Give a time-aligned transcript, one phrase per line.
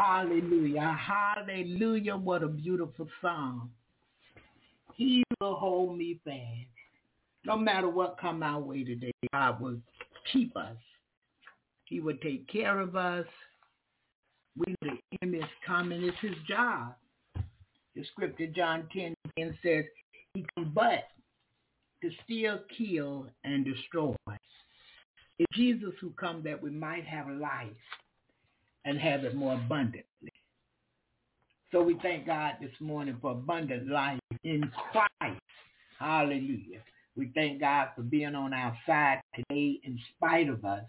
[0.00, 0.98] Hallelujah.
[0.98, 2.16] Hallelujah.
[2.16, 3.68] What a beautiful song.
[4.94, 6.38] He will hold me fast.
[7.44, 9.76] No matter what come our way today, God will
[10.32, 10.76] keep us.
[11.84, 13.26] He will take care of us.
[14.56, 16.02] We the enemy is coming.
[16.02, 16.94] It's his job.
[17.94, 19.84] The scripture John 10, 10 says,
[20.32, 21.08] he come but
[22.00, 24.14] to steal, kill, and destroy.
[25.38, 27.68] It's Jesus who come that we might have life
[28.84, 30.04] and have it more abundantly.
[31.72, 35.40] So we thank God this morning for abundant life in Christ.
[35.98, 36.82] Hallelujah.
[37.16, 40.84] We thank God for being on our side today in spite of us,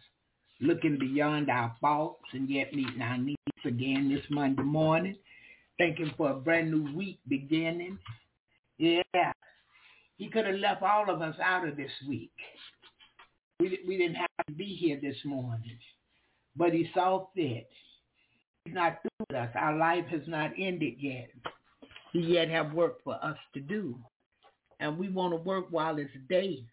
[0.60, 5.18] looking beyond our faults and yet meeting our needs again this Monday morning.
[5.78, 7.98] Thanking for a brand new week beginning.
[8.78, 9.32] Yeah.
[10.18, 12.32] He could have left all of us out of this week.
[13.60, 15.78] We, we didn't have to be here this morning.
[16.56, 17.70] But he saw fit.
[18.66, 19.50] He's not through with us.
[19.56, 21.30] Our life has not ended yet.
[22.14, 23.98] He yet have work for us to do.
[24.80, 26.64] And we want to work while it's day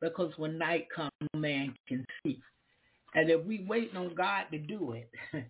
[0.00, 2.40] because when night comes, no man can see.
[3.14, 5.10] And if we waiting on God to do it,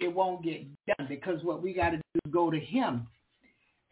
[0.00, 3.06] it won't get done because what we got to do is go to him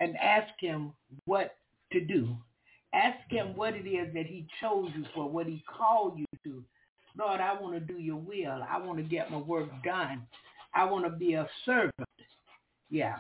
[0.01, 0.93] and ask him
[1.27, 1.57] what
[1.93, 2.37] to do.
[2.95, 6.65] Ask him what it is that he chose you for, what he called you to.
[7.19, 8.63] Lord, I want to do your will.
[8.69, 10.27] I want to get my work done.
[10.75, 11.93] I want to be a servant.
[12.91, 13.17] Yeah.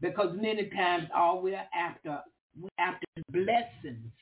[0.00, 2.20] Because many times all we're after,
[2.60, 4.12] we're after blessings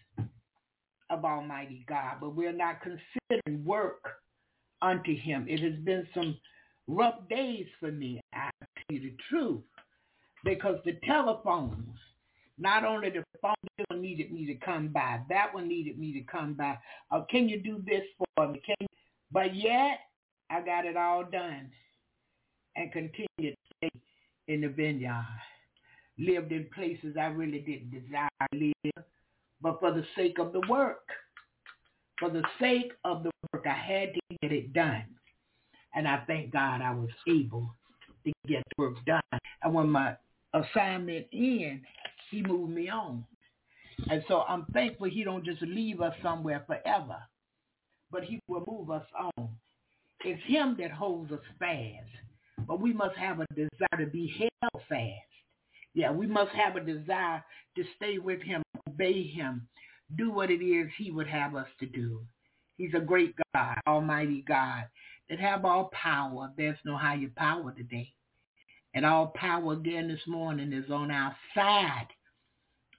[1.10, 4.02] of Almighty God, but we're not considering work
[4.82, 5.46] unto him.
[5.48, 6.36] It has been some
[6.88, 9.62] rough days for me, I tell you the truth,
[10.44, 11.98] because the telephones,
[12.58, 16.20] not only the phone bill needed me to come by, that one needed me to
[16.22, 16.78] come by.
[17.10, 18.02] Uh, can you do this
[18.36, 18.60] for me?
[18.64, 18.85] Can?
[19.32, 20.00] But yet,
[20.50, 21.70] I got it all done
[22.76, 23.90] and continued to stay
[24.48, 25.26] in the vineyard.
[26.18, 29.04] Lived in places I really didn't desire to live,
[29.60, 31.04] but for the sake of the work,
[32.18, 35.04] for the sake of the work, I had to get it done.
[35.94, 37.74] And I thank God I was able
[38.24, 39.40] to get the work done.
[39.62, 40.16] And when my
[40.54, 41.82] assignment in,
[42.30, 43.24] he moved me on.
[44.10, 47.18] And so I'm thankful he don't just leave us somewhere forever,
[48.10, 49.48] but he will move us on.
[50.24, 52.10] It's him that holds us fast.
[52.66, 55.12] But we must have a desire to be held fast.
[55.94, 57.44] Yeah, we must have a desire
[57.76, 59.68] to stay with him, obey him,
[60.16, 62.20] do what it is he would have us to do.
[62.76, 64.84] He's a great God, almighty God,
[65.28, 66.52] that have all power.
[66.56, 68.12] There's no higher power today.
[68.94, 72.08] And all power again this morning is on our side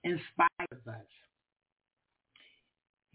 [0.04, 1.06] in spite of us.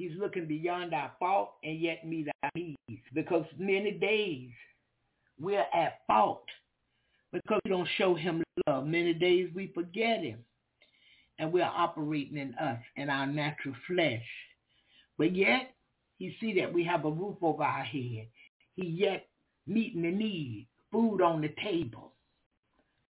[0.02, 4.50] He's looking beyond our fault and yet meet our needs because many days
[5.40, 6.42] we're at fault
[7.32, 8.84] because we don't show him love.
[8.84, 10.40] Many days we forget him
[11.38, 14.24] and we're operating in us, in our natural flesh.
[15.18, 15.72] But yet,
[16.18, 18.26] he see that we have a roof over our head.
[18.74, 19.28] He yet
[19.68, 22.10] meeting the need, food on the table,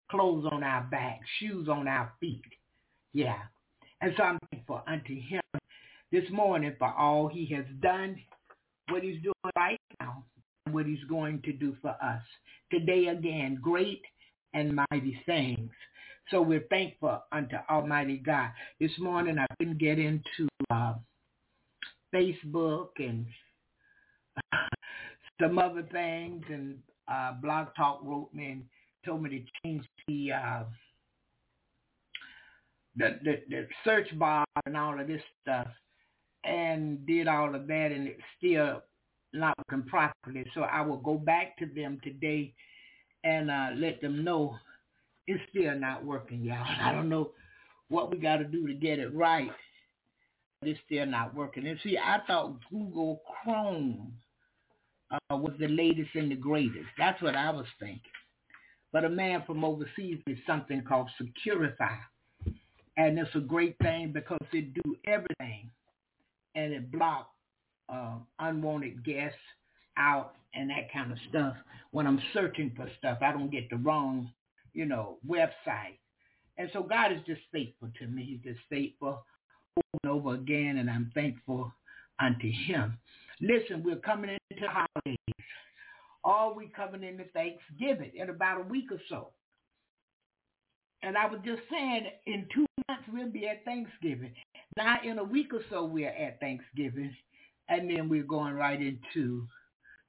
[0.10, 2.52] clothes on our back, shoes on our feet.
[3.14, 3.40] Yeah.
[4.02, 5.41] And so I'm thankful unto him
[6.12, 8.18] this morning for all he has done,
[8.90, 10.24] what he's doing right now,
[10.66, 12.22] and what he's going to do for us.
[12.72, 14.02] Today again, great
[14.54, 15.70] and mighty things.
[16.30, 18.52] So we're thankful unto Almighty God.
[18.80, 20.94] This morning I couldn't get into uh,
[22.14, 23.26] Facebook and
[25.42, 26.78] some other things, and
[27.12, 28.64] uh, Blog Talk wrote me and
[29.06, 30.64] told me to change the uh,
[32.96, 35.68] the, the the search bar and all of this stuff,
[36.44, 38.82] and did all of that, and it's still
[39.34, 40.46] not working properly.
[40.54, 42.54] So I will go back to them today
[43.24, 44.58] and uh, let them know
[45.28, 46.66] it's still not working, y'all.
[46.82, 47.32] I don't know
[47.90, 49.52] what we got to do to get it right.
[50.60, 51.68] But it's still not working.
[51.68, 54.14] And see, I thought Google Chrome
[55.12, 56.88] uh, was the latest and the greatest.
[56.98, 58.02] That's what I was thinking.
[58.92, 61.98] But a man from overseas did something called Securify.
[62.98, 65.70] And it's a great thing because it do everything.
[66.56, 67.30] And it block
[67.92, 69.38] uh, unwanted guests
[69.98, 71.56] out and that kind of stuff.
[71.92, 74.32] When I'm searching for stuff, I don't get the wrong,
[74.74, 75.98] you know, website.
[76.58, 78.24] And so God is just faithful to me.
[78.24, 79.24] He's just faithful
[79.78, 81.72] over and over again, and I'm thankful
[82.20, 82.98] unto him.
[83.40, 85.18] Listen, we're coming into holidays.
[86.24, 89.30] All we coming into Thanksgiving in about a week or so.
[91.02, 94.34] And I was just saying, in two months we'll be at Thanksgiving.
[94.78, 97.16] Now in a week or so we're at Thanksgiving,
[97.70, 99.48] and then we're going right into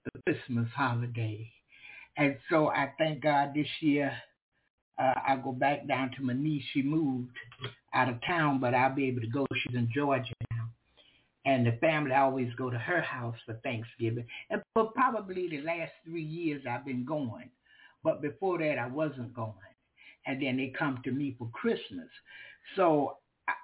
[0.05, 1.51] the Christmas holiday.
[2.17, 4.13] And so I thank God this year
[4.99, 6.65] uh, I go back down to my niece.
[6.73, 7.37] She moved
[7.95, 9.47] out of town, but I'll be able to go.
[9.63, 10.69] She's in Georgia now.
[11.45, 14.27] and the family always go to her house for Thanksgiving.
[14.51, 17.51] And for probably the last three years I've been going.
[18.05, 19.55] But before that I wasn't going.
[20.27, 22.09] And then they come to me for Christmas.
[22.77, 23.55] So I,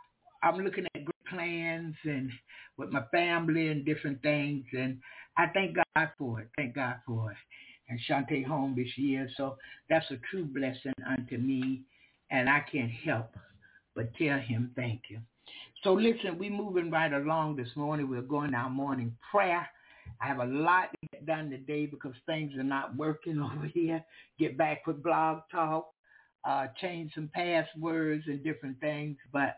[0.47, 0.88] I'm looking
[1.31, 2.31] plans and
[2.77, 4.65] with my family and different things.
[4.73, 4.99] And
[5.37, 6.49] I thank God for it.
[6.57, 7.37] Thank God for it.
[7.89, 9.29] And Shante home this year.
[9.37, 9.57] So
[9.89, 11.83] that's a true blessing unto me.
[12.31, 13.31] And I can't help
[13.99, 15.19] but tell him thank you.
[15.83, 18.09] So listen, we're moving right along this morning.
[18.09, 19.69] We're going our morning prayer.
[20.21, 24.05] I have a lot to get done today because things are not working over here.
[24.39, 25.89] Get back with blog talk,
[26.45, 29.17] uh, change some passwords and different things.
[29.33, 29.57] But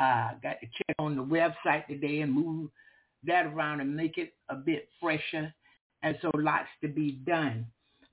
[0.00, 2.70] uh, got to check on the website today and move
[3.26, 5.52] that around and make it a bit fresher.
[6.02, 7.66] And so lots to be done.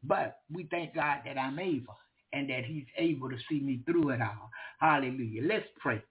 [0.04, 1.98] But we thank God that I'm able
[2.34, 4.50] and that he's able to see me through it all.
[4.80, 5.44] Hallelujah.
[5.44, 6.02] Let's pray.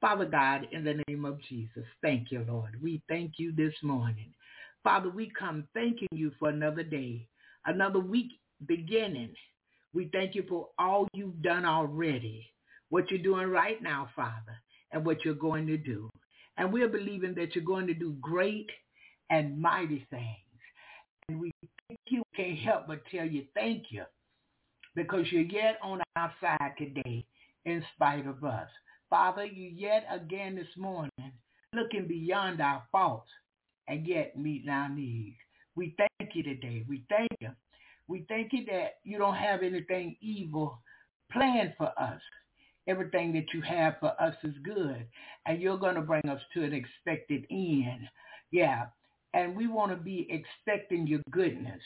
[0.00, 2.80] Father God, in the name of Jesus, thank you, Lord.
[2.82, 4.34] We thank you this morning.
[4.84, 7.26] Father, we come thanking you for another day,
[7.64, 8.32] another week
[8.66, 9.30] beginning.
[9.94, 12.46] We thank you for all you've done already,
[12.90, 14.60] what you're doing right now, Father,
[14.92, 16.08] and what you're going to do.
[16.56, 18.70] And we're believing that you're going to do great
[19.30, 20.60] and mighty things.
[21.28, 21.50] And we
[21.88, 24.04] thank you can't help but tell you thank you
[24.94, 27.26] because you're yet on our side today
[27.64, 28.68] in spite of us.
[29.10, 31.10] Father, you yet again this morning
[31.74, 33.30] looking beyond our faults
[33.88, 35.36] and yet meeting our needs.
[35.74, 36.84] We thank you today.
[36.88, 37.50] We thank you.
[38.08, 40.80] We thank you that you don't have anything evil
[41.30, 42.20] planned for us.
[42.88, 45.06] Everything that you have for us is good.
[45.46, 48.08] And you're going to bring us to an expected end.
[48.50, 48.86] Yeah.
[49.34, 51.80] And we want to be expecting your goodness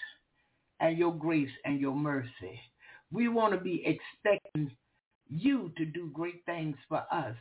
[0.80, 2.60] and your grace and your mercy.
[3.12, 4.70] We want to be expecting
[5.28, 7.36] you to do great things for us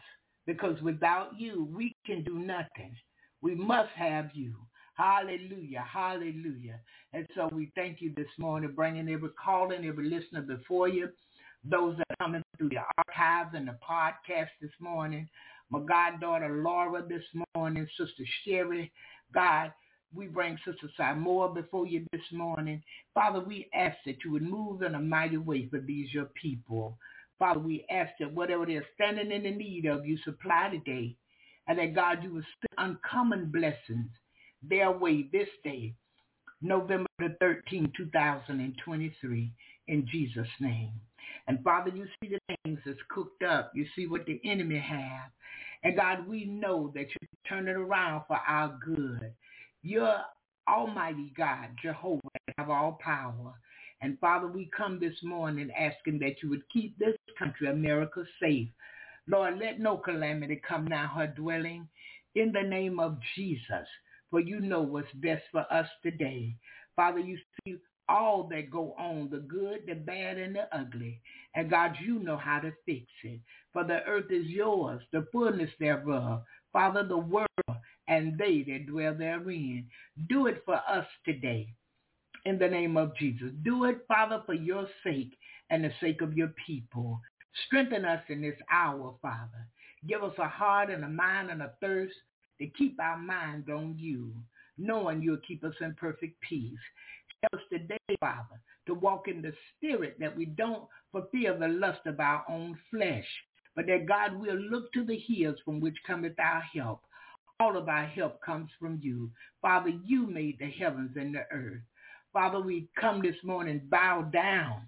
[0.45, 2.95] because without you, we can do nothing.
[3.41, 4.55] We must have you.
[4.95, 6.79] Hallelujah, hallelujah.
[7.13, 11.09] And so we thank you this morning, bringing every caller and every listener before you,
[11.63, 15.27] those that are coming through the archives and the podcast this morning,
[15.71, 17.23] my goddaughter Laura this
[17.55, 18.91] morning, Sister Sherry,
[19.33, 19.71] God,
[20.13, 22.83] we bring Sister Samoa before you this morning.
[23.13, 26.97] Father, we ask that you would move in a mighty way for these your people.
[27.37, 31.15] Father, we ask that whatever they're standing in the need of, you supply today.
[31.67, 34.09] And that, God, you will send uncommon blessings
[34.61, 35.93] their way this day,
[36.61, 39.53] November the 13th, 2023,
[39.87, 40.91] in Jesus' name.
[41.49, 43.71] And Father, you see the things that's cooked up.
[43.75, 45.31] You see what the enemy have.
[45.83, 49.33] And God, we know that you turn it around for our good.
[49.81, 50.19] You're
[50.69, 52.21] Almighty God, Jehovah,
[52.59, 53.55] have all power.
[54.01, 58.69] And Father, we come this morning asking that you would keep this country, America, safe.
[59.27, 61.87] Lord, let no calamity come now her dwelling
[62.35, 63.87] in the name of Jesus,
[64.29, 66.55] for you know what's best for us today.
[66.95, 67.77] Father, you see
[68.09, 71.21] all that go on, the good, the bad, and the ugly.
[71.55, 73.39] And God, you know how to fix it.
[73.71, 76.43] For the earth is yours, the fullness thereof.
[76.73, 77.47] Father, the world
[78.09, 79.85] and they that dwell therein.
[80.27, 81.73] Do it for us today
[82.45, 83.51] in the name of Jesus.
[83.63, 85.37] Do it, Father, for your sake
[85.69, 87.21] and the sake of your people.
[87.67, 89.67] Strengthen us in this hour, Father.
[90.07, 92.15] Give us a heart and a mind and a thirst
[92.59, 94.33] to keep our minds on you,
[94.77, 96.79] knowing you'll keep us in perfect peace.
[97.53, 102.19] Us today, Father, to walk in the spirit that we don't fulfill the lust of
[102.19, 103.25] our own flesh,
[103.75, 107.01] but that God will look to the hills from which cometh our help.
[107.61, 109.31] All of our help comes from you.
[109.61, 111.81] Father, you made the heavens and the earth.
[112.33, 114.81] Father, we come this morning, bow down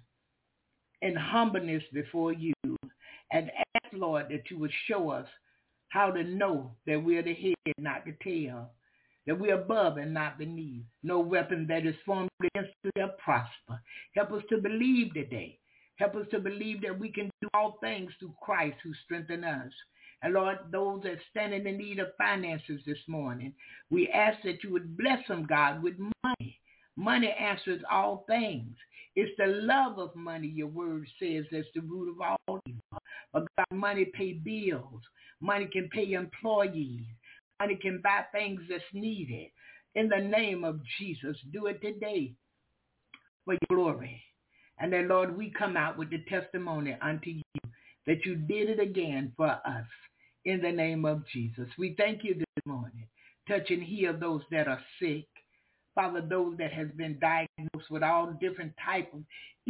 [1.00, 2.52] in humbleness before you
[3.32, 5.26] and ask, Lord, that you would show us
[5.88, 8.70] how to know that we're the head, not the tail,
[9.26, 10.84] that we're above and not beneath.
[11.02, 13.80] No weapon that is formed against us shall prosper.
[14.14, 15.58] Help us to believe today.
[15.96, 19.72] Help us to believe that we can do all things through Christ who strengthens us.
[20.22, 23.52] And Lord, those that stand in the need of finances this morning,
[23.90, 26.58] we ask that you would bless them, God, with money.
[26.96, 28.76] Money answers all things.
[29.14, 33.02] It's the love of money, your word says, that's the root of all evil.
[33.32, 35.02] But God, money pay bills.
[35.40, 37.04] Money can pay employees.
[37.62, 39.46] Money can buy things that's needed.
[39.94, 42.34] In the name of Jesus, do it today
[43.44, 44.20] for your glory.
[44.80, 47.70] And then, Lord, we come out with the testimony unto you
[48.08, 49.86] that you did it again for us
[50.44, 51.68] in the name of Jesus.
[51.78, 53.06] We thank you this morning.
[53.46, 55.28] Touch and heal those that are sick.
[55.94, 59.20] Father, those that has been diagnosed with all different type of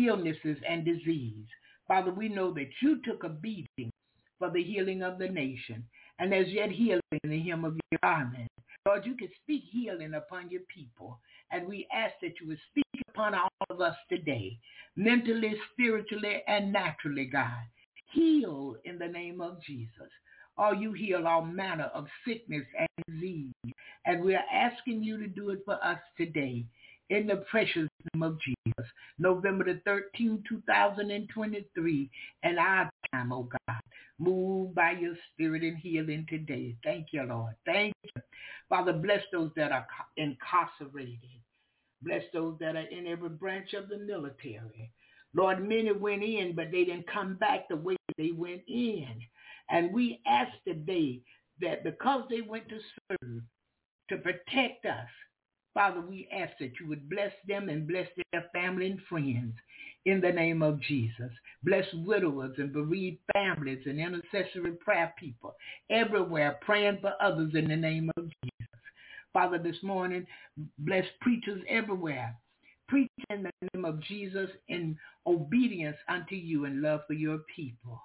[0.02, 1.44] illnesses and disease.
[1.86, 3.90] Father, we know that you took a beating
[4.38, 5.84] for the healing of the nation.
[6.22, 8.48] And there's yet healing in the hem of your garment.
[8.86, 11.18] Lord, you can speak healing upon your people.
[11.50, 14.56] And we ask that you would speak upon all of us today,
[14.94, 17.64] mentally, spiritually, and naturally, God.
[18.12, 20.12] Heal in the name of Jesus.
[20.56, 23.74] Or you heal all manner of sickness and disease.
[24.06, 26.64] And we are asking you to do it for us today
[27.10, 28.92] in the precious name of Jesus.
[29.18, 32.10] November the 13th, 2023,
[32.44, 33.80] and our time, oh God.
[34.22, 36.76] Move by your spirit and healing today.
[36.84, 37.54] Thank you, Lord.
[37.66, 38.22] Thank you.
[38.68, 39.86] Father, bless those that are
[40.16, 41.18] incarcerated.
[42.02, 44.92] Bless those that are in every branch of the military.
[45.34, 49.08] Lord, many went in, but they didn't come back the way they went in.
[49.70, 51.20] And we ask today
[51.60, 52.78] that because they went to
[53.10, 53.42] serve,
[54.08, 55.08] to protect us,
[55.74, 59.54] Father, we ask that you would bless them and bless their family and friends
[60.06, 61.30] in the name of Jesus.
[61.62, 65.54] Bless widowers and bereaved families and intercessory prayer people
[65.90, 68.68] everywhere praying for others in the name of Jesus.
[69.32, 70.26] Father, this morning,
[70.78, 72.36] bless preachers everywhere.
[72.88, 78.00] Preach in the name of Jesus in obedience unto you and love for your people.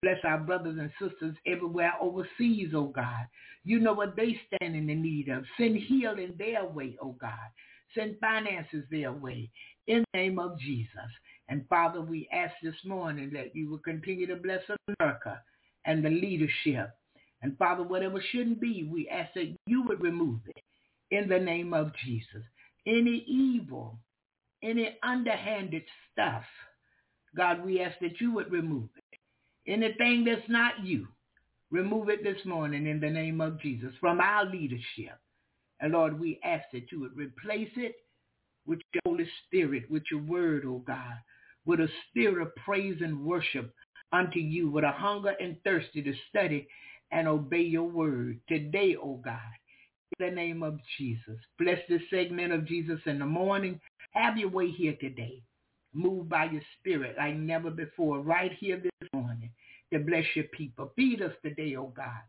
[0.00, 3.26] Bless our brothers and sisters everywhere overseas, oh God.
[3.64, 5.44] You know what they stand in the need of.
[5.58, 7.32] Send healing their way, oh God.
[7.94, 9.50] Send finances their way
[9.86, 10.88] in the name of Jesus.
[11.48, 14.62] And Father, we ask this morning that you will continue to bless
[14.98, 15.40] America
[15.84, 16.90] and the leadership.
[17.42, 20.62] And Father, whatever shouldn't be, we ask that you would remove it
[21.10, 22.42] in the name of Jesus.
[22.86, 23.98] Any evil,
[24.62, 25.82] any underhanded
[26.12, 26.44] stuff,
[27.36, 29.18] God, we ask that you would remove it.
[29.70, 31.08] Anything that's not you,
[31.70, 35.18] remove it this morning in the name of Jesus from our leadership.
[35.80, 37.96] And Lord, we ask that you would replace it
[38.66, 41.16] with your Holy Spirit, with your word, oh God,
[41.64, 43.72] with a spirit of praise and worship
[44.12, 46.66] unto you, with a hunger and thirsty to study
[47.10, 49.38] and obey your word today, oh God.
[50.18, 51.38] In the name of Jesus.
[51.58, 53.80] Bless this segment of Jesus in the morning.
[54.12, 55.42] Have your way here today.
[55.94, 59.50] Move by your spirit like never before, right here this morning,
[59.92, 60.92] to bless your people.
[60.96, 62.22] Feed us today, oh God,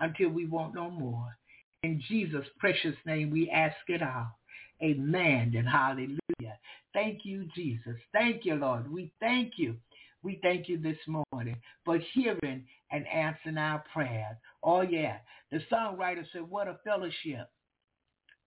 [0.00, 1.36] until we want no more.
[1.82, 4.37] In Jesus' precious name, we ask it all.
[4.82, 6.58] Amen and hallelujah.
[6.94, 7.96] Thank you, Jesus.
[8.12, 8.90] Thank you, Lord.
[8.90, 9.76] We thank you.
[10.22, 14.36] We thank you this morning for hearing and answering our prayers.
[14.62, 15.18] Oh, yeah.
[15.50, 17.50] The songwriter said, what a fellowship.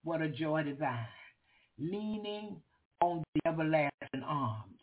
[0.04, 1.06] What a joy divine.
[1.78, 2.56] Leaning
[3.00, 4.78] on the everlasting arms.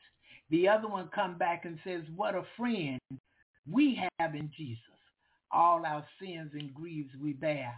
[0.49, 2.99] The other one come back and says, what a friend
[3.69, 4.81] we have in Jesus.
[5.51, 7.73] All our sins and griefs we bear,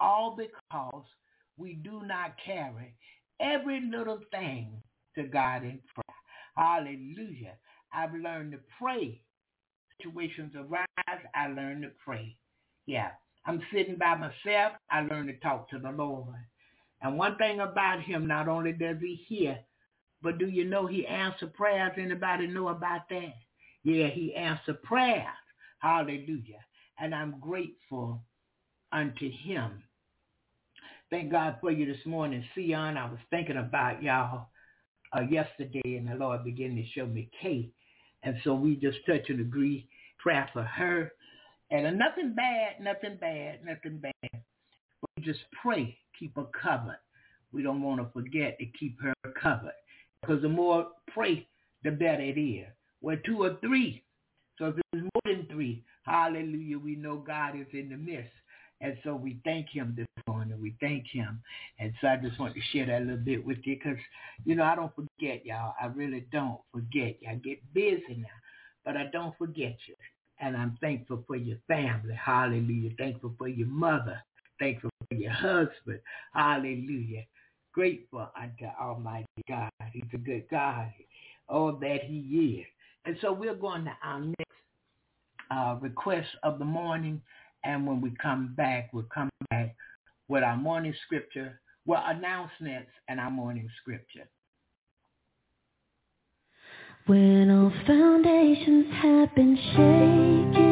[0.00, 1.04] all because
[1.60, 2.94] we do not carry
[3.38, 4.82] every little thing
[5.16, 6.56] to God in prayer.
[6.56, 7.54] Hallelujah.
[7.92, 9.20] I've learned to pray.
[9.98, 12.36] Situations arise, I learn to pray.
[12.86, 13.10] Yeah.
[13.46, 16.34] I'm sitting by myself, I learn to talk to the Lord.
[17.02, 19.58] And one thing about him, not only does he hear,
[20.22, 21.92] but do you know he answers prayers?
[21.96, 23.34] Anybody know about that?
[23.82, 25.26] Yeah, he answers prayers.
[25.78, 26.60] Hallelujah.
[26.98, 28.22] And I'm grateful
[28.92, 29.82] unto him.
[31.10, 32.96] Thank God for you this morning, Sion.
[32.96, 34.46] I was thinking about y'all
[35.12, 37.74] uh, yesterday, and the Lord began to show me Kate.
[38.22, 39.88] And so we just touch and agree
[40.20, 41.10] prayer for her.
[41.72, 44.42] And uh, nothing bad, nothing bad, nothing bad.
[45.16, 47.00] We just pray, keep her covered.
[47.52, 49.72] We don't want to forget to keep her covered.
[50.22, 51.48] Because the more pray,
[51.82, 52.68] the better it is.
[53.00, 54.04] Well, two or three.
[54.58, 58.30] So if it's more than three, hallelujah, we know God is in the midst.
[58.80, 60.60] And so we thank him this morning.
[60.60, 61.42] We thank him.
[61.78, 63.98] And so I just want to share that a little bit with you because,
[64.44, 65.74] you know, I don't forget y'all.
[65.80, 67.28] I really don't forget you.
[67.28, 68.28] I get busy now,
[68.84, 69.94] but I don't forget you.
[70.38, 72.14] And I'm thankful for your family.
[72.14, 72.90] Hallelujah.
[72.96, 74.22] Thankful for your mother.
[74.58, 76.00] Thankful for your husband.
[76.32, 77.24] Hallelujah
[77.72, 79.70] grateful unto Almighty God.
[79.92, 80.90] He's a good God.
[81.48, 82.66] All that he is.
[83.04, 84.44] And so we're going to our next
[85.50, 87.20] uh, request of the morning.
[87.64, 89.74] And when we come back, we'll come back
[90.28, 94.28] with our morning scripture, well, announcements and our morning scripture.
[97.06, 100.69] When all foundations have been shaken,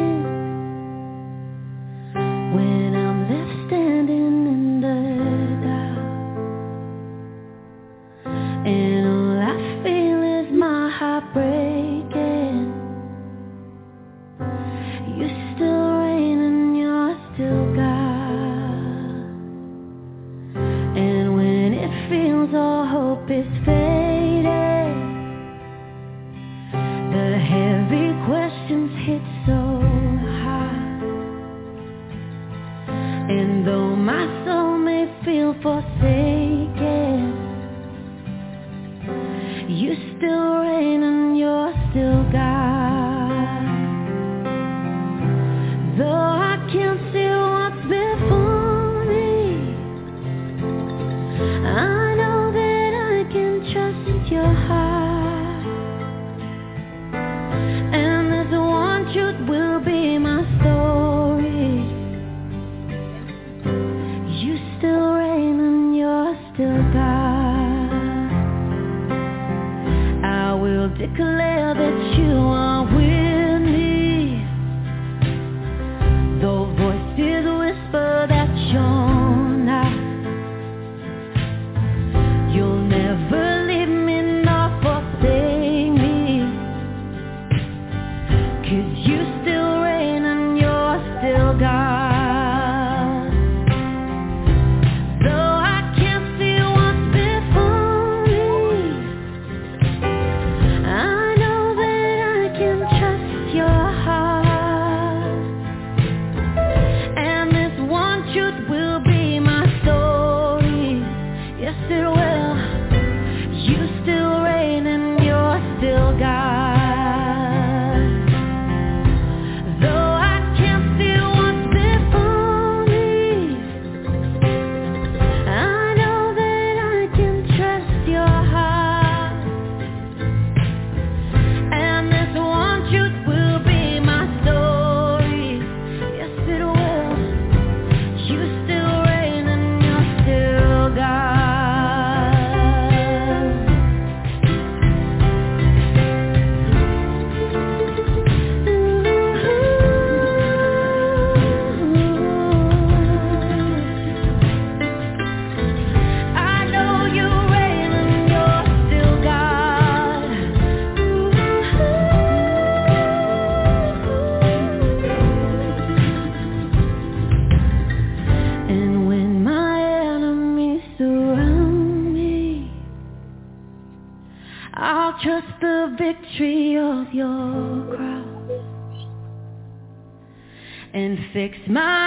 [181.33, 181.98] fix my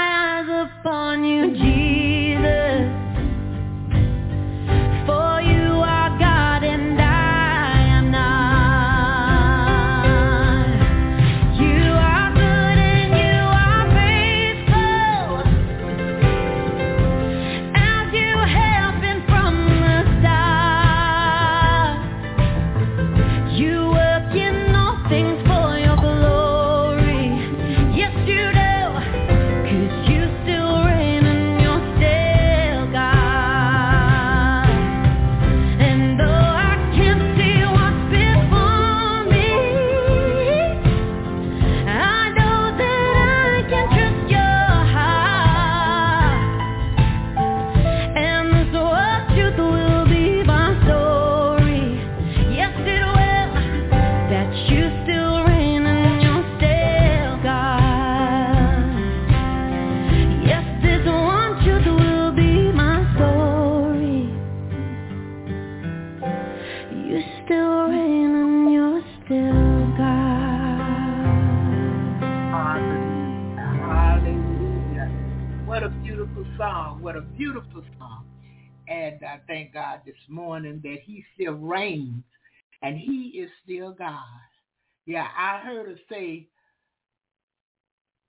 [85.64, 86.48] heard her say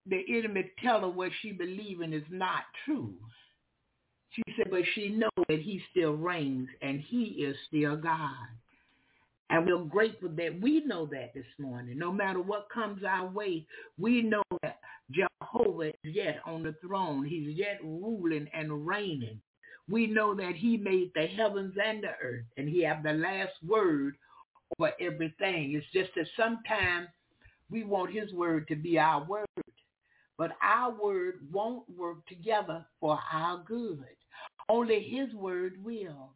[0.05, 3.13] the enemy tell her what she believing is not true.
[4.31, 8.47] She said, but she know that he still reigns and he is still God.
[9.49, 11.99] And we're grateful that we know that this morning.
[11.99, 13.67] No matter what comes our way,
[13.99, 14.79] we know that
[15.11, 17.23] Jehovah is yet on the throne.
[17.23, 19.39] He's yet ruling and reigning.
[19.89, 23.51] We know that he made the heavens and the earth, and he have the last
[23.67, 24.15] word
[24.79, 25.73] over everything.
[25.75, 27.09] It's just that sometimes
[27.73, 29.47] we want his word to be our word.
[30.37, 34.05] But our word won't work together for our good.
[34.69, 36.29] Only his word will.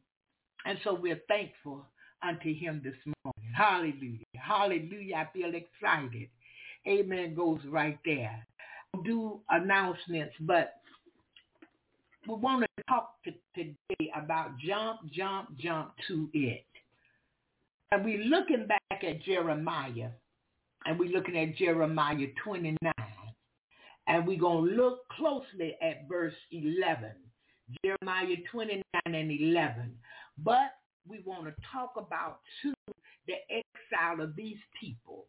[0.65, 1.86] And so we're thankful
[2.23, 3.54] unto him this morning.
[3.56, 4.26] Hallelujah.
[4.36, 5.15] Hallelujah.
[5.15, 6.28] I feel excited.
[6.88, 8.43] Amen goes right there.
[8.95, 10.82] I'll do announcements, but
[12.28, 16.65] we want to talk to today about jump, jump, jump to it.
[17.91, 20.10] And we're looking back at Jeremiah
[20.88, 22.78] and we're looking at Jeremiah 29.
[24.08, 27.12] And we're going to look closely at verse 11.
[27.84, 29.93] Jeremiah 29 and 11.
[30.38, 30.71] But
[31.06, 32.73] we want to talk about, too,
[33.28, 35.26] the exile of these people.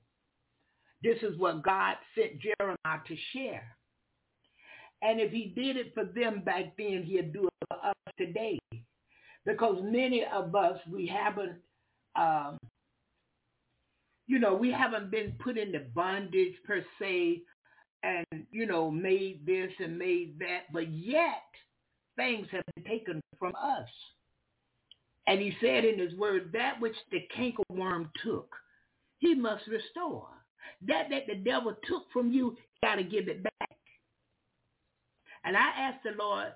[1.02, 3.76] This is what God sent Jeremiah to share.
[5.02, 8.60] And if he did it for them back then, he'll do it for us today.
[9.44, 11.56] Because many of us, we haven't
[12.16, 12.58] um,
[14.28, 17.40] you know, we haven't been put into bondage per se
[18.02, 20.64] and, you know, made this and made that.
[20.72, 21.42] But yet,
[22.16, 23.88] things have been taken from us.
[25.26, 28.54] And he said in his word, that which the cankerworm took,
[29.18, 30.28] he must restore.
[30.86, 33.78] That that the devil took from you, got to give it back.
[35.44, 36.52] And I asked the Lord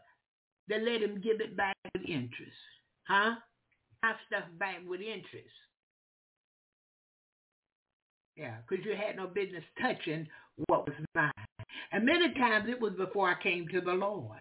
[0.71, 2.53] to let him give it back with interest.
[3.05, 3.37] Huh?
[4.03, 5.49] My stuff back with interest.
[8.37, 10.27] Yeah, because you had no business touching
[10.69, 11.33] what was mine.
[11.93, 14.41] And many times it was before I came to the Lord.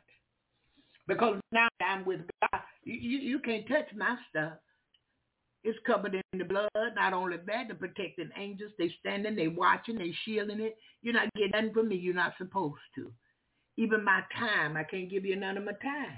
[1.07, 2.61] Because now I'm with God.
[2.83, 4.53] You, you, can't touch my stuff.
[5.63, 6.69] It's covered in the blood.
[6.95, 10.77] Not only that, the protecting angels, they standing, they watching, they shielding it.
[11.01, 11.97] You're not getting nothing from me.
[11.97, 13.11] You're not supposed to.
[13.77, 16.17] Even my time, I can't give you none of my time.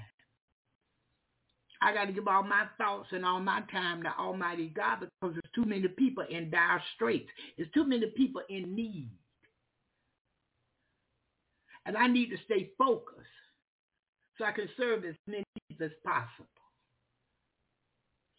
[1.84, 5.34] I got to give all my thoughts and all my time to Almighty God because
[5.34, 7.28] there's too many people in dire straits.
[7.58, 9.10] There's too many people in need.
[11.84, 13.20] And I need to stay focused
[14.38, 16.48] so I can serve as many people as possible.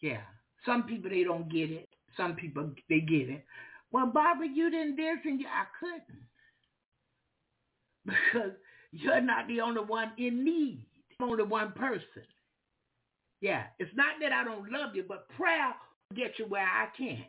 [0.00, 0.22] Yeah.
[0.66, 1.88] Some people, they don't get it.
[2.16, 3.44] Some people, they get it.
[3.92, 6.26] Well, Barbara, you didn't this and you, I couldn't.
[8.32, 8.52] Because
[8.92, 10.84] you're not the only one in need.
[11.20, 12.24] Only one person.
[13.40, 13.64] Yeah.
[13.78, 15.74] It's not that I don't love you, but prayer
[16.10, 17.24] will get you where I can.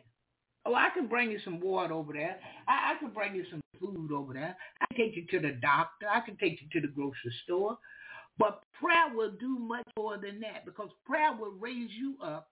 [0.66, 2.38] Oh, I can bring you some water over there.
[2.68, 4.56] I, I can bring you some food over there.
[4.80, 6.06] I can take you to the doctor.
[6.10, 7.78] I can take you to the grocery store.
[8.38, 12.48] But prayer will do much more than that because prayer will raise you up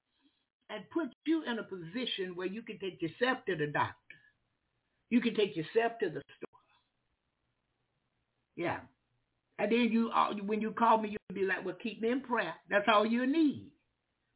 [0.70, 3.94] and put you in a position where you can take yourself to the doctor.
[5.10, 6.60] You can take yourself to the store.
[8.56, 8.78] Yeah.
[9.58, 12.20] And then you, uh, when you call me, you'll be like, well, keep me in
[12.20, 12.54] prayer.
[12.68, 13.70] That's all you need.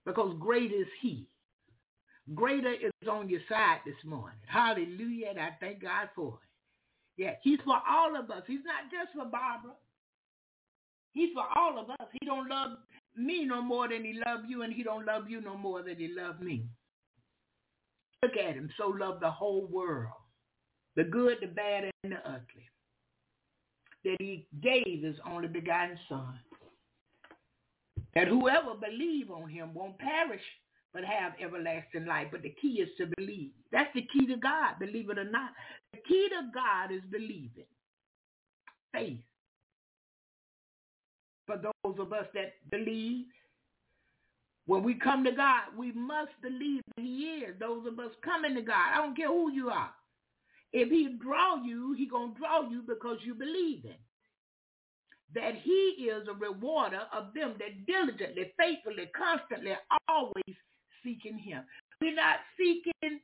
[0.06, 1.26] Because great is he.
[2.34, 4.38] Greater is on your side this morning.
[4.46, 5.28] Hallelujah.
[5.30, 7.22] And I thank God for it.
[7.22, 7.34] Yeah.
[7.42, 8.42] He's for all of us.
[8.46, 9.72] He's not just for Barbara.
[11.12, 12.08] He's for all of us.
[12.18, 12.78] He don't love
[13.16, 15.96] me no more than he loved you, and he don't love you no more than
[15.96, 16.64] he loved me.
[18.22, 18.70] Look at him.
[18.78, 20.12] So loved the whole world,
[20.94, 22.69] the good, the bad, and the ugly,
[24.04, 26.38] that he gave his only begotten son.
[28.14, 30.42] That whoever believe on him won't perish,
[30.92, 32.28] but have everlasting life.
[32.32, 33.50] But the key is to believe.
[33.70, 35.50] That's the key to God, believe it or not.
[35.92, 37.66] The key to God is believing.
[38.92, 39.20] Faith
[41.50, 43.26] for those of us that believe.
[44.66, 47.56] When we come to God, we must believe that he is.
[47.58, 49.90] Those of us coming to God, I don't care who you are.
[50.72, 53.98] If he draw you, he going to draw you because you believe in.
[55.34, 59.72] That he is a rewarder of them that diligently, faithfully, constantly,
[60.08, 60.56] always
[61.04, 61.62] seeking him.
[62.00, 63.20] We're not seeking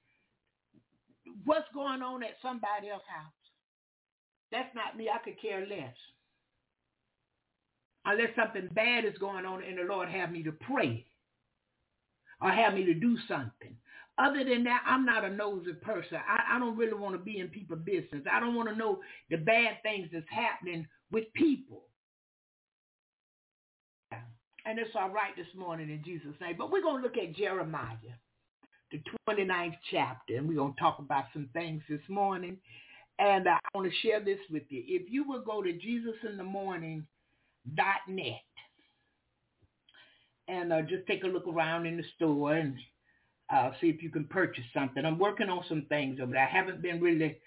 [1.44, 3.32] what's going on at somebody else's house.
[4.52, 5.08] That's not me.
[5.12, 5.94] I could care less
[8.06, 11.04] unless something bad is going on and the Lord have me to pray
[12.40, 13.76] or have me to do something.
[14.18, 16.18] Other than that, I'm not a nosy person.
[16.26, 18.22] I, I don't really want to be in people's business.
[18.30, 19.00] I don't want to know
[19.30, 21.82] the bad things that's happening with people.
[24.64, 26.56] And it's all right this morning in Jesus' name.
[26.58, 27.94] But we're going to look at Jeremiah,
[28.90, 32.56] the 29th chapter, and we're going to talk about some things this morning.
[33.18, 34.82] And I want to share this with you.
[34.86, 36.36] If you will go to Jesus in
[38.08, 38.42] net
[40.48, 42.76] and uh, just take a look around in the store and
[43.54, 45.04] uh, see if you can purchase something.
[45.04, 46.46] I'm working on some things over there.
[46.46, 47.38] I haven't been really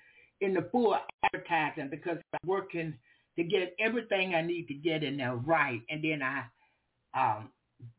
[0.42, 2.94] in the full advertising because I'm working
[3.38, 5.82] to get everything I need to get in there right.
[5.90, 6.44] And then I
[7.14, 7.50] um,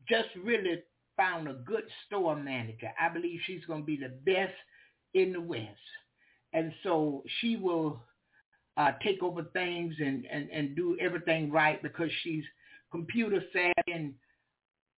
[0.07, 0.81] just really
[1.17, 2.91] found a good store manager.
[2.99, 4.53] I believe she's going to be the best
[5.13, 5.69] in the West.
[6.53, 8.01] And so she will
[8.77, 12.43] uh, take over things and, and, and do everything right because she's
[12.91, 14.13] computer savvy and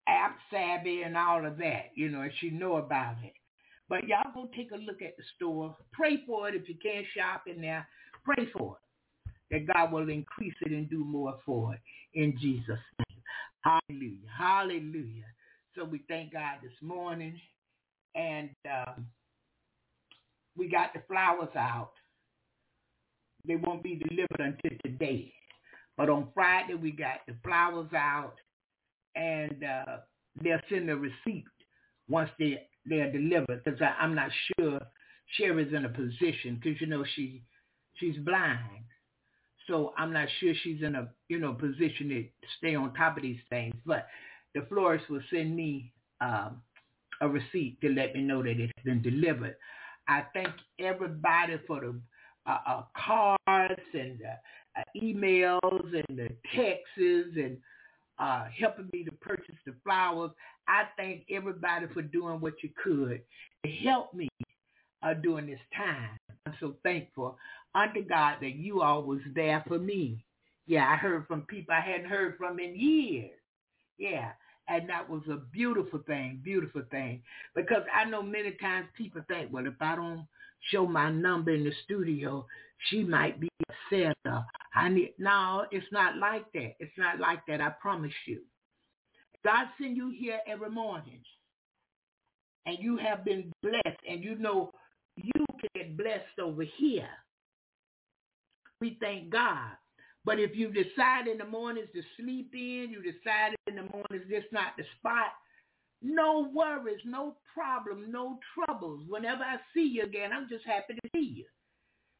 [0.07, 3.33] app savvy and all of that, you know, and she know about it.
[3.89, 5.75] But y'all go take a look at the store.
[5.91, 7.87] Pray for it if you can't shop in there.
[8.23, 8.79] Pray for it.
[9.51, 11.79] That God will increase it and do more for it
[12.13, 13.21] in Jesus' name.
[13.61, 14.29] Hallelujah.
[14.37, 15.25] Hallelujah.
[15.75, 17.39] So we thank God this morning.
[18.15, 19.07] And um,
[20.55, 21.91] we got the flowers out
[23.47, 25.33] they won't be delivered until today.
[25.97, 28.35] But on Friday, we got the flowers out.
[29.15, 29.97] And uh,
[30.41, 31.45] they'll send a receipt
[32.07, 33.63] once they they're delivered.
[33.63, 34.79] Because I'm not sure
[35.37, 37.43] Sherry's in a position because you know she
[37.95, 38.85] she's blind,
[39.67, 42.25] so I'm not sure she's in a you know position to
[42.57, 43.75] stay on top of these things.
[43.85, 44.07] But
[44.53, 46.61] the florist will send me um,
[47.21, 49.55] a receipt to let me know that it's been delivered.
[50.07, 51.99] I thank everybody for the
[52.45, 57.57] uh, uh, cards and uh, uh, emails and the texts and
[58.19, 60.31] uh, helping me to purchase the flowers.
[60.67, 63.21] I thank everybody for doing what you could
[63.65, 64.29] to help me
[65.01, 66.17] uh, during this time.
[66.45, 67.37] I'm so thankful
[67.75, 70.23] unto God that you all was there for me.
[70.67, 73.31] Yeah, I heard from people I hadn't heard from in years.
[73.97, 74.31] Yeah,
[74.67, 77.21] and that was a beautiful thing, beautiful thing.
[77.55, 80.25] Because I know many times people think, well, if I don't
[80.71, 82.45] show my number in the studio,
[82.89, 84.15] she might be upset.
[84.75, 86.75] I need no, it's not like that.
[86.79, 87.61] It's not like that.
[87.61, 88.41] I promise you.
[89.43, 91.21] God send you here every morning,
[92.65, 94.71] and you have been blessed, and you know
[95.15, 97.09] you can get blessed over here.
[98.81, 99.71] We thank God.
[100.25, 104.29] But if you decide in the mornings to sleep in, you decide in the mornings
[104.29, 105.33] this not the spot,
[106.01, 109.01] no worries, no problem, no troubles.
[109.07, 111.45] Whenever I see you again, I'm just happy to see you.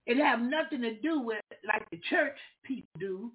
[0.06, 3.32] It have nothing to do with like the church people do.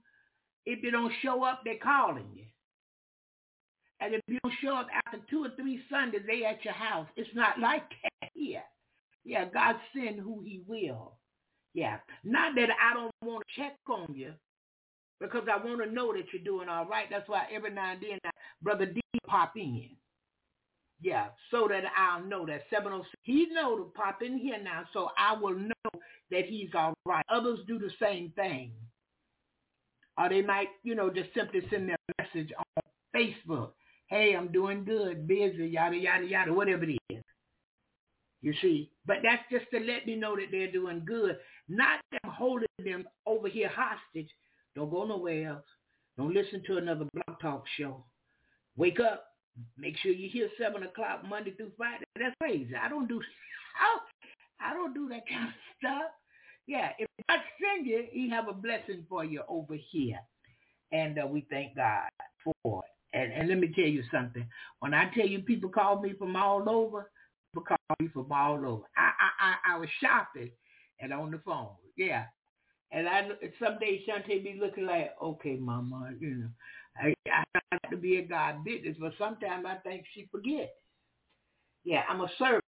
[0.67, 2.45] If you don't show up, they're calling you.
[4.01, 7.09] And if you don't show up after two or three Sundays, they at your house.
[7.17, 7.89] It's not like
[8.21, 8.63] that here.
[9.25, 11.15] Yeah, God send who he will.
[11.75, 11.99] Yeah.
[12.25, 14.33] Not that I don't want to check on you
[15.21, 17.07] because I want to know that you're doing all right.
[17.11, 18.19] That's why every now and then
[18.63, 19.91] Brother D pop in.
[21.01, 23.09] Yeah, so that I'll know that 706.
[23.23, 27.25] He know to pop in here now, so I will know that he's all right.
[27.29, 28.73] Others do the same thing.
[30.19, 32.83] Or they might, you know, just simply send their message on
[33.15, 33.71] Facebook.
[34.09, 37.23] Hey, I'm doing good, busy, yada, yada, yada, whatever it is.
[38.41, 42.33] You see, but that's just to let me know that they're doing good, not them
[42.33, 44.31] holding them over here hostage.
[44.75, 45.67] Don't go nowhere else.
[46.17, 48.05] Don't listen to another Blog talk show.
[48.77, 49.28] Wake up.
[49.77, 52.05] Make sure you hear seven o'clock Monday through Friday.
[52.19, 52.75] That's crazy.
[52.81, 53.21] I don't do
[54.61, 56.11] I don't do that kind of stuff.
[56.67, 60.19] Yeah, if I send you, he have a blessing for you over here.
[60.93, 62.09] And uh, we thank God
[62.45, 63.17] for it.
[63.19, 64.47] And, and let me tell you something.
[64.81, 67.11] When I tell you people call me from all over,
[67.53, 68.83] people call me from all over.
[68.97, 70.51] I I I, I was shopping
[71.01, 71.71] and on the phone.
[71.97, 72.25] Yeah.
[72.91, 73.29] And I
[73.63, 76.49] some days Shante be looking like, okay, mama, you know,
[77.01, 77.15] I,
[77.73, 80.75] got to be a God business, but sometimes I think she forget.
[81.85, 82.65] Yeah, I'm a servant,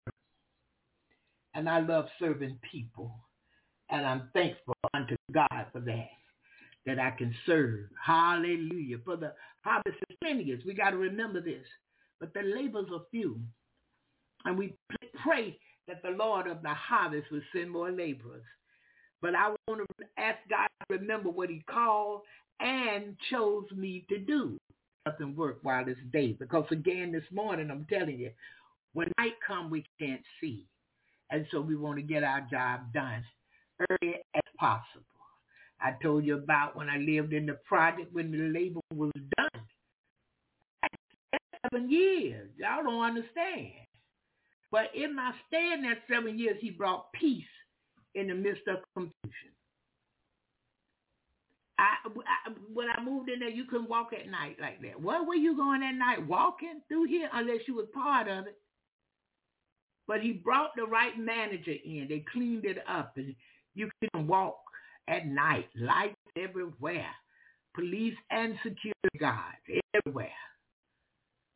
[1.55, 3.13] and I love serving people,
[3.91, 6.09] and I'm thankful unto God for that,
[6.87, 7.87] that I can serve.
[8.05, 8.99] Hallelujah.
[9.05, 10.61] For the harvest is plenteous.
[10.65, 11.67] We got to remember this,
[12.19, 13.41] but the labors are few,
[14.45, 14.75] and we
[15.25, 18.45] pray that the Lord of the harvest will send more laborers.
[19.21, 22.23] But I want to ask God to remember what he called
[22.61, 24.59] and chose me to do
[25.07, 26.33] something worthwhile this day.
[26.39, 28.31] Because again, this morning, I'm telling you,
[28.93, 30.67] when night come, we can't see.
[31.31, 33.25] And so we want to get our job done
[33.79, 35.05] early as possible.
[35.81, 39.63] I told you about when I lived in the project when the labor was done.
[41.73, 42.51] Seven years.
[42.59, 43.73] Y'all don't understand.
[44.71, 47.45] But in my stay in that seven years, he brought peace
[48.15, 49.53] in the midst of confusion.
[51.81, 55.01] I, I, when I moved in there, you couldn't walk at night like that.
[55.01, 56.27] Where were you going at night?
[56.27, 58.59] Walking through here unless you was part of it.
[60.07, 62.07] But he brought the right manager in.
[62.09, 63.35] They cleaned it up and
[63.75, 64.59] you can walk
[65.09, 65.69] at night.
[65.77, 67.07] Lights everywhere.
[67.75, 69.57] Police and security guards
[69.95, 70.29] everywhere.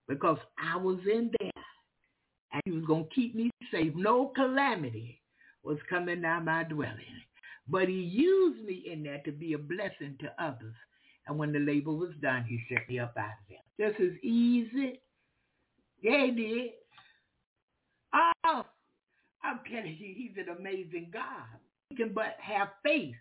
[0.08, 1.64] Because I was in there.
[2.52, 3.92] And he was to keep me safe.
[3.96, 5.20] No calamity
[5.64, 7.20] was coming down my dwelling.
[7.68, 10.74] But he used me in that to be a blessing to others.
[11.26, 13.88] And when the labor was done, he set me up out of there.
[13.88, 15.00] Just as easy.
[16.02, 16.70] Yeah, he did.
[18.44, 18.64] Oh,
[19.42, 21.58] I'm telling you, he's an amazing God.
[21.90, 23.14] We can but have faith,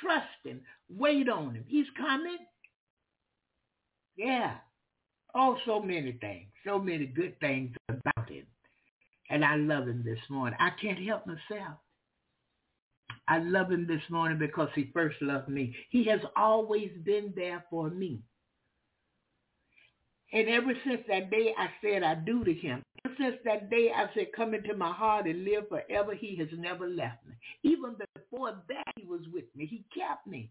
[0.00, 1.64] trust him, wait on him.
[1.66, 2.38] He's coming.
[4.16, 4.56] Yeah.
[5.34, 8.46] Oh, so many things, so many good things about him.
[9.30, 10.58] And I love him this morning.
[10.60, 11.78] I can't help myself.
[13.30, 15.72] I love him this morning because he first loved me.
[15.90, 18.18] He has always been there for me.
[20.32, 23.92] And ever since that day I said I do to him, ever since that day
[23.94, 27.34] I said come into my heart and live forever, he has never left me.
[27.62, 29.64] Even before that he was with me.
[29.64, 30.50] He kept me.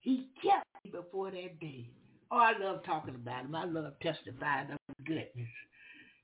[0.00, 1.90] He kept me before that day.
[2.30, 3.54] Oh, I love talking about him.
[3.54, 5.50] I love testifying of his goodness.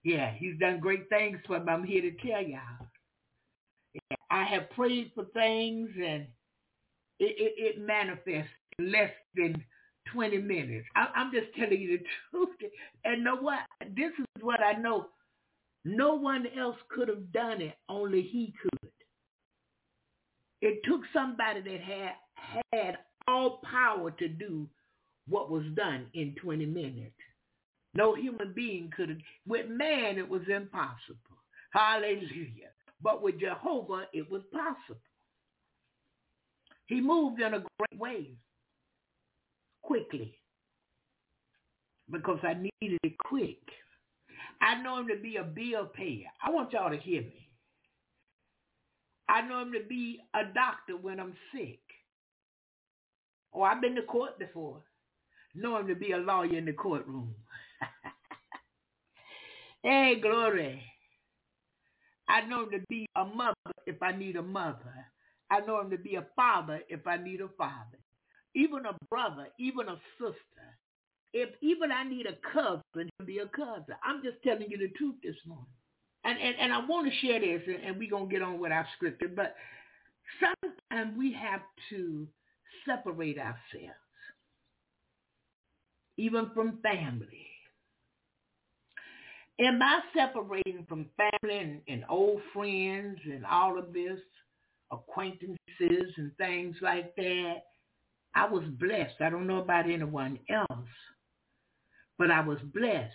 [0.03, 1.70] Yeah, he's done great things for me.
[1.70, 2.86] I'm here to tell y'all.
[4.32, 6.26] I have prayed for things and
[7.20, 9.62] it, it, it manifests in less than
[10.12, 10.86] 20 minutes.
[10.96, 12.72] I, I'm just telling you the truth.
[13.04, 13.60] And know what?
[13.96, 15.08] This is what I know.
[15.84, 17.74] No one else could have done it.
[17.88, 18.90] Only he could.
[20.62, 22.12] It took somebody that had
[22.72, 24.68] had all power to do
[25.28, 27.14] what was done in 20 minutes.
[27.94, 29.18] No human being could have.
[29.46, 31.18] With man, it was impossible.
[31.72, 32.70] Hallelujah.
[33.03, 35.00] But with Jehovah, it was possible.
[36.86, 38.26] He moved in a great way,
[39.82, 40.38] quickly,
[42.11, 43.59] because I needed it quick.
[44.61, 46.28] I know him to be a bill payer.
[46.44, 47.48] I want y'all to hear me.
[49.28, 51.80] I know him to be a doctor when I'm sick.
[53.55, 54.82] Oh, I've been to court before.
[55.55, 57.34] Know him to be a lawyer in the courtroom.
[59.82, 60.82] hey, glory.
[62.32, 63.54] I know him to be a mother
[63.86, 65.06] if I need a mother.
[65.50, 67.98] I know him to be a father if I need a father.
[68.54, 70.66] Even a brother, even a sister.
[71.34, 73.94] If even I need a cousin, to be a cousin.
[74.02, 75.66] I'm just telling you the truth this morning.
[76.24, 78.58] And, and, and I want to share this, and, and we're going to get on
[78.58, 79.54] with our scripture, but
[80.40, 81.60] sometimes we have
[81.90, 82.26] to
[82.86, 83.98] separate ourselves,
[86.16, 87.51] even from family.
[89.62, 94.18] Am I separating from family and, and old friends and all of this,
[94.90, 95.58] acquaintances
[96.16, 97.62] and things like that?
[98.34, 99.20] I was blessed.
[99.20, 100.88] I don't know about anyone else,
[102.18, 103.12] but I was blessed.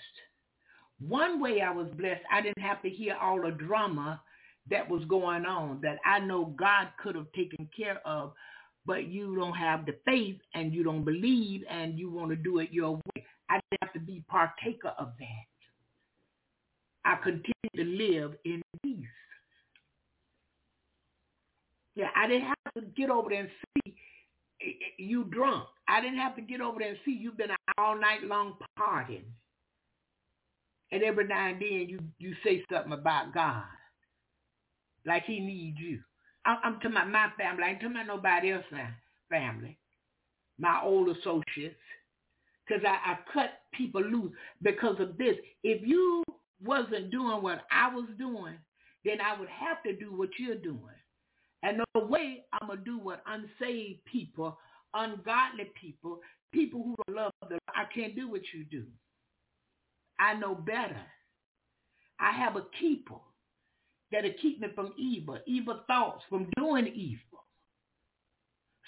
[0.99, 4.21] One way I was blessed, I didn't have to hear all the drama
[4.69, 8.33] that was going on that I know God could have taken care of,
[8.85, 12.59] but you don't have the faith and you don't believe and you want to do
[12.59, 13.25] it your way.
[13.49, 15.56] I didn't have to be partaker of that.
[17.07, 19.05] I continue to live in peace.
[21.95, 23.49] Yeah, I didn't have to get over there and
[23.85, 23.95] see
[24.97, 25.63] you drunk.
[25.87, 29.23] I didn't have to get over there and see you've been all night long partying.
[30.91, 33.63] And every now and then you, you say something about God.
[35.05, 36.01] Like he needs you.
[36.45, 37.63] I'm, I'm talking about my family.
[37.63, 38.93] I ain't talking about nobody else else's
[39.29, 39.77] family.
[40.59, 41.79] My old associates.
[42.67, 45.37] Because I, I cut people loose because of this.
[45.63, 46.21] If you
[46.63, 48.55] wasn't doing what I was doing,
[49.05, 50.79] then I would have to do what you're doing.
[51.63, 54.57] And no way I'm going to do what unsaved people,
[54.93, 56.19] ungodly people,
[56.51, 58.85] people who don't love the I can't do what you do.
[60.19, 61.01] I know better.
[62.19, 63.19] I have a keeper
[64.11, 67.43] that'll keep me from evil, evil thoughts, from doing evil.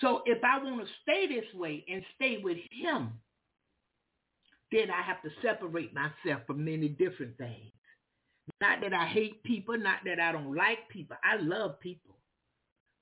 [0.01, 3.11] So if I want to stay this way and stay with him,
[4.71, 7.71] then I have to separate myself from many different things.
[8.61, 11.17] Not that I hate people, not that I don't like people.
[11.23, 12.15] I love people.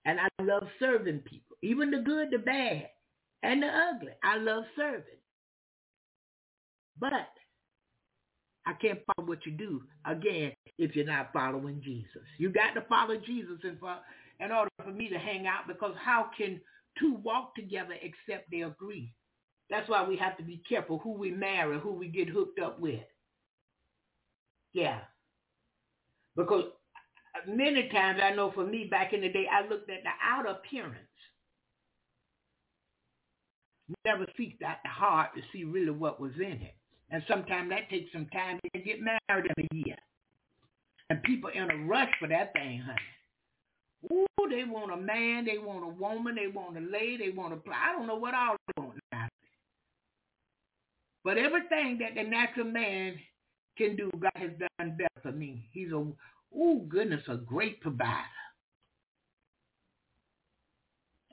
[0.05, 2.88] And I love serving people, even the good, the bad,
[3.43, 4.13] and the ugly.
[4.24, 5.03] I love serving.
[6.99, 7.28] But
[8.65, 12.24] I can't follow what you do, again, if you're not following Jesus.
[12.38, 13.97] You got to follow Jesus in, for,
[14.39, 16.61] in order for me to hang out because how can
[16.99, 19.13] two walk together except they agree?
[19.70, 22.80] That's why we have to be careful who we marry, who we get hooked up
[22.80, 23.01] with.
[24.74, 24.99] Yeah.
[26.36, 26.65] Because
[27.47, 30.49] many times I know for me back in the day, I looked at the outer
[30.49, 30.95] appearance.
[34.05, 36.76] Never seek that heart to see really what was in it.
[37.09, 39.95] And sometimes that takes some time to get married in a year.
[41.09, 42.99] And people in a rush for that thing, honey.
[44.13, 47.53] Ooh, they want a man, they want a woman, they want a lady, they want
[47.53, 47.57] a.
[47.74, 49.26] I don't know what all they want now.
[51.28, 53.19] But everything that the natural man
[53.78, 55.67] can do, God has done better for me.
[55.73, 56.05] He's a,
[56.55, 58.13] oh goodness, a great provider.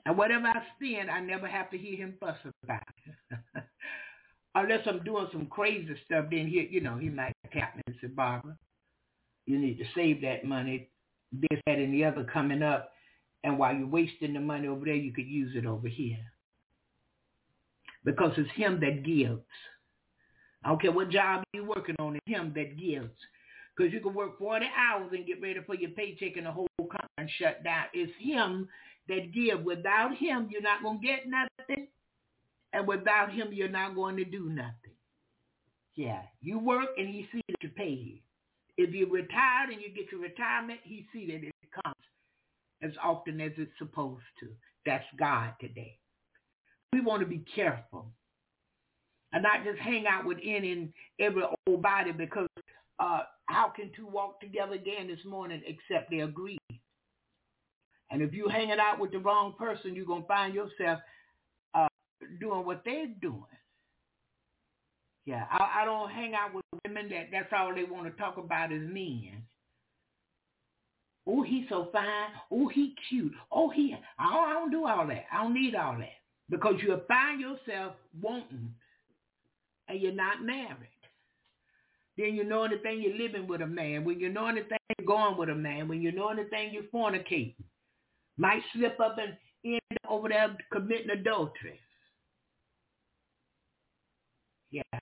[0.05, 2.35] And whatever I spend, I never have to hear him fuss
[2.65, 2.81] about
[3.31, 3.39] it.
[4.55, 7.95] Unless I'm doing some crazy stuff, then he, you know, he might tap me and
[8.01, 8.57] say, Barbara,
[9.45, 10.89] you need to save that money,
[11.31, 12.91] this, that, and the other coming up.
[13.45, 16.19] And while you're wasting the money over there, you could use it over here.
[18.03, 19.39] Because it's him that gives.
[20.65, 23.13] I don't care what job you're working on, it's him that gives.
[23.77, 26.67] Because you can work 40 hours and get ready for your paycheck and the whole
[26.79, 27.85] company shut down.
[27.93, 28.67] It's him
[29.07, 29.63] that gives.
[29.63, 31.87] Without him, you're not going to get nothing.
[32.73, 34.95] And without him, you're not going to do nothing.
[35.95, 38.21] Yeah, you work and he sees that you pay.
[38.77, 41.53] If you're retired and you get your retirement, he sees that it
[41.83, 41.95] comes
[42.81, 44.47] as often as it's supposed to.
[44.85, 45.97] That's God today.
[46.91, 48.11] We want to be careful.
[49.35, 52.47] And not just hang out with any and every old body because
[52.99, 56.57] uh, how can two walk together again this morning except they agree?
[58.09, 60.99] And if you're hanging out with the wrong person, you're gonna find yourself
[61.73, 61.87] uh,
[62.39, 63.43] doing what they're doing.
[65.25, 68.37] Yeah, I, I don't hang out with women that that's all they want to talk
[68.37, 69.43] about is men.
[71.27, 72.29] Oh, he's so fine.
[72.51, 73.33] Oh, he cute.
[73.51, 73.95] Oh, he.
[74.17, 75.25] I don't, I don't do all that.
[75.33, 78.73] I don't need all that because you'll find yourself wanting,
[79.87, 80.89] and you're not married.
[82.17, 84.05] Then you know anything you're living with a man.
[84.05, 85.87] When you know anything you're going with a man.
[85.87, 87.55] When you know anything you're fornicating.
[88.37, 91.79] Might slip up and end over there committing adultery.
[94.71, 94.99] Yeah.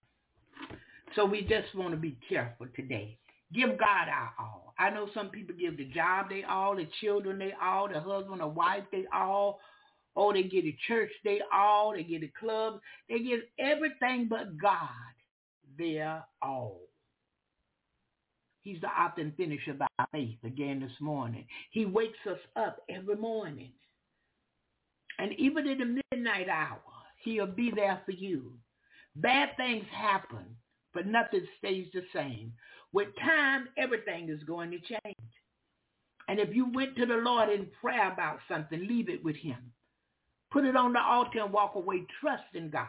[1.16, 3.18] So we just want to be careful today.
[3.54, 4.74] Give God our all.
[4.80, 8.42] I know some people give the job they all, the children they all, the husband
[8.42, 9.60] or wife they all.
[10.16, 12.80] Oh, they get a church they all, they get a club.
[13.10, 14.90] They get everything but God
[15.78, 16.82] their all.
[18.62, 21.46] He's the author and finisher of our faith again this morning.
[21.72, 23.74] He wakes us up every morning.
[25.20, 26.80] And even in the midnight hour,
[27.24, 28.54] he'll be there for you.
[29.16, 30.56] Bad things happen,
[30.94, 32.54] but nothing stays the same.
[32.94, 35.16] With time, everything is going to change.
[36.28, 39.58] And if you went to the Lord in prayer about something, leave it with him.
[40.54, 42.88] Put it on the altar and walk away trusting God.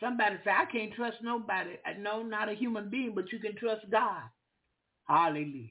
[0.00, 1.70] Somebody say, I can't trust nobody.
[2.00, 4.22] No, not a human being, but you can trust God.
[5.04, 5.70] Hallelujah.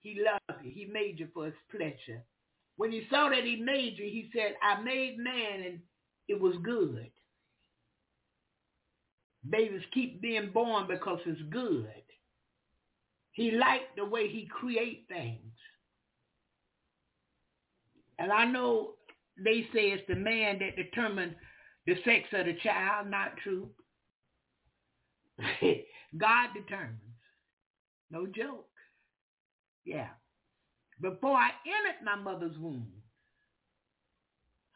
[0.00, 0.72] He loves you.
[0.72, 2.22] He made you for his pleasure.
[2.76, 5.78] When he saw that he made you, he said, I made man and
[6.26, 7.10] it was good.
[9.48, 11.86] Babies keep being born because it's good.
[13.32, 15.38] He liked the way he create things.
[18.18, 18.92] And I know
[19.44, 21.34] they say it's the man that determines
[21.86, 23.08] the sex of the child.
[23.08, 23.68] Not true.
[26.18, 26.98] God determines.
[28.10, 28.68] No joke.
[29.84, 30.08] Yeah.
[31.00, 32.86] Before I entered my mother's womb,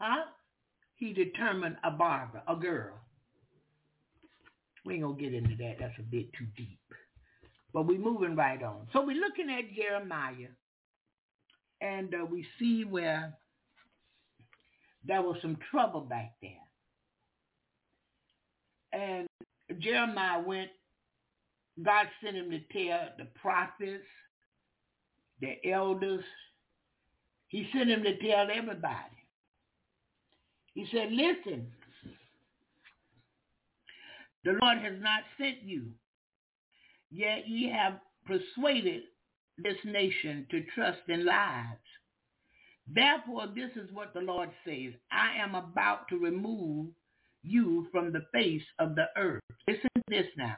[0.00, 0.24] huh?
[0.96, 2.94] He determined a Barbara, a girl.
[4.84, 5.76] We ain't gonna get into that.
[5.78, 6.80] That's a bit too deep.
[7.72, 8.88] But we're moving right on.
[8.92, 10.48] So we're looking at Jeremiah,
[11.82, 13.34] and uh, we see where
[15.07, 16.52] there was some trouble back there.
[18.92, 19.26] And
[19.78, 20.70] Jeremiah went,
[21.84, 24.04] God sent him to tell the prophets,
[25.40, 26.24] the elders.
[27.48, 28.94] He sent him to tell everybody.
[30.74, 31.68] He said, listen,
[34.44, 35.86] the Lord has not sent you,
[37.11, 39.02] yet ye have persuaded
[39.59, 41.76] this nation to trust in lies.
[42.93, 44.93] Therefore, this is what the Lord says.
[45.11, 46.87] I am about to remove
[47.43, 49.43] you from the face of the earth.
[49.68, 50.57] Listen to this now.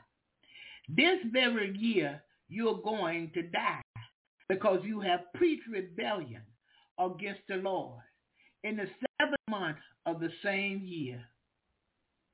[0.88, 3.82] This very year, you're going to die
[4.48, 6.42] because you have preached rebellion
[6.98, 8.00] against the Lord.
[8.64, 8.86] In the
[9.18, 9.76] seventh month
[10.06, 11.22] of the same year,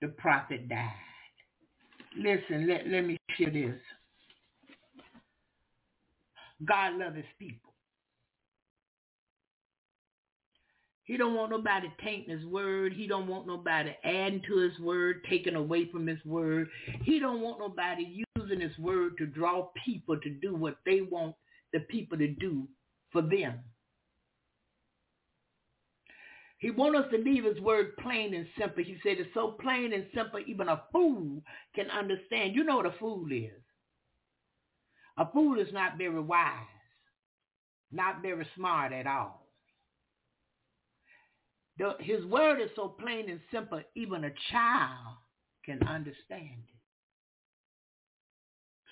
[0.00, 0.92] the prophet died.
[2.16, 3.80] Listen, let, let me share this.
[6.64, 7.73] God loves his people.
[11.04, 12.94] He don't want nobody tainting his word.
[12.94, 16.68] He don't want nobody adding to his word, taking away from his word.
[17.02, 21.34] He don't want nobody using his word to draw people to do what they want
[21.74, 22.66] the people to do
[23.12, 23.60] for them.
[26.58, 28.82] He wants us to leave his word plain and simple.
[28.82, 31.42] He said it's so plain and simple even a fool
[31.74, 32.54] can understand.
[32.54, 33.50] You know what a fool is.
[35.18, 36.50] A fool is not very wise,
[37.92, 39.43] not very smart at all.
[41.78, 45.16] The, his word is so plain and simple, even a child
[45.64, 46.74] can understand it.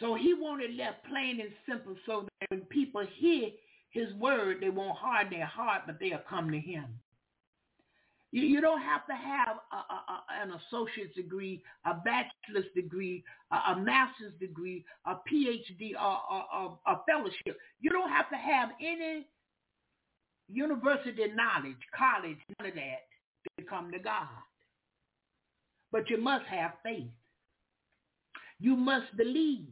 [0.00, 3.50] So he wanted left plain and simple so that when people hear
[3.90, 6.86] his word, they won't harden their heart, but they'll come to him.
[8.32, 13.22] You, you don't have to have a, a, a, an associate's degree, a bachelor's degree,
[13.52, 17.58] a, master's degree, a PhD, or a fellowship.
[17.80, 19.26] You don't have to have any
[20.52, 23.06] university knowledge, college, none of that
[23.58, 24.28] to come to God.
[25.90, 27.10] But you must have faith.
[28.58, 29.66] You must believe.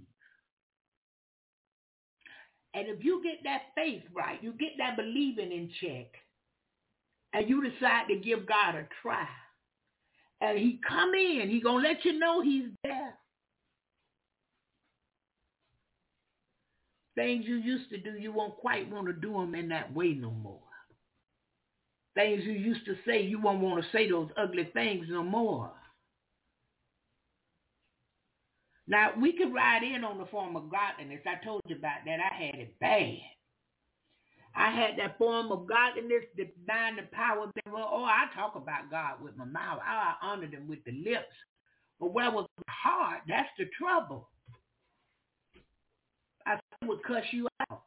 [2.74, 6.06] And if you get that faith right, you get that believing in check,
[7.32, 9.26] and you decide to give God a try,
[10.40, 13.14] and he come in, he gonna let you know he's there.
[17.16, 20.12] Things you used to do, you won't quite want to do them in that way
[20.12, 20.60] no more.
[22.20, 25.70] Things you used to say, you won't want to say those ugly things no more.
[28.86, 31.22] Now, we could ride in on the form of godliness.
[31.26, 32.18] I told you about that.
[32.20, 33.20] I had it bad.
[34.54, 39.22] I had that form of godliness, denying the power the Oh, I talk about God
[39.22, 39.80] with my mouth.
[39.82, 41.34] I honor them with the lips.
[42.00, 43.20] But where was my heart?
[43.28, 44.28] That's the trouble.
[46.46, 47.82] I would cuss you out.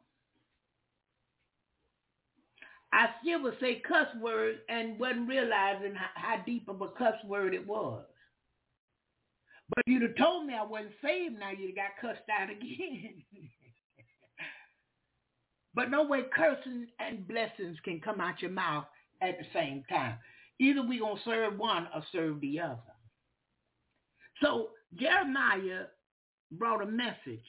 [2.94, 7.56] I still would say cuss words and wasn't realizing how, deep of a cuss word
[7.56, 8.04] it was.
[9.76, 13.24] But you'd have told me I wasn't saved now, you'd have got cussed out again.
[15.74, 18.86] but no way cursing and blessings can come out your mouth
[19.22, 20.20] at the same time.
[20.60, 22.78] Either we going to serve one or serve the other.
[24.44, 25.86] So Jeremiah
[26.52, 27.42] brought a message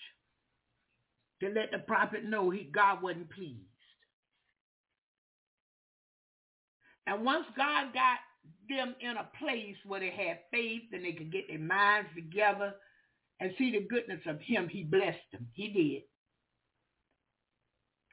[1.41, 3.74] to let the prophet know he God wasn't pleased.
[7.07, 8.19] And once God got
[8.69, 12.75] them in a place where they had faith and they could get their minds together
[13.41, 15.47] and see the goodness of him, he blessed them.
[15.53, 16.03] He did.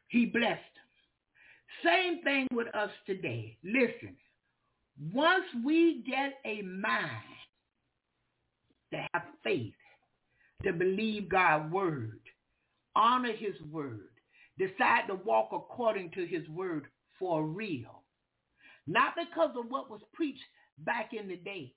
[0.09, 0.81] He blessed them.
[1.83, 3.57] Same thing with us today.
[3.63, 4.15] Listen,
[5.13, 7.07] once we get a mind
[8.91, 9.73] to have faith,
[10.63, 12.19] to believe God's word,
[12.95, 14.09] honor his word,
[14.59, 16.85] decide to walk according to his word
[17.17, 18.00] for real,
[18.87, 20.43] not because of what was preached
[20.79, 21.73] back in the day.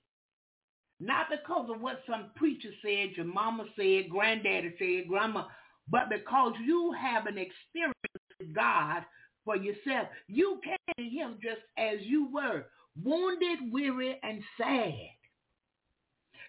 [0.99, 5.45] Not because of what some preacher said, your mama said, granddaddy said, grandma,
[5.89, 7.93] but because you have an experience
[8.39, 9.03] with God
[9.43, 10.07] for yourself.
[10.27, 12.65] You came to him just as you were,
[13.03, 14.93] wounded, weary, and sad.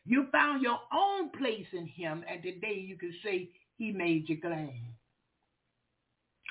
[0.04, 4.40] You found your own place in him, and today you can say he made you
[4.40, 4.70] glad.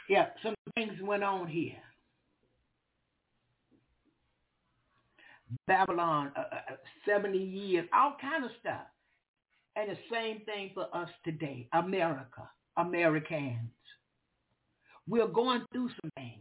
[0.10, 1.78] Yeah, some things went on here.
[5.68, 6.76] Babylon, uh, uh, uh
[7.06, 8.88] 70 years, all kind of stuff.
[9.76, 13.72] And the same thing for us today, America, Americans.
[15.08, 16.40] We're going through some things.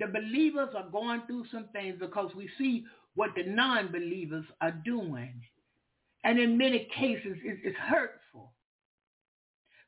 [0.00, 2.84] The believers are going through some things because we see
[3.14, 5.40] what the non-believers are doing.
[6.24, 8.52] And in many cases, it's hurtful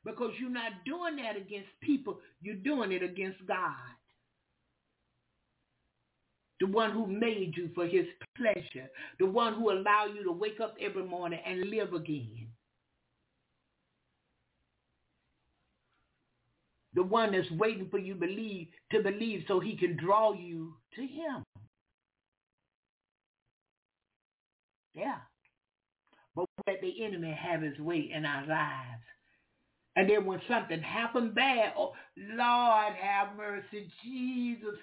[0.03, 2.19] because you're not doing that against people.
[2.41, 3.75] You're doing it against God
[6.61, 8.05] the one who made you for his
[8.37, 8.87] pleasure,
[9.19, 12.47] the one who allowed you to wake up every morning and live again.
[16.93, 21.01] The one that's waiting for you believe to believe so he can draw you to
[21.01, 21.43] him.
[24.93, 25.17] Yeah.
[26.35, 29.01] But let the enemy have his way in our lives.
[29.95, 34.75] And then when something happened bad, oh, Lord have mercy, Jesus,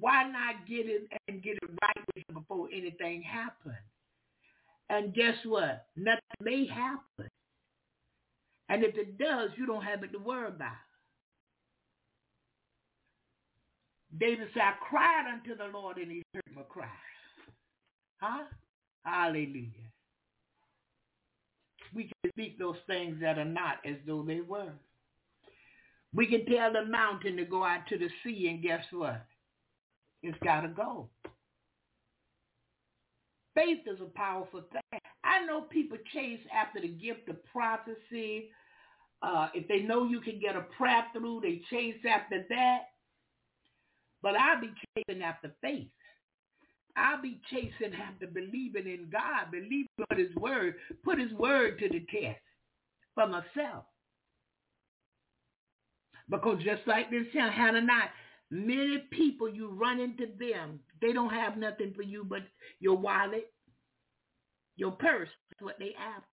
[0.00, 3.74] why not get it and get it right with him before anything happens?
[4.90, 5.86] And guess what?
[5.96, 7.28] Nothing may happen.
[8.68, 10.72] And if it does, you don't have it to worry about.
[14.18, 16.86] David said, I cried unto the Lord and he heard my cry.
[18.20, 18.44] Huh?
[19.04, 19.68] Hallelujah.
[21.94, 24.72] We can speak those things that are not as though they were.
[26.14, 29.24] We can tell the mountain to go out to the sea and guess what?
[30.22, 31.08] It's got to go.
[33.54, 35.00] Faith is a powerful thing.
[35.24, 38.50] I know people chase after the gift of prophecy.
[39.22, 42.78] Uh, if they know you can get a prayer through, they chase after that.
[44.22, 45.88] But I'll be chasing after faith.
[46.96, 51.88] I'll be chasing after believing in God, believing in his word, put his word to
[51.88, 52.40] the test
[53.14, 53.84] for myself.
[56.28, 58.08] Because just like this I,
[58.50, 60.80] Many people, you run into them.
[61.02, 62.42] They don't have nothing for you but
[62.80, 63.52] your wallet,
[64.76, 65.28] your purse.
[65.50, 66.24] That's what they after.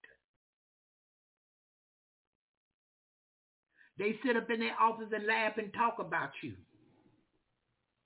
[3.98, 6.54] They sit up in their office and laugh and talk about you.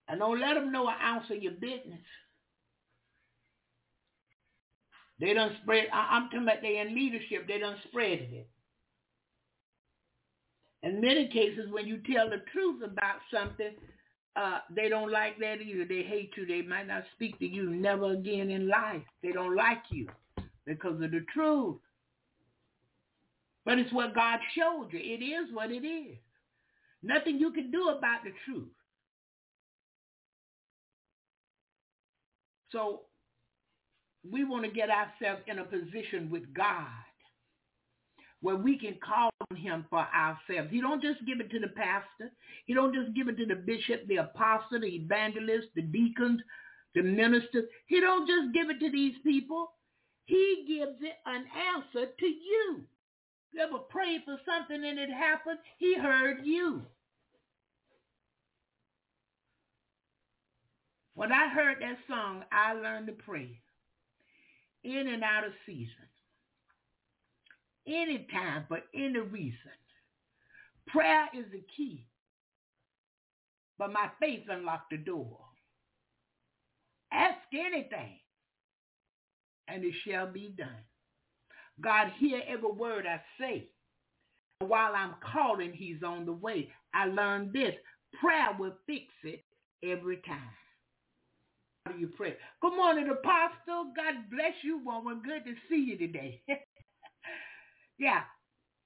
[0.07, 2.01] And don't let them know an ounce of your business.
[5.19, 8.49] They don't spread, I'm talking about they in leadership, they don't spread it.
[10.81, 13.71] In many cases, when you tell the truth about something,
[14.35, 15.85] uh, they don't like that either.
[15.85, 16.45] They hate you.
[16.45, 19.01] They might not speak to you never again in life.
[19.21, 20.07] They don't like you
[20.65, 21.77] because of the truth.
[23.65, 24.99] But it's what God showed you.
[24.99, 26.17] It is what it is.
[27.03, 28.69] Nothing you can do about the truth.
[32.71, 33.01] So
[34.29, 36.87] we want to get ourselves in a position with God
[38.41, 40.69] where we can call on him for ourselves.
[40.71, 42.31] He don't just give it to the pastor.
[42.65, 46.41] He don't just give it to the bishop, the apostle, the evangelist, the deacons,
[46.95, 47.65] the ministers.
[47.87, 49.71] He don't just give it to these people.
[50.25, 52.81] He gives it an answer to you.
[53.51, 56.83] You ever prayed for something and it happened, he heard you.
[61.15, 63.59] When I heard that song, I learned to pray
[64.83, 66.08] in and out of season.
[67.89, 69.71] Anytime, for any reason.
[70.87, 72.05] Prayer is the key.
[73.79, 75.39] But my faith unlocked the door.
[77.11, 78.19] Ask anything,
[79.67, 80.83] and it shall be done.
[81.81, 83.69] God hear every word I say.
[84.59, 86.69] While I'm calling, he's on the way.
[86.93, 87.75] I learned this.
[88.21, 89.43] Prayer will fix it
[89.83, 90.51] every time.
[91.85, 92.35] How do you pray?
[92.61, 93.93] Good morning, Apostle.
[93.95, 95.21] God bless you, woman.
[95.25, 96.41] Good to see you today.
[97.99, 98.21] yeah.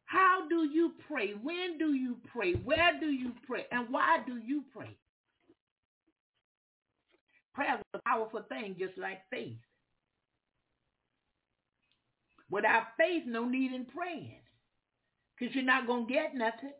[0.06, 1.34] How do you pray?
[1.42, 2.54] When do you pray?
[2.54, 3.66] Where do you pray?
[3.72, 4.96] And why do you pray?
[7.54, 9.58] Prayer is a powerful thing, just like faith.
[12.50, 14.42] Without faith, no need in praying.
[15.38, 16.74] Because you're not going to get nothing.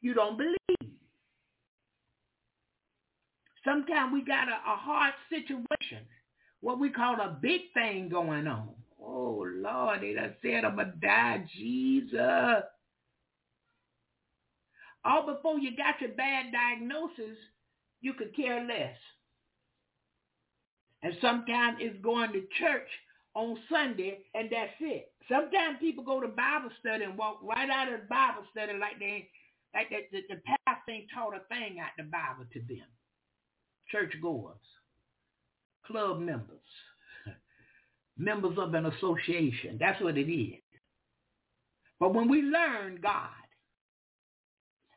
[0.00, 0.92] You don't believe.
[3.64, 6.04] Sometimes we got a, a hard situation,
[6.60, 8.68] what we call a big thing going on.
[9.06, 12.64] Oh, Lord, they done said I'm going to die, Jesus.
[15.04, 17.36] All before you got your bad diagnosis,
[18.00, 18.96] you could care less.
[21.02, 22.88] And sometimes it's going to church
[23.34, 25.12] on Sunday and that's it.
[25.28, 28.98] Sometimes people go to Bible study and walk right out of the Bible study like
[28.98, 29.28] they
[29.74, 32.86] like that the, the pastor ain't taught a thing out the Bible to them.
[33.90, 34.56] Church goers,
[35.86, 36.64] club members,
[38.16, 39.76] members of an association.
[39.78, 40.60] That's what it is.
[42.00, 43.28] But when we learn God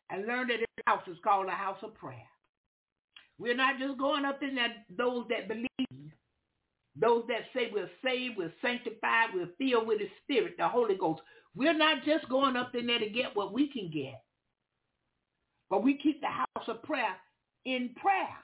[0.10, 2.18] and learn that his house is called a house of prayer,
[3.38, 6.12] we're not just going up in that those that believe,
[6.96, 11.22] those that say we're saved, we're sanctified, we're filled with the Spirit, the Holy Ghost.
[11.56, 14.22] We're not just going up in there to get what we can get.
[15.70, 17.16] But we keep the house of prayer
[17.66, 18.36] in prayer.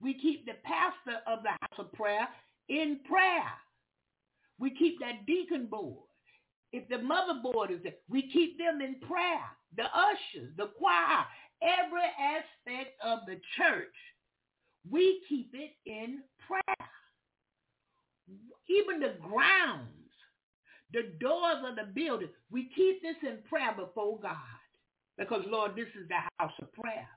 [0.00, 2.28] We keep the pastor of the house of prayer
[2.68, 3.50] in prayer.
[4.58, 6.06] We keep that deacon board.
[6.72, 9.44] If the mother board is there, we keep them in prayer.
[9.76, 11.24] The ushers, the choir,
[11.62, 13.94] every aspect of the church,
[14.90, 16.88] we keep it in prayer.
[18.68, 19.88] Even the grounds,
[20.92, 24.36] the doors of the building, we keep this in prayer before God.
[25.16, 27.08] Because, Lord, this is the house of prayer.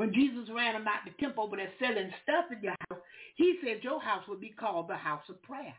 [0.00, 3.02] When Jesus ran them out the temple over there selling stuff in your house,
[3.36, 5.74] he said your house would be called the house of prayer.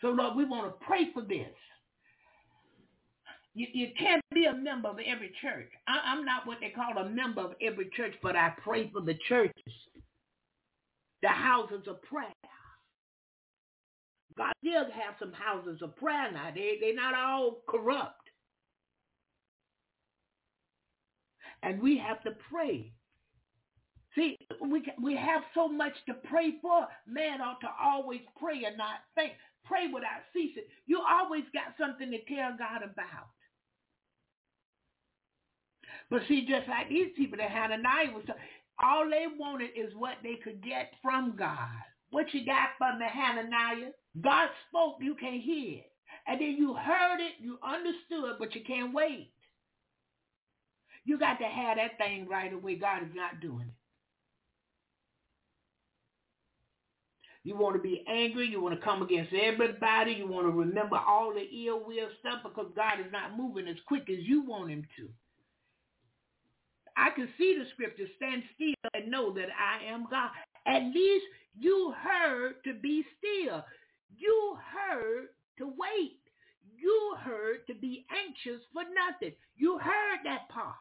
[0.00, 1.54] So, Lord, we want to pray for this.
[3.54, 5.70] You, you can't be a member of every church.
[5.86, 9.00] I, I'm not what they call a member of every church, but I pray for
[9.00, 9.72] the churches,
[11.22, 12.34] the houses of prayer.
[14.36, 16.50] God does have some houses of prayer now.
[16.52, 18.19] They, they're not all corrupt.
[21.62, 22.92] And we have to pray.
[24.14, 26.86] See, we, we have so much to pray for.
[27.06, 29.32] Man ought to always pray and not think.
[29.64, 30.64] Pray without ceasing.
[30.86, 33.28] You always got something to tell God about.
[36.10, 38.24] But see, just like these people that Hananiah was,
[38.82, 41.68] all they wanted is what they could get from God.
[42.10, 43.92] What you got from the Hananiah?
[44.20, 45.92] God spoke, you can't hear it.
[46.26, 49.32] And then you heard it, you understood, but you can't wait.
[51.04, 52.76] You got to have that thing right away.
[52.76, 53.74] God is not doing it.
[57.42, 58.46] You want to be angry.
[58.46, 60.12] You want to come against everybody.
[60.12, 63.76] You want to remember all the ill will stuff because God is not moving as
[63.86, 65.08] quick as you want him to.
[66.96, 70.30] I can see the scripture, stand still and know that I am God.
[70.66, 71.24] At least
[71.58, 73.64] you heard to be still.
[74.16, 75.28] You heard
[75.58, 76.18] to wait.
[76.76, 79.34] You heard to be anxious for nothing.
[79.56, 80.76] You heard that part.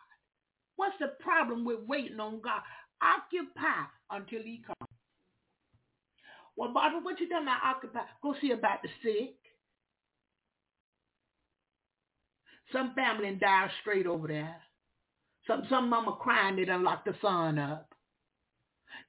[0.80, 2.61] What's the problem with waiting on God?
[3.01, 4.89] Occupy until he comes.
[6.55, 7.99] Well, Barbara, what you talking about occupy?
[8.23, 9.36] Go see about the sick.
[12.71, 14.55] Some family in dire straight over there.
[15.47, 17.93] Some some mama crying they done locked the son up.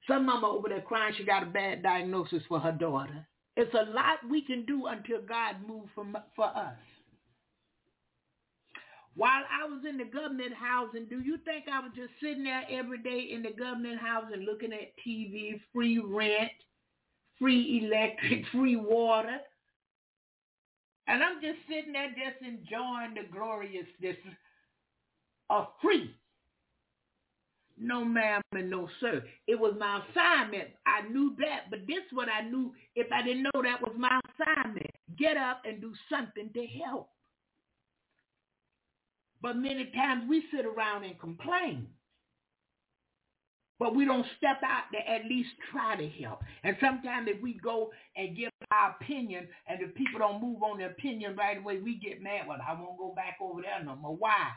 [0.09, 3.25] Some mama over there crying she got a bad diagnosis for her daughter.
[3.55, 6.05] It's a lot we can do until God moves for,
[6.35, 6.75] for us.
[9.15, 12.63] While I was in the government housing, do you think I was just sitting there
[12.69, 16.51] every day in the government housing looking at TV, free rent,
[17.37, 19.39] free electric, free water?
[21.07, 24.15] And I'm just sitting there just enjoying the gloriousness
[25.49, 26.15] of free.
[27.77, 29.23] No ma'am and no sir.
[29.47, 30.69] It was my assignment.
[30.85, 34.19] I knew that, but this what I knew if I didn't know that was my
[34.39, 34.91] assignment.
[35.17, 37.09] get up and do something to help.
[39.41, 41.87] But many times we sit around and complain.
[43.79, 46.41] But we don't step out to at least try to help.
[46.63, 50.79] And sometimes if we go and give our opinion and if people don't move on
[50.79, 52.47] their opinion right away, we get mad.
[52.47, 54.15] Well, I won't go back over there no more.
[54.17, 54.49] Why?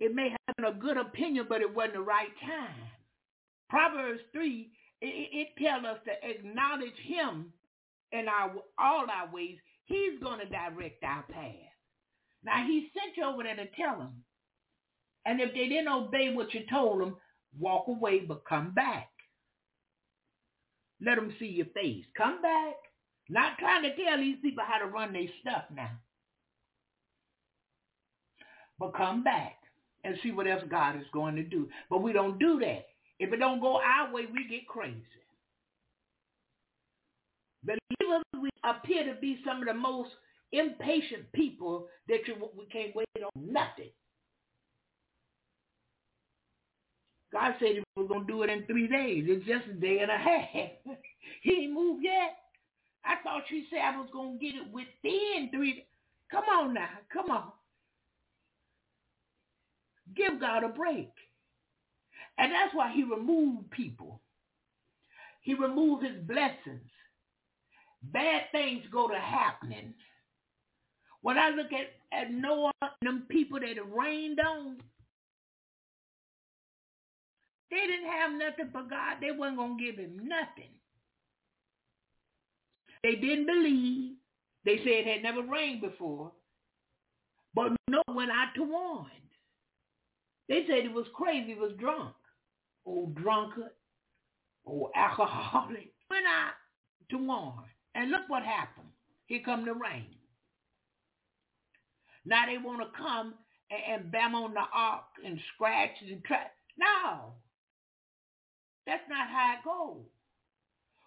[0.00, 2.76] It may have been a good opinion, but it wasn't the right time.
[3.70, 4.70] Proverbs 3,
[5.02, 7.52] it, it tells us to acknowledge him
[8.12, 9.58] in our all our ways.
[9.86, 11.54] He's going to direct our path.
[12.44, 14.24] Now, he sent you over there to tell them.
[15.26, 17.16] And if they didn't obey what you told them,
[17.58, 19.08] walk away, but come back.
[21.00, 22.04] Let them see your face.
[22.16, 22.74] Come back.
[23.28, 25.90] Not trying to tell these people how to run their stuff now.
[28.78, 29.56] But come back
[30.04, 31.68] and see what else God is going to do.
[31.88, 32.86] But we don't do that.
[33.18, 35.02] If it don't go our way, we get crazy.
[37.64, 40.10] Believers, we appear to be some of the most
[40.52, 43.90] impatient people that you, we can't wait on nothing.
[47.32, 49.24] God said he was going to do it in three days.
[49.26, 50.96] It's just a day and a half.
[51.42, 52.36] he ain't moved yet.
[53.04, 55.84] I thought you said I was going to get it within three.
[56.30, 56.88] Come on now.
[57.12, 57.50] Come on.
[60.16, 61.10] Give God a break.
[62.38, 64.20] And that's why he removed people.
[65.42, 66.88] He removed his blessings.
[68.12, 69.94] Bad things go to happening.
[71.22, 74.78] When I look at, at Noah and them people that it rained on,
[77.70, 79.16] they didn't have nothing for God.
[79.20, 80.70] They wasn't going to give him nothing.
[83.02, 84.16] They didn't believe.
[84.64, 86.32] They said it had never rained before.
[87.54, 89.10] But Noah went out to warn.
[90.48, 92.14] They said he was crazy, was drunk.
[92.86, 93.70] Old drunkard,
[94.66, 95.92] old alcoholic.
[96.10, 96.52] Went out
[97.10, 97.64] to warn.
[97.94, 98.88] And look what happened.
[99.26, 100.06] Here come the rain.
[102.24, 103.34] Now they want to come
[103.70, 106.46] and, and bam on the ark and scratch and try.
[106.78, 107.34] No.
[108.86, 110.04] That's not how it goes.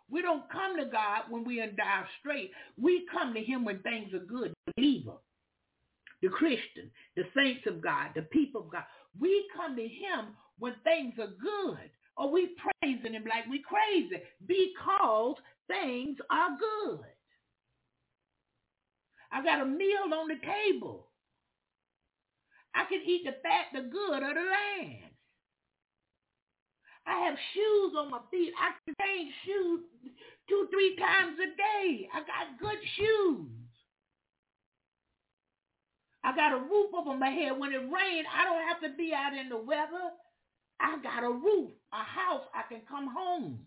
[0.09, 2.51] We don't come to God when we're in dire strait.
[2.81, 4.53] We come to him when things are good.
[4.65, 5.17] The believer,
[6.21, 8.83] the Christian, the saints of God, the people of God.
[9.19, 11.89] We come to him when things are good.
[12.15, 15.35] Or we praising him like we crazy because
[15.67, 17.05] things are good.
[19.31, 21.07] I got a meal on the table.
[22.75, 25.11] I can eat the fat, the good of the land.
[27.07, 28.51] I have shoes on my feet.
[28.59, 29.81] I can change shoes
[30.49, 32.09] two, three times a day.
[32.13, 33.49] I got good shoes.
[36.23, 37.57] I got a roof over my head.
[37.57, 40.11] When it rains, I don't have to be out in the weather.
[40.79, 42.43] I got a roof, a house.
[42.53, 43.59] I can come home.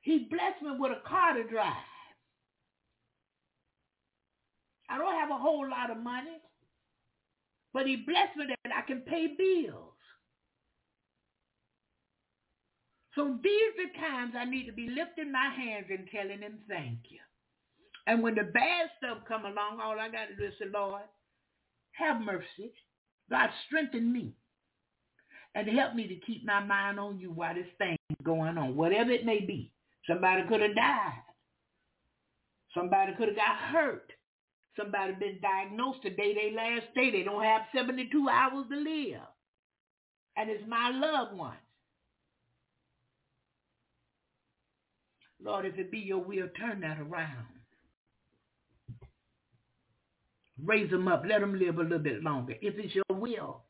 [0.00, 1.72] He blessed me with a car to drive.
[4.88, 6.40] I don't have a whole lot of money,
[7.74, 9.92] but he blessed me that I can pay bills.
[13.14, 16.98] So these are times I need to be lifting my hands and telling him thank
[17.10, 17.18] you.
[18.06, 21.02] And when the bad stuff come along, all I got to do is say, Lord,
[21.92, 22.72] have mercy.
[23.28, 24.34] God, strengthen me.
[25.54, 28.76] And help me to keep my mind on you while this thing is going on,
[28.76, 29.72] whatever it may be.
[30.08, 31.22] Somebody could have died.
[32.74, 34.12] Somebody could have got hurt.
[34.76, 37.10] Somebody been diagnosed today, they last day.
[37.10, 39.20] They don't have 72 hours to live.
[40.36, 41.58] And it's my loved ones.
[45.42, 47.46] Lord, if it be your will, turn that around.
[50.62, 51.22] Raise them up.
[51.28, 52.54] Let them live a little bit longer.
[52.60, 53.62] If it's your will.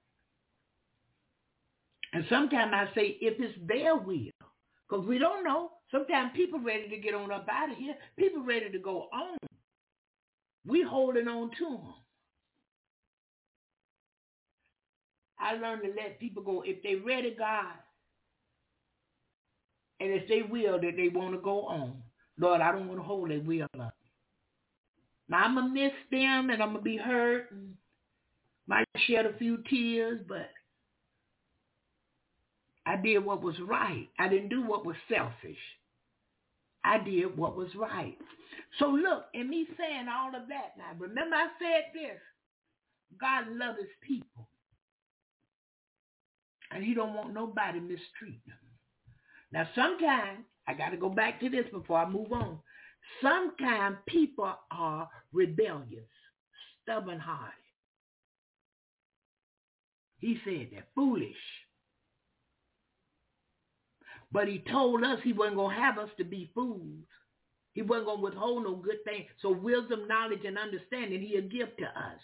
[2.13, 4.31] And sometimes I say, if it's their will.
[4.89, 5.73] Because we don't know.
[5.91, 7.95] Sometimes people ready to get on up out of here.
[8.19, 9.39] People ready to go on.
[10.67, 11.95] We holding on to them.
[15.41, 16.63] I learned to let people go.
[16.67, 17.75] If they ready, God,
[20.01, 22.03] and if they will that they want to go on,
[22.39, 23.95] Lord, I don't want to hold their will up.
[25.29, 27.75] Now I'm gonna miss them and I'm gonna be hurt and
[28.67, 30.51] might shed a few tears, but
[32.87, 34.09] I did what was right.
[34.19, 35.59] I didn't do what was selfish.
[36.85, 38.17] I did what was right.
[38.79, 42.19] So look, in me saying all of that now, remember I said this.
[43.21, 44.49] God loves his people.
[46.71, 48.59] And he don't want nobody mistreat them.
[49.53, 52.59] Now sometimes, I got to go back to this before I move on.
[53.23, 56.05] Sometimes people are rebellious,
[56.83, 57.55] stubborn-hearted.
[60.19, 61.37] He said they're foolish.
[64.31, 67.05] But he told us he wasn't going to have us to be fools.
[67.73, 69.27] He wasn't going to withhold no good thing.
[69.41, 72.21] So wisdom, knowledge, and understanding he'll give to us.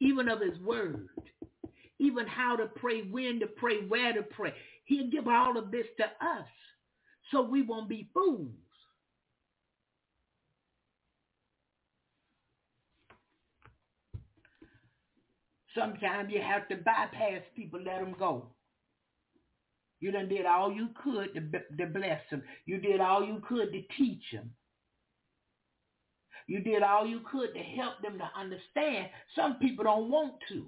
[0.00, 1.08] Even of his word.
[1.98, 4.52] Even how to pray, when to pray, where to pray.
[4.84, 6.46] He'll give all of this to us
[7.30, 8.50] so we won't be fools.
[15.76, 18.46] Sometimes you have to bypass people, let them go.
[20.00, 22.42] You done did all you could to, to bless them.
[22.66, 24.50] You did all you could to teach them.
[26.46, 29.08] You did all you could to help them to understand.
[29.34, 30.66] Some people don't want to.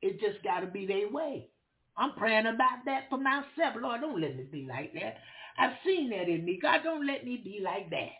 [0.00, 1.48] It just got to be their way.
[1.96, 3.74] I'm praying about that for myself.
[3.80, 5.16] Lord, don't let me be like that.
[5.58, 6.58] I've seen that in me.
[6.62, 8.10] God, don't let me be like that.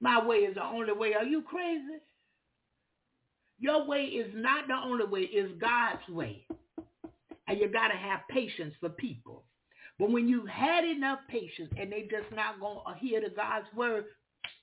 [0.00, 1.14] My way is the only way.
[1.14, 2.00] Are you crazy?
[3.58, 5.28] Your way is not the only way.
[5.32, 6.46] It's God's way.
[7.46, 9.44] And you got to have patience for people.
[9.98, 13.66] But when you've had enough patience and they just not going to hear the God's
[13.76, 14.04] word,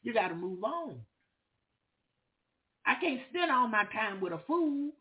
[0.03, 0.97] you got to move on.
[2.85, 4.91] I can't spend all my time with a fool.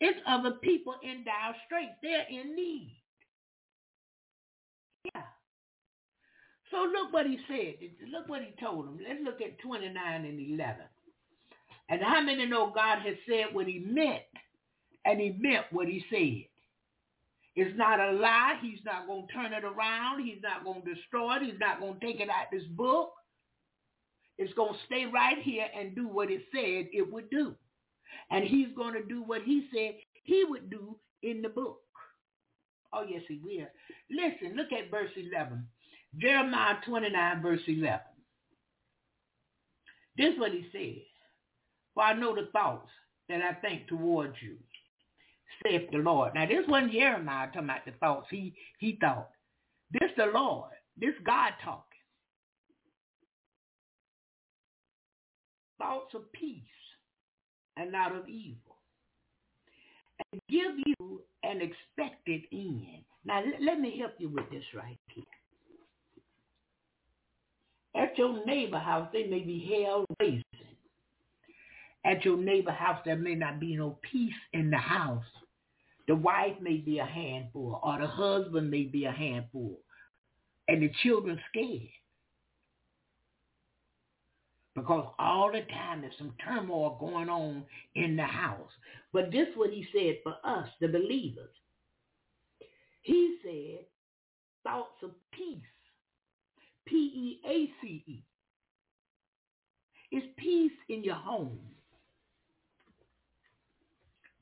[0.00, 1.92] It's other people in dire straits.
[2.02, 2.96] They're in need.
[5.14, 5.22] Yeah.
[6.70, 7.74] So look what he said.
[8.10, 8.98] Look what he told them.
[9.06, 10.76] Let's look at 29 and 11.
[11.88, 14.22] And how many know God has said what he meant
[15.04, 16.47] and he meant what he said?
[17.60, 18.54] It's not a lie.
[18.62, 20.24] He's not going to turn it around.
[20.24, 21.42] He's not going to destroy it.
[21.42, 23.10] He's not going to take it out of this book.
[24.38, 27.56] It's going to stay right here and do what it said it would do.
[28.30, 30.94] And he's going to do what he said he would do
[31.24, 31.80] in the book.
[32.92, 33.66] Oh, yes, he will.
[34.08, 35.66] Listen, look at verse 11.
[36.16, 37.98] Jeremiah 29, verse 11.
[40.16, 41.02] This is what he said.
[41.94, 42.88] For I know the thoughts
[43.28, 44.58] that I think towards you,
[45.62, 46.34] saith the Lord.
[46.34, 49.30] Now, this wasn't Jeremiah talking about the thoughts he, he thought.
[49.92, 50.70] This the Lord.
[50.96, 51.82] This God talking.
[55.78, 56.62] Thoughts of peace
[57.76, 58.76] and not of evil.
[60.32, 63.04] And give you an expected end.
[63.24, 65.24] Now, let me help you with this right here.
[67.94, 70.44] At your neighbor house, they may be hell raising.
[72.04, 75.24] At your neighbor house, there may not be no peace in the house.
[76.08, 79.78] The wife may be a handful, or the husband may be a handful,
[80.66, 81.90] and the children scared.
[84.74, 88.70] Because all the time there's some turmoil going on in the house.
[89.12, 91.50] But this what he said for us, the believers.
[93.02, 93.84] He said,
[94.64, 95.58] thoughts of peace.
[96.86, 98.24] P-E-A-C-E.
[100.10, 101.58] It's peace in your home.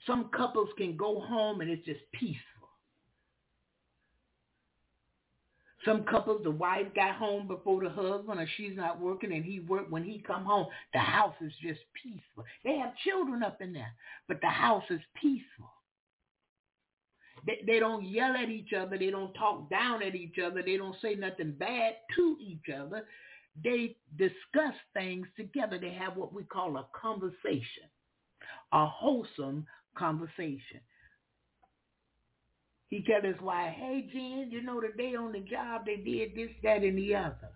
[0.06, 2.40] Some couples can go home and it's just peaceful.
[5.84, 9.60] Some couples, the wife got home before the husband or she's not working and he
[9.60, 9.90] worked.
[9.90, 12.44] When he come home, the house is just peaceful.
[12.64, 13.92] They have children up in there,
[14.26, 15.70] but the house is peaceful.
[17.46, 18.98] They, they don't yell at each other.
[18.98, 20.60] They don't talk down at each other.
[20.60, 23.06] They don't say nothing bad to each other.
[23.62, 25.78] They discuss things together.
[25.78, 27.84] They have what we call a conversation,
[28.72, 29.66] a wholesome
[29.96, 30.80] conversation.
[32.88, 36.54] He tell his wife, hey, Jen, you know, today on the job they did this,
[36.62, 37.50] that, and the other.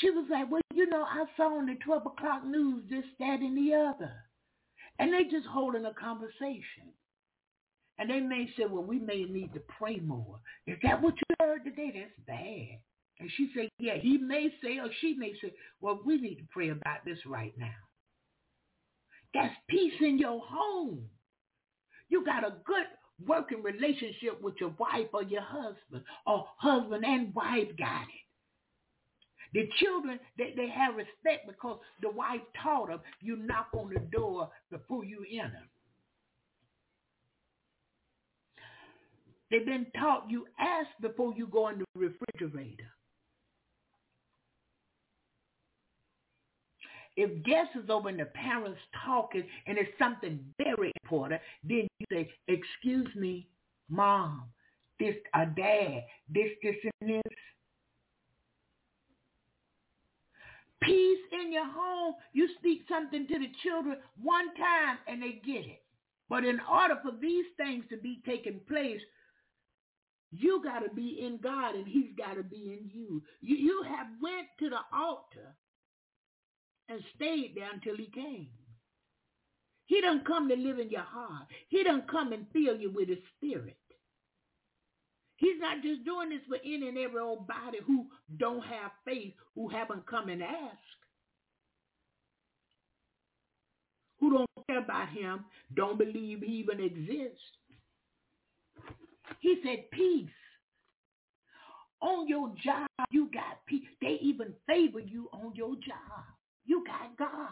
[0.00, 3.40] She was like, well, you know, I saw on the 12 o'clock news this, that,
[3.40, 4.12] and the other.
[4.98, 6.94] And they just holding a conversation.
[7.98, 10.40] And they may say, well, we may need to pray more.
[10.66, 11.92] Is that what you heard today?
[11.94, 12.78] That's bad.
[13.20, 16.44] And she said, yeah, he may say or she may say, well, we need to
[16.50, 17.68] pray about this right now.
[19.34, 21.02] That's peace in your home.
[22.12, 22.84] You got a good
[23.26, 28.22] working relationship with your wife or your husband, or husband and wife got it.
[29.54, 34.00] The children, they, they have respect because the wife taught them, you knock on the
[34.14, 35.62] door before you enter.
[39.50, 42.90] They've been taught you ask before you go in the refrigerator.
[47.16, 52.06] If guests is over and the parents talking and it's something very important, then you
[52.10, 53.46] say, excuse me,
[53.90, 54.44] mom,
[54.98, 57.22] this, a dad, this, this, and this.
[60.82, 62.14] Peace in your home.
[62.32, 65.82] You speak something to the children one time and they get it.
[66.28, 69.00] But in order for these things to be taking place,
[70.32, 73.22] you got to be in God and he's got to be in you.
[73.42, 73.56] you.
[73.56, 75.54] You have went to the altar
[76.88, 78.48] and stayed there until he came.
[79.86, 81.46] He doesn't come to live in your heart.
[81.68, 83.76] He doesn't come and fill you with his spirit.
[85.36, 88.06] He's not just doing this for any and every old body who
[88.38, 90.78] don't have faith, who haven't come and asked,
[94.20, 97.42] who don't care about him, don't believe he even exists.
[99.40, 100.28] He said, peace.
[102.00, 103.88] On your job, you got peace.
[104.00, 106.24] They even favor you on your job.
[106.64, 107.48] You got God.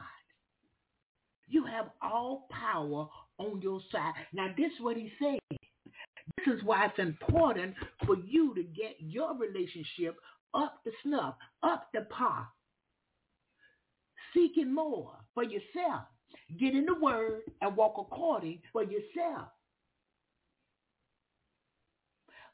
[1.48, 3.08] You have all power
[3.38, 4.12] on your side.
[4.32, 5.38] Now, this is what he said.
[5.50, 7.74] This is why it's important
[8.06, 10.16] for you to get your relationship
[10.54, 12.46] up to snuff, up to par.
[14.32, 16.04] Seeking more for yourself.
[16.58, 19.48] Get in the word and walk according for yourself.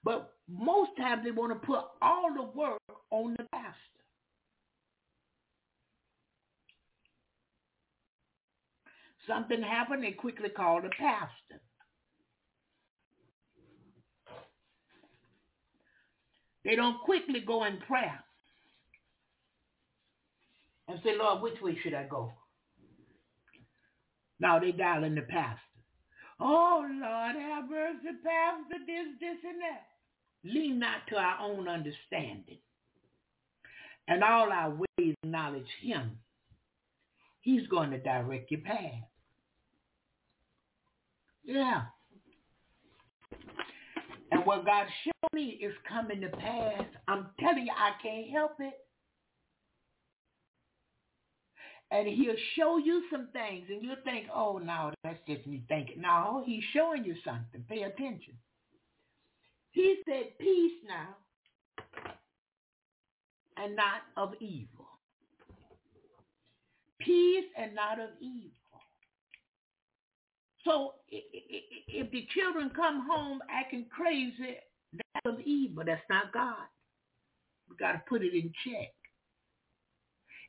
[0.02, 2.78] But most times they want to put all the work
[3.10, 3.95] on the pastor.
[9.26, 11.60] Something happened, they quickly call the pastor.
[16.64, 18.22] They don't quickly go in prayer
[20.88, 22.32] and say, Lord, which way should I go?
[24.40, 25.60] Now they dial in the pastor.
[26.38, 29.86] Oh, Lord, have mercy, pastor, this, this, and that.
[30.44, 32.58] Lean not to our own understanding.
[34.08, 36.18] And all our ways acknowledge him.
[37.40, 39.04] He's going to direct your path.
[41.46, 41.82] Yeah.
[44.32, 46.84] And what God showed me is coming to pass.
[47.06, 48.74] I'm telling you, I can't help it.
[51.92, 56.00] And he'll show you some things, and you'll think, oh, no, that's just me thinking.
[56.00, 57.64] No, he's showing you something.
[57.68, 58.34] Pay attention.
[59.70, 61.14] He said, peace now,
[63.56, 64.88] and not of evil.
[66.98, 68.50] Peace and not of evil.
[70.66, 74.58] So if the children come home acting crazy,
[74.92, 75.84] that's of evil.
[75.86, 76.66] That's not God.
[77.70, 78.92] We got to put it in check.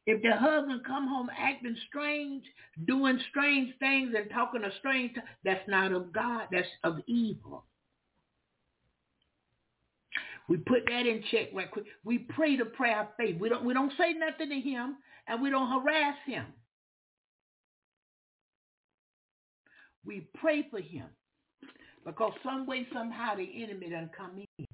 [0.07, 2.43] If the husband come home acting strange,
[2.87, 6.47] doing strange things and talking a strange, t- that's not of God.
[6.51, 7.65] That's of evil.
[10.49, 11.85] We put that in check right quick.
[12.05, 13.37] We pray the prayer of faith.
[13.39, 14.97] We don't we don't say nothing to him
[15.27, 16.45] and we don't harass him.
[20.07, 21.07] We pray for him
[22.05, 24.65] because some way, somehow the enemy done come in.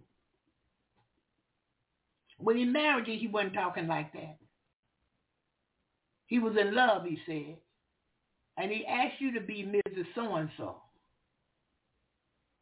[2.38, 4.38] When he married you, he wasn't talking like that.
[6.28, 7.58] He was in love, he said.
[8.58, 10.06] And he asked you to be Mrs.
[10.14, 10.76] So-and-so.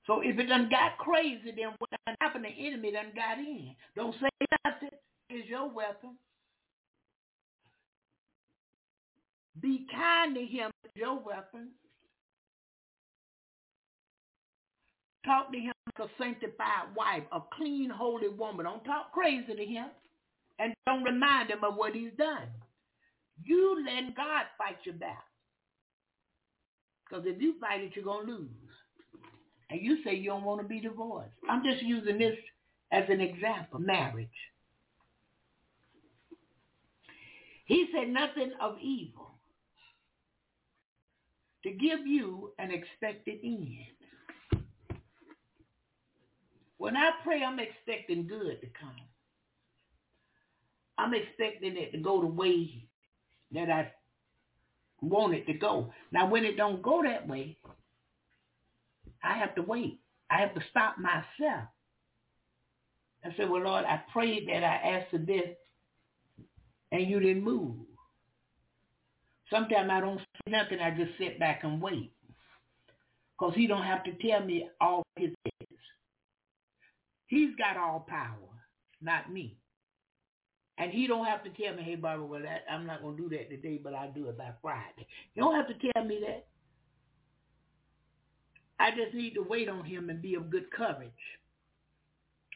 [0.07, 3.75] So if it done got crazy, then what done happened, the enemy done got in.
[3.95, 4.29] Don't say
[4.65, 4.89] nothing.
[5.29, 6.17] Is your weapon.
[9.61, 10.71] Be kind to him.
[10.95, 11.69] Your weapon.
[15.25, 18.65] Talk to him like a sanctified wife, a clean, holy woman.
[18.65, 19.87] Don't talk crazy to him.
[20.59, 22.47] And don't remind him of what he's done.
[23.43, 25.17] You let God fight your battle.
[27.03, 28.47] Because if you fight it, you're going to lose.
[29.69, 31.31] And you say you don't want to be divorced.
[31.49, 32.35] I'm just using this
[32.91, 34.27] as an example, marriage.
[37.65, 39.31] He said nothing of evil
[41.63, 44.00] to give you an expected end.
[46.81, 48.95] When I pray, I'm expecting good to come.
[50.97, 52.87] I'm expecting it to go the way
[53.51, 53.91] that I
[54.99, 55.93] want it to go.
[56.11, 57.59] Now, when it don't go that way,
[59.23, 59.99] I have to wait.
[60.31, 61.67] I have to stop myself.
[63.23, 65.55] I said, well, Lord, I prayed that I asked for this,
[66.91, 67.75] and you didn't move.
[69.51, 70.79] Sometimes I don't say nothing.
[70.79, 72.11] I just sit back and wait.
[73.37, 75.50] Because he don't have to tell me all his is.
[77.31, 78.35] He's got all power,
[79.01, 79.55] not me.
[80.77, 83.23] And he don't have to tell me, hey, Barbara, well, that, I'm not going to
[83.23, 85.07] do that today, but I'll do it by Friday.
[85.33, 86.45] You don't have to tell me that.
[88.81, 91.09] I just need to wait on him and be of good courage.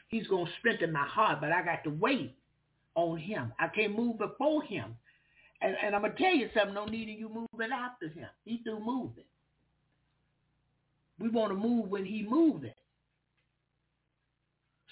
[0.10, 2.36] He's going to strengthen my heart, but I got to wait
[2.96, 3.54] on him.
[3.58, 4.98] I can't move before him.
[5.62, 8.28] And, and I'm going to tell you something, no need of you moving after him.
[8.44, 9.24] He's through moving.
[11.18, 12.74] We want to move when he moving.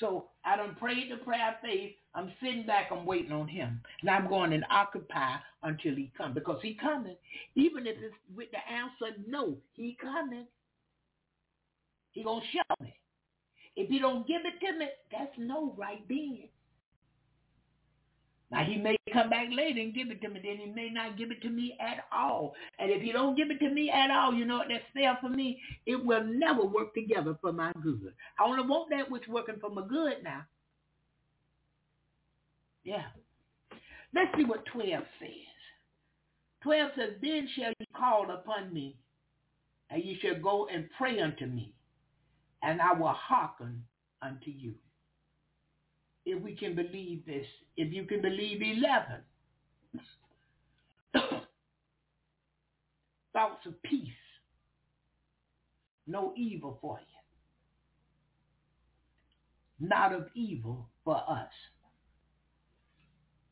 [0.03, 1.93] So I done prayed the prayer of faith.
[2.13, 3.79] I'm sitting back, I'm waiting on him.
[4.01, 6.35] And I'm going and occupy until he comes.
[6.35, 7.15] Because he coming.
[7.55, 10.45] Even if it's with the answer no, he coming.
[12.11, 12.93] He gonna show me.
[13.77, 16.49] If he don't give it to me, that's no right then.
[18.53, 21.17] Now he may come back later and give it to me, then he may not
[21.17, 22.53] give it to me at all.
[22.77, 25.17] And if he don't give it to me at all, you know what that's fair
[25.19, 25.59] for me?
[25.87, 28.13] It will never work together for my good.
[28.39, 30.43] I only want that which working for my good now.
[32.83, 33.05] Yeah.
[34.13, 35.29] Let's see what 12 says.
[36.61, 38.97] 12 says, Then shall you call upon me,
[39.89, 41.73] and you shall go and pray unto me,
[42.61, 43.83] and I will hearken
[44.21, 44.75] unto you
[46.25, 47.45] if we can believe this,
[47.77, 49.21] if you can believe 11.
[53.33, 54.09] Thoughts of peace,
[56.07, 57.33] no evil for you,
[59.87, 61.51] not of evil for us.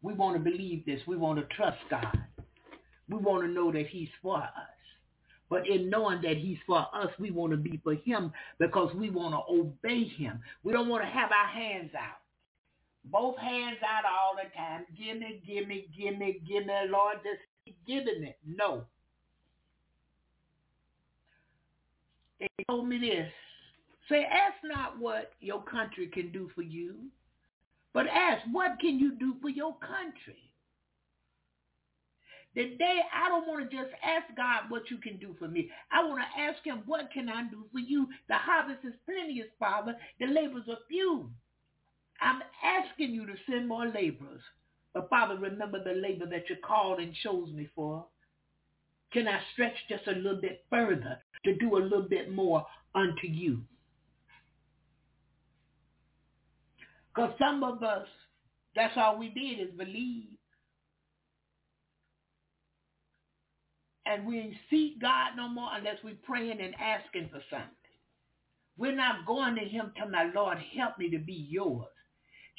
[0.02, 1.02] We want to believe this.
[1.08, 2.18] We want to trust God.
[3.10, 4.52] We want to know that he's for us.
[5.50, 9.10] But in knowing that he's for us, we want to be for him because we
[9.10, 10.40] want to obey him.
[10.64, 12.21] We don't want to have our hands out
[13.06, 14.86] both hands out all the time.
[14.98, 18.38] Give me, give me, give me, give me, Lord, just keep giving it.
[18.46, 18.84] No.
[22.40, 23.32] He told me this.
[24.10, 26.96] Say, ask not what your country can do for you,
[27.94, 30.38] but ask what can you do for your country.
[32.56, 35.70] Today, I don't want to just ask God what you can do for me.
[35.92, 38.08] I want to ask him, what can I do for you?
[38.28, 39.96] The harvest is plenteous, Father.
[40.20, 41.30] The labors are few.
[42.22, 44.42] I'm asking you to send more laborers.
[44.94, 48.06] But Father, remember the labor that you called and chose me for.
[49.12, 52.66] Can I stretch just a little bit further to do a little bit more
[52.96, 53.62] unto you?
[57.14, 58.08] Because some of us,
[58.76, 60.28] that's all we did is believe.
[64.06, 67.70] And we seek God no more unless we're praying and asking for something.
[68.78, 71.91] We're not going to him to my Lord, help me to be yours.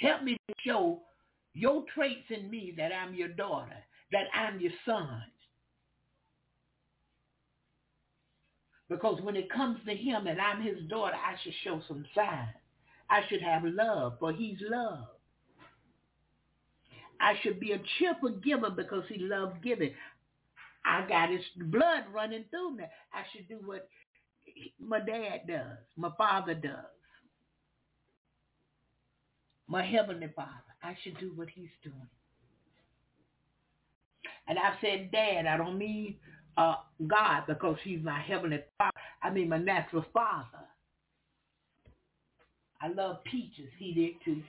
[0.02, 1.00] Help me to show
[1.54, 3.76] your traits in me that I'm your daughter,
[4.10, 5.22] that I'm your son.
[8.88, 12.48] Because when it comes to him and I'm his daughter, I should show some sign.
[13.08, 15.06] I should have love, for he's love.
[17.20, 19.94] I should be a cheerful giver because he loves giving.
[20.84, 22.84] I got his blood running through me.
[23.14, 23.88] I should do what
[24.80, 26.86] my dad does, my father does
[29.72, 30.50] my heavenly father.
[30.82, 32.08] I should do what he's doing.
[34.46, 36.16] And I said, Dad, I don't mean
[36.58, 36.74] uh,
[37.06, 38.92] God because he's my heavenly father.
[39.22, 40.66] I mean my natural father.
[42.82, 43.70] I love peaches.
[43.78, 44.42] He did too.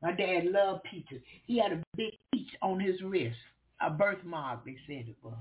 [0.00, 1.20] My dad loved peaches.
[1.46, 3.36] He had a big peach on his wrist,
[3.80, 5.34] a birthmark, they said it was.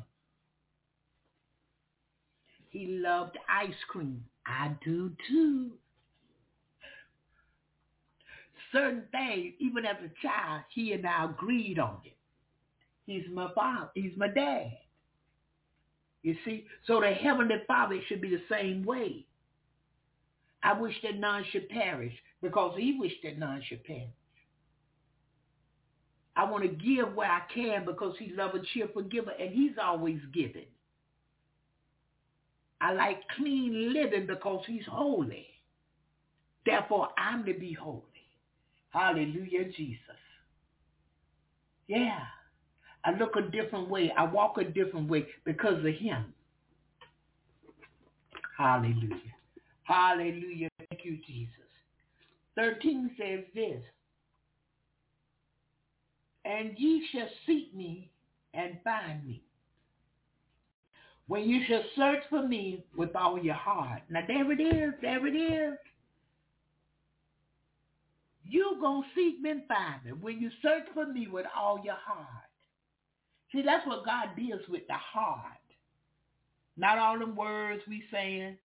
[2.70, 4.26] He loved ice cream.
[4.46, 5.72] I do too
[8.74, 12.18] certain things, even as a child, he and I agreed on it.
[13.06, 13.90] He's my father.
[13.94, 14.72] He's my dad.
[16.24, 16.66] You see?
[16.88, 19.26] So the Heavenly Father should be the same way.
[20.64, 24.08] I wish that none should perish because he wished that none should perish.
[26.36, 29.78] I want to give where I can because he loves a cheerful giver and he's
[29.82, 30.66] always giving.
[32.82, 35.48] I like clean living because he's holy.
[36.66, 38.02] Therefore, I'm to be holy.
[38.94, 40.00] Hallelujah, Jesus.
[41.88, 42.20] Yeah.
[43.04, 44.14] I look a different way.
[44.16, 46.34] I walk a different way because of him.
[48.56, 49.18] Hallelujah.
[49.84, 50.70] Hallelujah.
[50.78, 51.50] Thank you, Jesus.
[52.56, 53.82] 13 says this.
[56.46, 58.12] And ye shall seek me
[58.54, 59.44] and find me.
[61.28, 64.04] When you shall search for me with all your heart.
[64.10, 64.94] Now there it is.
[65.02, 65.80] There it is
[68.46, 71.82] you going to seek me and find me when you search for me with all
[71.84, 72.28] your heart.
[73.52, 75.58] See, that's what God deals with, the heart.
[76.76, 78.58] Not all them words we saying.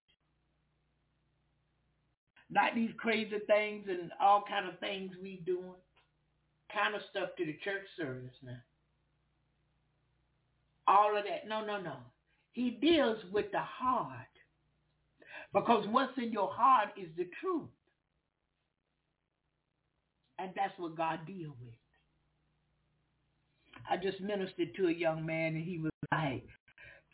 [2.50, 5.74] Not these crazy things and all kind of things we doing.
[6.72, 8.56] Kind of stuff to the church service now.
[10.86, 11.46] All of that.
[11.46, 11.96] No, no, no.
[12.52, 14.10] He deals with the heart.
[15.52, 17.68] Because what's in your heart is the truth.
[20.38, 21.74] And that's what God deal with.
[23.90, 26.44] I just ministered to a young man and he was like,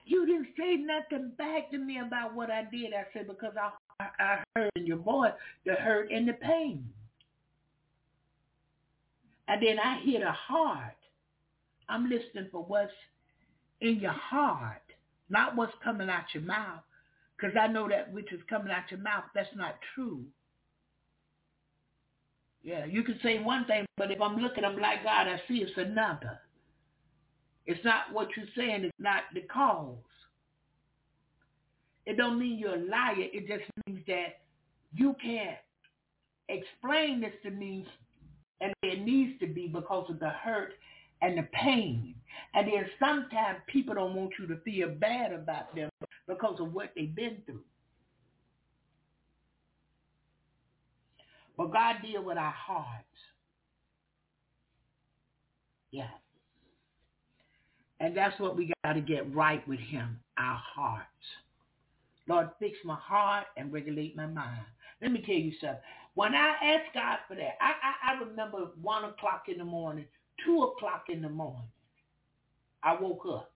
[0.06, 2.92] you didn't say nothing back to me about what I did.
[2.92, 3.70] I said, because I,
[4.18, 5.32] I heard in your voice
[5.64, 6.86] the hurt and the pain.
[9.48, 10.96] And then I hear the heart.
[11.88, 12.92] I'm listening for what's
[13.80, 14.82] in your heart,
[15.28, 16.80] not what's coming out your mouth.
[17.36, 20.24] Because I know that which is coming out your mouth, that's not true.
[22.65, 25.59] Yeah, you can say one thing, but if I'm looking, I'm like God, I see
[25.59, 26.41] it's another.
[27.66, 28.85] It's not what you're saying.
[28.85, 29.97] It's not the cause.
[32.07, 33.15] It don't mean you're a liar.
[33.19, 34.41] It just means that
[34.95, 35.59] you can't
[36.49, 37.86] explain this to me,
[38.62, 40.73] and it needs to be because of the hurt
[41.20, 42.15] and the pain.
[42.55, 45.91] And then sometimes people don't want you to feel bad about them
[46.27, 47.62] because of what they've been through.
[51.56, 53.05] But God deal with our hearts.
[55.90, 56.09] Yeah.
[58.01, 61.06] And that's what we got to get right with him, our hearts.
[62.26, 64.64] Lord, fix my heart and regulate my mind.
[65.01, 65.78] Let me tell you something.
[66.14, 70.06] When I asked God for that, I, I, I remember 1 o'clock in the morning,
[70.44, 71.68] 2 o'clock in the morning,
[72.82, 73.51] I woke up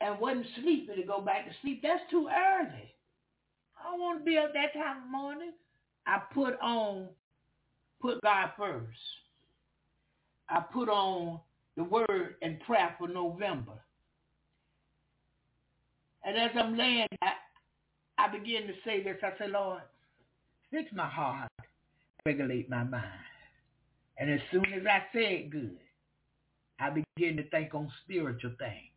[0.00, 1.80] and wasn't sleepy to go back to sleep.
[1.82, 2.94] That's too early.
[3.78, 5.52] I don't want to be up that time of morning.
[6.10, 7.06] I put on,
[8.02, 8.98] put God first.
[10.48, 11.38] I put on
[11.76, 13.80] the word and prayer for November.
[16.24, 17.30] And as I'm laying, I,
[18.18, 19.18] I begin to say this.
[19.22, 19.82] I say, Lord,
[20.72, 21.48] fix my heart,
[22.26, 23.04] regulate my mind.
[24.18, 25.78] And as soon as I say it good,
[26.80, 28.90] I begin to think on spiritual things.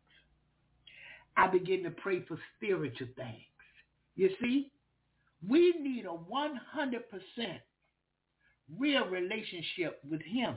[1.36, 3.44] I begin to pray for spiritual things.
[4.16, 4.72] You see,
[5.48, 7.00] we need a 100%
[8.78, 10.54] real relationship with him,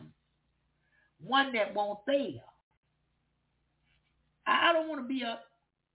[1.19, 2.41] one that won't fail.
[4.45, 5.43] I don't want to be up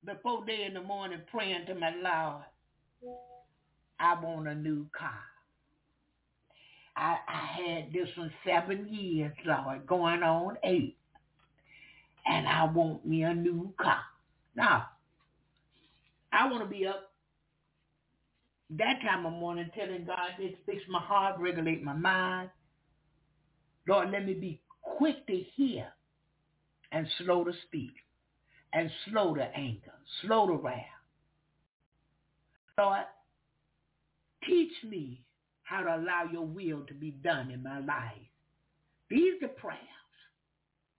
[0.04, 2.44] before day in the morning praying to my Lord,
[4.00, 5.10] I want a new car.
[6.96, 10.96] I, I had this one seven years, Lord, going on eight.
[12.26, 14.00] And I want me a new car.
[14.54, 14.86] Now,
[16.32, 17.11] I want to be up
[18.78, 22.50] that time of morning telling God this, fix my heart, regulate my mind.
[23.86, 25.86] Lord, let me be quick to hear
[26.92, 27.92] and slow to speak
[28.72, 29.92] and slow to anger,
[30.22, 30.84] slow to wrath.
[32.78, 33.04] Lord,
[34.46, 35.22] teach me
[35.62, 38.12] how to allow your will to be done in my life.
[39.10, 39.78] These are prayers.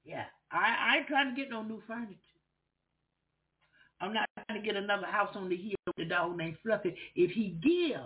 [0.06, 0.58] Yeah, I,
[0.92, 2.18] I ain't trying to get no new furniture.
[4.04, 6.94] I'm not trying to get another house on the hill with a dog named Fluffy.
[7.16, 8.02] If he give,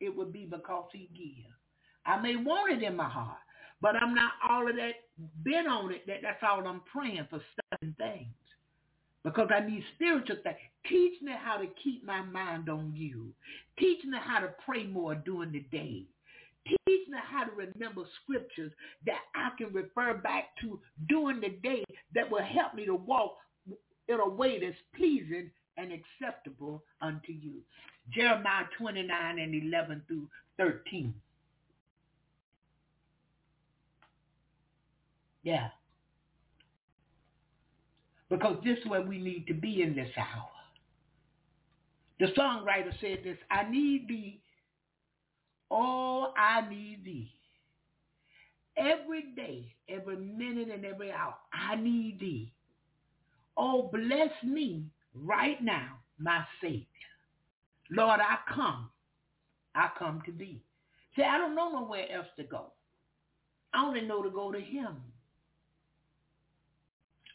[0.00, 1.52] it would be because he give.
[2.06, 3.36] I may want it in my heart,
[3.82, 4.94] but I'm not all of that
[5.44, 8.32] bent on it that that's all I'm praying for certain things.
[9.22, 10.56] Because I need spiritual things.
[10.88, 13.32] Teach me how to keep my mind on you.
[13.78, 16.04] Teach me how to pray more during the day.
[16.64, 18.72] Teach me how to remember scriptures
[19.04, 23.34] that I can refer back to during the day that will help me to walk
[24.08, 27.60] in a way that's pleasing and acceptable unto you.
[28.12, 30.28] Jeremiah 29 and 11 through
[30.58, 31.12] 13.
[35.42, 35.68] Yeah.
[38.28, 40.48] Because this is where we need to be in this hour.
[42.18, 44.40] The songwriter said this, I need thee.
[45.70, 47.32] Oh, I need thee.
[48.76, 52.52] Every day, every minute, and every hour, I need thee.
[53.56, 54.84] Oh, bless me
[55.14, 56.86] right now, my Savior.
[57.90, 58.90] Lord, I come.
[59.74, 60.60] I come to thee.
[61.14, 62.72] See, I don't know nowhere else to go.
[63.72, 64.96] I only know to go to him.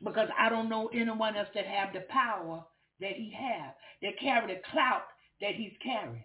[0.03, 2.63] Because I don't know anyone else that have the power
[2.99, 5.03] that he have, that carry the clout
[5.41, 6.23] that he's carrying.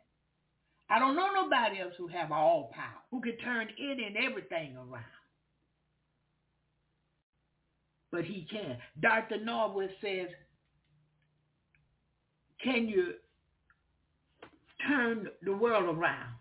[0.89, 4.77] I don't know nobody else who have all power, who can turn any and everything
[4.77, 5.05] around
[8.17, 8.79] but he can.
[9.03, 9.45] Dr.
[9.45, 10.29] Norwood says,
[12.65, 13.13] can you
[14.89, 16.33] turn the world around?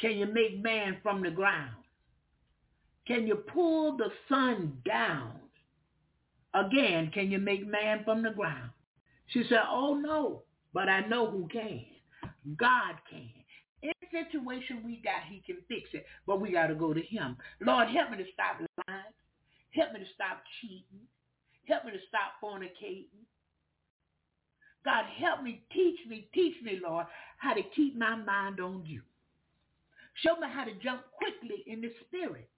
[0.00, 1.76] Can you make man from the ground?
[3.06, 5.32] Can you pull the sun down?
[6.54, 8.70] Again, can you make man from the ground?
[9.26, 10.42] She said, oh no,
[10.72, 11.84] but I know who can.
[12.56, 13.28] God can.
[13.82, 17.36] Any situation we got, he can fix it, but we got to go to him.
[17.60, 18.56] Lord, help me to stop
[18.88, 19.02] lying.
[19.74, 21.06] Help me to stop cheating.
[21.66, 23.24] Help me to stop fornicating.
[24.84, 27.06] God, help me, teach me, teach me, Lord,
[27.38, 29.00] how to keep my mind on you.
[30.24, 32.48] Show me how to jump quickly in the spirit.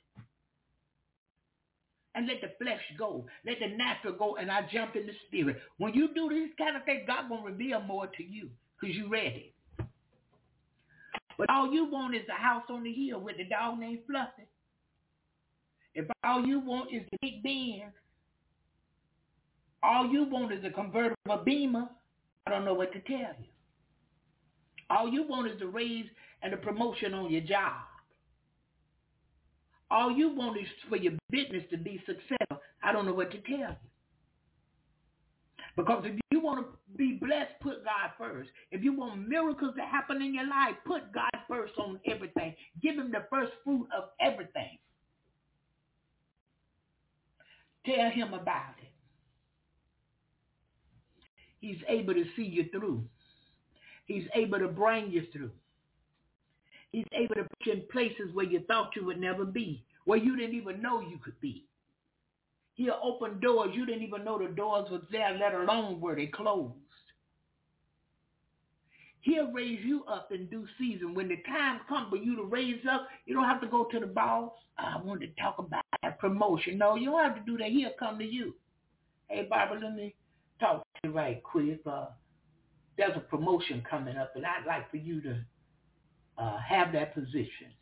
[2.17, 3.27] And let the flesh go.
[3.45, 5.61] Let the natural go and I jump in the spirit.
[5.79, 8.49] When you do these kind of things, God will reveal more to you
[8.81, 9.53] because you're ready.
[11.37, 14.47] But all you want is a house on the hill with a dog named Fluffy.
[15.95, 17.93] If all you want is the big Benz,
[19.83, 21.89] all you want is a convertible Beamer,
[22.47, 23.47] I don't know what to tell you.
[24.91, 26.07] All you want is the raise
[26.43, 27.73] and the promotion on your job.
[29.91, 32.61] All you want is for your business to be successful.
[32.83, 33.77] I don't know what to tell you.
[35.77, 38.51] Because if you want to be blessed, put God first.
[38.71, 42.55] If you want miracles to happen in your life, put God first on everything.
[42.83, 44.79] Give him the first fruit of everything.
[47.87, 48.89] Tell him about it.
[51.61, 53.05] He's able to see you through.
[54.07, 55.51] He's able to bring you through.
[56.93, 60.19] He's able to put you in places where you thought you would never be, where
[60.19, 61.65] you didn't even know you could be.
[62.75, 66.27] He'll open doors you didn't even know the doors were there, let alone where they
[66.27, 66.75] closed.
[69.25, 71.15] He'll raise you up in due season.
[71.15, 73.99] When the time comes for you to raise up, you don't have to go to
[73.99, 74.53] the boss.
[74.77, 76.77] I want to talk about that promotion.
[76.77, 77.69] No, you don't have to do that.
[77.69, 78.55] He'll come to you.
[79.29, 80.15] Hey, Barbara, let me
[80.61, 81.81] talk to you right quick.
[81.87, 82.09] Uh,
[82.99, 85.41] there's a promotion coming up, and I'd like for you to
[86.37, 87.73] uh, have that position.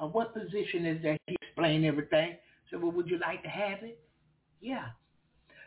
[0.00, 1.20] Uh, what position is that?
[1.28, 2.38] He explained everything.
[2.72, 4.00] So, well, would you like to have it?
[4.60, 4.86] Yeah.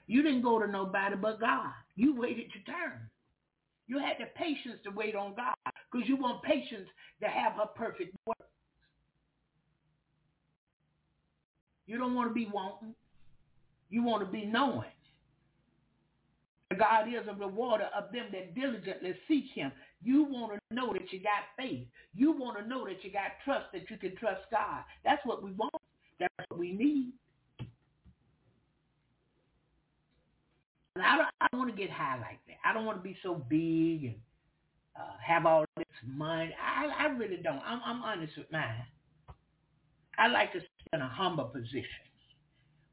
[0.08, 1.72] You didn't go to nobody but God.
[1.96, 3.10] You waited your turn.
[3.88, 5.56] You had the patience to wait on God
[5.92, 6.88] because you want patience
[7.22, 8.38] to have her perfect work.
[11.86, 12.94] You don't want to be wanting.
[13.90, 14.92] You want to be knowing.
[16.78, 19.72] God is a rewarder of them that diligently seek him.
[20.04, 21.88] You want to know that you got faith.
[22.14, 24.84] You want to know that you got trust, that you can trust God.
[25.06, 25.74] That's what we want.
[26.20, 27.14] That's what we need.
[31.02, 32.58] I don't, I don't want to get high like that.
[32.64, 34.16] I don't want to be so big and
[34.96, 36.54] uh, have all this money.
[36.62, 37.62] I, I really don't.
[37.66, 38.86] I'm, I'm honest with mine.
[40.18, 41.84] I like to stay in a humble position.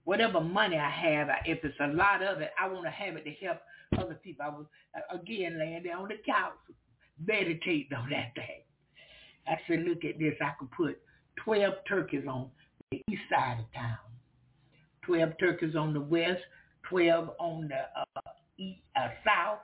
[0.05, 3.25] Whatever money I have, if it's a lot of it, I want to have it
[3.25, 3.59] to help
[3.97, 4.45] other people.
[4.45, 4.67] I was,
[5.11, 6.53] again, laying there on the couch,
[7.27, 8.63] meditating on that thing.
[9.47, 10.35] I said, look at this.
[10.43, 11.01] I could put
[11.45, 12.51] 12 turkeys on
[12.91, 13.97] the east side of town,
[15.07, 16.43] 12 turkeys on the west,
[16.89, 19.59] 12 on the uh, east, uh, south,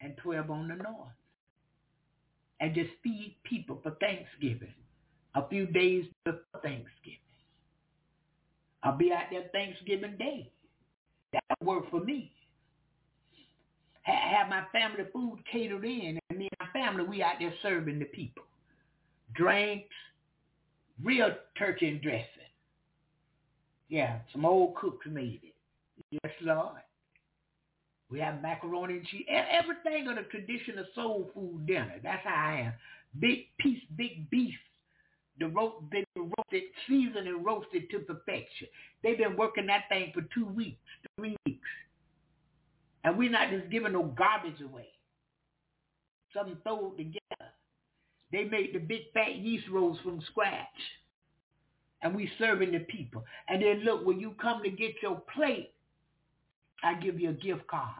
[0.00, 1.08] and 12 on the north.
[2.60, 4.74] And just feed people for Thanksgiving,
[5.34, 7.18] a few days before Thanksgiving.
[8.82, 10.50] I'll be out there Thanksgiving Day.
[11.32, 12.32] That would work for me.
[14.02, 17.98] Have my family food catered in, and me and my family, we out there serving
[17.98, 18.44] the people.
[19.34, 19.94] Drinks,
[21.04, 22.37] real turkey and dressing.
[23.88, 25.54] Yeah, some old cooks made it.
[26.10, 26.82] Yes, Lord.
[28.10, 29.26] We have macaroni and cheese.
[29.28, 31.94] Everything on the traditional soul food dinner.
[32.02, 32.72] That's how I am.
[33.18, 34.54] Big piece, big beef.
[35.38, 38.68] The ro- they roasted, seasoned and roasted to perfection.
[39.02, 40.80] They've been working that thing for two weeks,
[41.18, 41.68] three weeks.
[43.04, 44.88] And we're not just giving no garbage away.
[46.34, 47.52] Something thrown together.
[48.32, 50.66] They made the big fat yeast rolls from scratch.
[52.02, 53.24] And we serving the people.
[53.48, 55.72] And then look, when you come to get your plate,
[56.82, 57.90] I give you a gift card.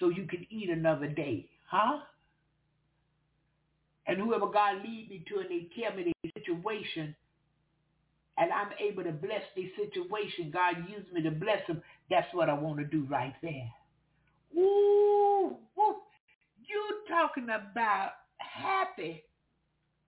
[0.00, 1.48] So you can eat another day.
[1.68, 1.98] Huh?
[4.06, 7.14] And whoever God lead me to and they tell me the situation
[8.38, 12.50] and I'm able to bless the situation, God used me to bless them, that's what
[12.50, 13.70] I want to do right there.
[14.56, 15.56] Ooh.
[16.68, 19.24] You talking about happy.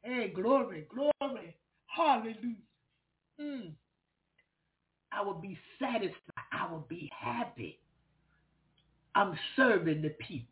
[0.03, 1.55] Hey, glory, glory.
[1.99, 2.55] Hallelujah.
[3.41, 3.73] Mm.
[5.11, 6.15] I will be satisfied.
[6.53, 7.81] I will be happy.
[9.17, 10.47] I'm serving the people.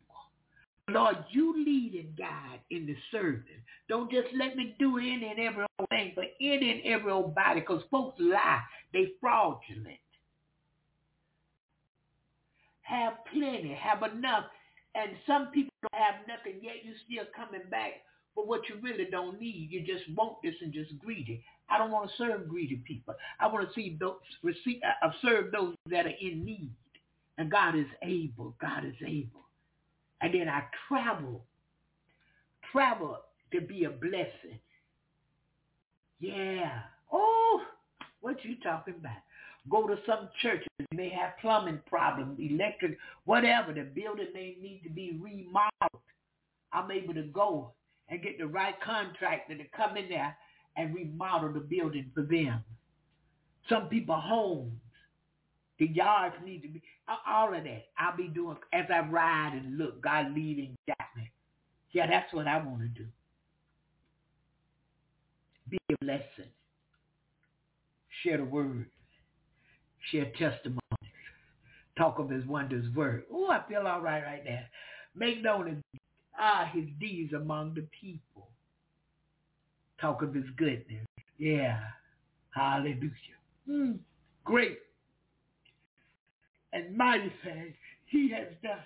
[0.89, 3.63] Lord, you lead and guide in the serving.
[3.87, 7.33] Don't just let me do any and every old thing for any and every old
[7.33, 8.61] body because folks lie.
[8.91, 9.99] They fraudulent.
[12.81, 14.45] Have plenty, have enough.
[14.95, 16.83] And some people don't have nothing yet.
[16.83, 17.91] You still coming back
[18.37, 19.69] for what you really don't need.
[19.71, 21.43] You just want this and just greedy.
[21.71, 23.15] I don't want to serve greedy people.
[23.39, 26.69] I want to see those, receive, uh, serve those that are in need.
[27.39, 28.53] And God is able.
[28.61, 29.41] God is able.
[30.21, 31.45] And then I travel,
[32.71, 33.17] travel
[33.53, 34.59] to be a blessing.
[36.19, 36.81] Yeah.
[37.11, 37.61] Oh,
[38.21, 39.17] what you talking about?
[39.67, 40.67] Go to some churches.
[40.77, 43.73] They may have plumbing problems, electric, whatever.
[43.73, 46.03] The building may need to be remodeled.
[46.71, 47.71] I'm able to go
[48.09, 50.35] and get the right contractor to come in there
[50.75, 52.63] and remodel the building for them.
[53.69, 54.73] Some people homes.
[55.79, 56.81] The yards need to be,
[57.27, 57.85] all of that.
[57.99, 61.31] I'll be doing as I ride and look, God leading got me.
[61.91, 63.05] Yeah, that's what I want to do.
[65.69, 66.51] Be a blessing.
[68.23, 68.87] Share the word.
[70.11, 70.81] Share testimonies.
[71.97, 73.23] Talk of his wonders word.
[73.31, 74.61] Oh, I feel all right right now.
[75.15, 75.77] Make known his,
[76.39, 78.49] ah, his deeds among the people.
[79.99, 81.05] Talk of his goodness.
[81.37, 81.79] Yeah.
[82.51, 83.11] Hallelujah.
[83.69, 83.99] Mm,
[84.43, 84.79] great
[86.73, 87.73] and mighty things
[88.05, 88.79] he has done.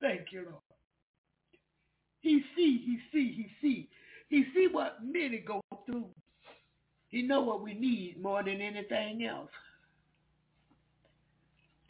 [0.00, 0.62] Thank you, Lord.
[2.20, 3.88] He see, he see, he see.
[4.28, 6.06] He see what many go through.
[7.08, 9.50] He know what we need more than anything else.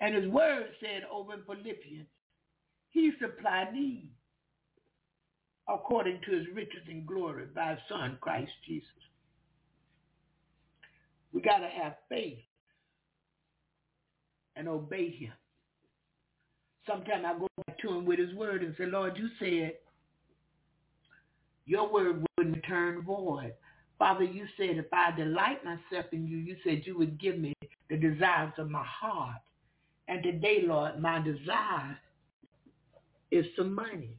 [0.00, 2.06] And his word said over in Philippians,
[2.98, 4.10] he supplied need
[5.68, 8.88] according to his riches and glory by his son, Christ Jesus.
[11.32, 12.38] We got to have faith
[14.56, 15.32] and obey him.
[16.86, 19.74] Sometimes I go back to him with his word and say, Lord, you said
[21.66, 23.52] your word wouldn't return void.
[23.98, 27.52] Father, you said if I delight myself in you, you said you would give me
[27.90, 29.36] the desires of my heart.
[30.08, 31.98] And today, Lord, my desire
[33.30, 34.16] is some money.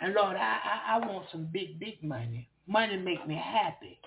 [0.00, 2.48] And Lord, I, I, I want some big, big money.
[2.66, 3.98] Money make me happy.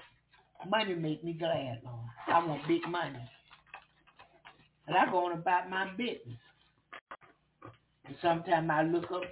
[0.69, 2.05] Money make me glad, Lord.
[2.27, 3.19] I want big money.
[4.87, 6.39] And I go on about my business.
[8.05, 9.23] And sometimes I look up,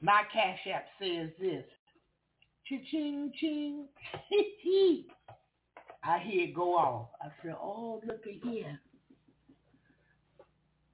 [0.00, 1.64] my cash app says this.
[2.66, 3.86] Ching, ching.
[6.04, 7.08] I hear it go off.
[7.20, 8.80] I say, oh, look at here.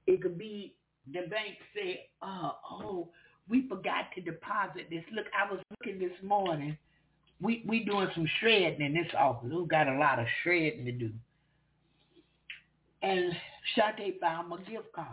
[0.07, 0.75] It could be
[1.11, 3.09] the bank said, oh, oh,
[3.49, 5.05] we forgot to deposit this.
[5.13, 6.77] Look, I was looking this morning.
[7.41, 9.51] We we doing some shredding in this office.
[9.53, 11.11] We got a lot of shredding to do.
[13.03, 13.33] And
[13.77, 15.09] Shante found my gift card.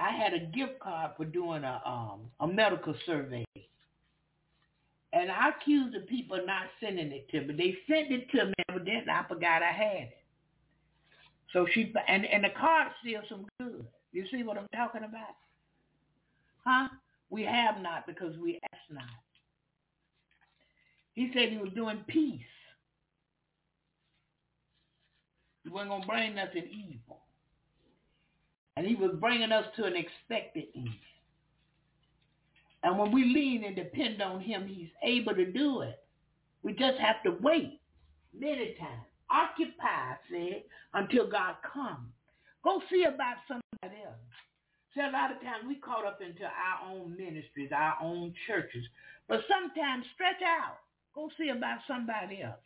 [0.00, 3.44] I had a gift card for doing a um a medical survey.
[5.12, 7.54] And I accused the people of not sending it to me.
[7.54, 10.21] They sent it to me, but then I forgot I had it.
[11.52, 13.84] So she and and the card still some good.
[14.12, 15.36] You see what I'm talking about?
[16.64, 16.88] Huh?
[17.30, 19.04] We have not because we ask not.
[21.14, 22.40] He said he was doing peace.
[25.64, 27.20] He wasn't to bring nothing evil.
[28.76, 30.88] And he was bringing us to an expected end.
[32.82, 35.98] And when we lean and depend on him, he's able to do it.
[36.62, 37.80] We just have to wait
[38.38, 39.11] many times.
[39.32, 40.62] Occupy, said,
[40.94, 42.12] until God comes.
[42.62, 44.20] Go see about somebody else.
[44.94, 48.84] See, a lot of times we caught up into our own ministries, our own churches.
[49.26, 50.78] But sometimes stretch out.
[51.14, 52.60] Go see about somebody else.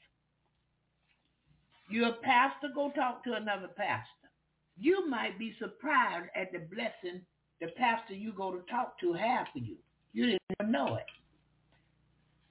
[1.89, 4.29] You're a pastor, go talk to another pastor.
[4.77, 7.23] You might be surprised at the blessing
[7.61, 9.77] the pastor you go to talk to have for you.
[10.13, 11.07] You didn't know it.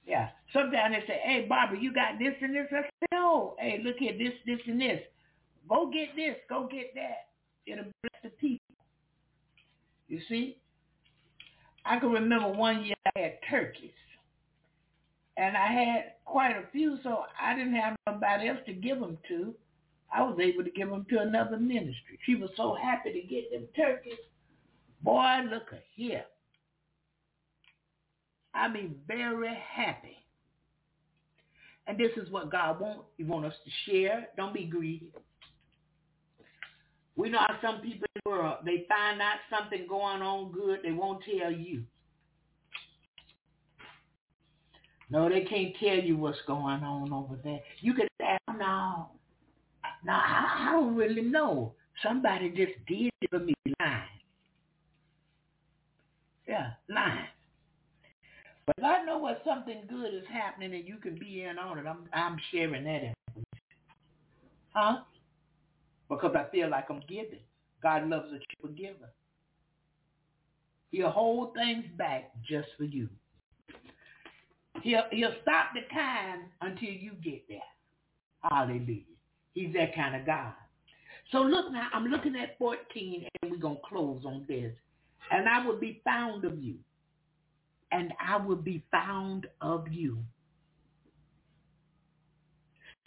[0.06, 0.28] Yeah.
[0.52, 2.66] Sometimes they say, hey, Barbara, you got this and this.
[2.70, 3.56] I say, no.
[3.58, 5.00] Hey, look here, this, this, and this.
[5.68, 6.36] Go get this.
[6.48, 7.28] Go get that.
[7.66, 8.76] It'll bless the people.
[10.08, 10.58] You see?
[11.84, 13.90] I can remember one year I had turkeys.
[15.36, 19.18] And I had quite a few, so I didn't have nobody else to give them
[19.28, 19.54] to.
[20.14, 22.18] I was able to give them to another ministry.
[22.24, 24.14] She was so happy to get them turkeys.
[25.02, 26.24] Boy, look at here.
[28.56, 30.16] I mean, very happy.
[31.86, 33.04] And this is what God wants.
[33.16, 34.28] He wants us to share.
[34.36, 35.12] Don't be greedy.
[37.16, 40.80] We know how some people in the world, they find out something going on good,
[40.82, 41.82] they won't tell you.
[45.08, 47.60] No, they can't tell you what's going on over there.
[47.80, 49.08] You can say, no,
[50.04, 51.74] no, I, I don't really know.
[52.02, 54.02] Somebody just did it for me lying.
[56.48, 57.28] Yeah, lying.
[58.66, 61.86] But I know what something good is happening and you can be in on it,
[61.86, 63.14] I'm I'm sharing that information.
[64.74, 64.98] Huh?
[66.08, 67.40] Because I feel like I'm giving.
[67.82, 69.10] God loves a cheerful giver.
[70.90, 73.08] He'll hold things back just for you.
[74.82, 77.58] He'll, he'll stop the time until you get there.
[78.42, 79.02] Hallelujah.
[79.54, 80.52] He's that kind of God.
[81.32, 84.72] So look now, I'm looking at 14 and we're going to close on this.
[85.30, 86.76] And I will be found of you.
[87.92, 90.18] And I will be found of you.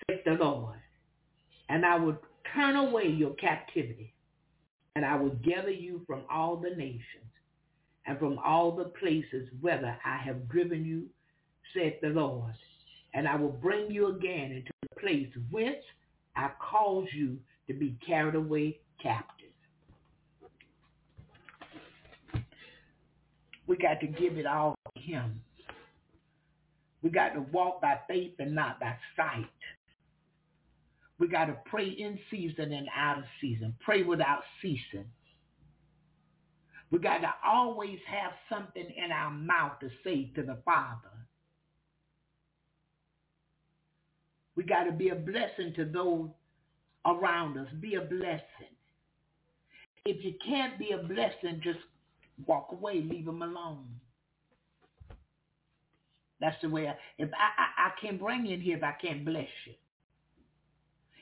[0.10, 0.78] Says the Lord.
[1.70, 2.18] And I will
[2.56, 4.14] turn away your captivity.
[4.96, 7.30] And I will gather you from all the nations
[8.06, 11.06] and from all the places whither I have driven you
[11.74, 12.54] said the Lord,
[13.14, 15.84] and I will bring you again into the place whence
[16.36, 17.38] I caused you
[17.68, 19.39] to be carried away captive.
[23.70, 25.40] We got to give it all to him.
[27.04, 29.46] We got to walk by faith and not by sight.
[31.20, 33.76] We got to pray in season and out of season.
[33.80, 35.06] Pray without ceasing.
[36.90, 41.12] We got to always have something in our mouth to say to the Father.
[44.56, 46.30] We got to be a blessing to those
[47.06, 47.68] around us.
[47.80, 48.74] Be a blessing.
[50.06, 51.78] If you can't be a blessing, just
[52.46, 53.02] walk away.
[53.02, 53.86] Leave them alone.
[56.40, 58.94] That's the way I, if I, I, I can't bring you in here if I
[58.94, 59.74] can't bless you.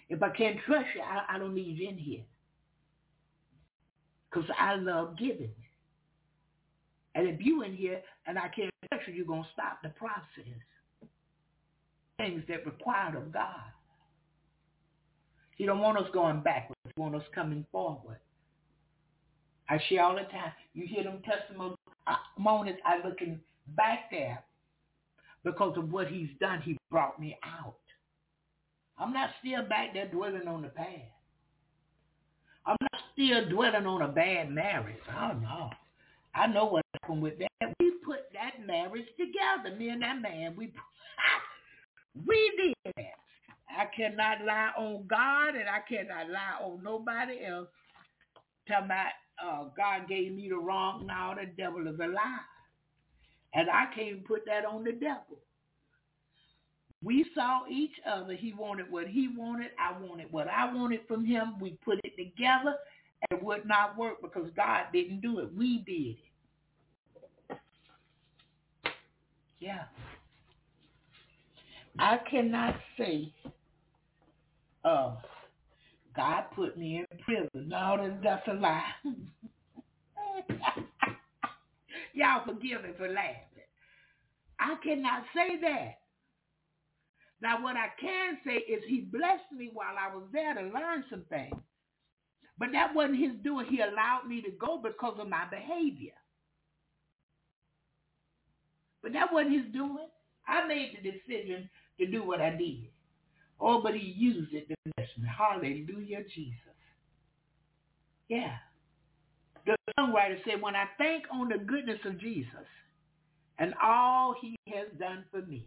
[0.10, 2.24] If I can't trust you, I, I don't need you in here.
[4.30, 5.52] Because I love giving.
[7.16, 9.90] And if you in here and I can't trust you, you're going to stop the
[9.90, 10.22] process.
[12.18, 13.72] Things that required of God.
[15.56, 16.80] He don't want us going backwards.
[16.86, 18.20] He want us coming forward.
[19.70, 20.52] I share all the time.
[20.74, 21.78] You hear them testimonies.
[22.06, 22.18] I
[23.06, 23.40] looking
[23.76, 24.44] back there
[25.44, 26.62] because of what he's done.
[26.62, 27.76] He brought me out.
[28.98, 30.90] I'm not still back there dwelling on the past.
[32.66, 34.98] I'm not still dwelling on a bad marriage.
[35.10, 35.70] Oh no.
[36.36, 37.74] I know what happened with that.
[37.80, 40.56] We put that marriage together, me and that man.
[40.56, 40.72] We
[42.26, 43.14] we did that.
[43.70, 47.68] I cannot lie on God and I cannot lie on nobody else.
[48.68, 49.12] Tell about
[49.44, 51.06] uh, God gave me the wrong.
[51.08, 52.48] Now the devil is alive.
[53.54, 55.40] And I can't put that on the devil.
[57.04, 58.34] We saw each other.
[58.34, 59.72] He wanted what he wanted.
[59.80, 61.60] I wanted what I wanted from him.
[61.60, 62.76] We put it together
[63.30, 65.50] and it would not work because God didn't do it.
[65.56, 66.18] We did
[67.52, 67.60] it.
[69.60, 69.86] Yeah.
[72.00, 73.34] I cannot say,
[74.86, 75.16] uh,
[76.18, 77.70] God put me in prison.
[77.70, 78.84] No, that's a lie.
[82.14, 83.44] Y'all forgive me for laughing.
[84.60, 86.00] I cannot say that.
[87.40, 91.04] Now, what I can say is he blessed me while I was there to learn
[91.10, 91.56] some things.
[92.58, 93.68] But that wasn't his doing.
[93.70, 96.14] He allowed me to go because of my behavior.
[99.04, 100.08] But that wasn't his doing.
[100.48, 101.70] I made the decision
[102.00, 102.88] to do what I did.
[103.60, 105.28] Oh, but he used it to bless me.
[105.28, 106.54] Hallelujah, Jesus.
[108.30, 108.56] Yeah.
[109.66, 112.68] The songwriter said, when I think on the goodness of Jesus
[113.58, 115.66] and all he has done for me,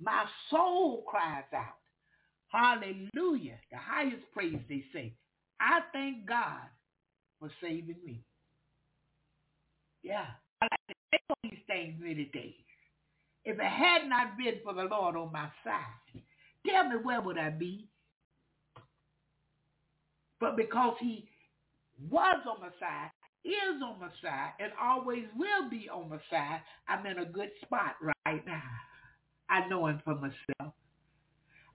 [0.00, 1.78] my soul cries out.
[2.48, 3.58] Hallelujah.
[3.70, 5.14] The highest praise they say.
[5.60, 6.68] I thank God
[7.40, 8.20] for saving me.
[10.02, 10.26] Yeah.
[10.60, 12.54] I like to think on these things many days.
[13.44, 16.22] If it had not been for the Lord on my side,
[16.66, 17.88] tell me where would I be?
[20.40, 21.28] But because he
[22.10, 23.10] was on my side,
[23.44, 27.50] is on my side, and always will be on my side, I'm in a good
[27.64, 28.62] spot right now.
[29.48, 30.74] I know him for myself.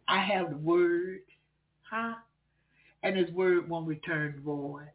[0.08, 1.22] I have the word,
[1.90, 2.14] huh?
[3.04, 4.90] And his word won't return void.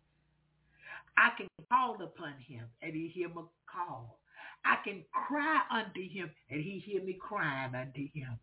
[1.16, 4.19] I can call upon him and he hear my call.
[4.64, 8.39] I can cry unto him and he hear me crying unto him.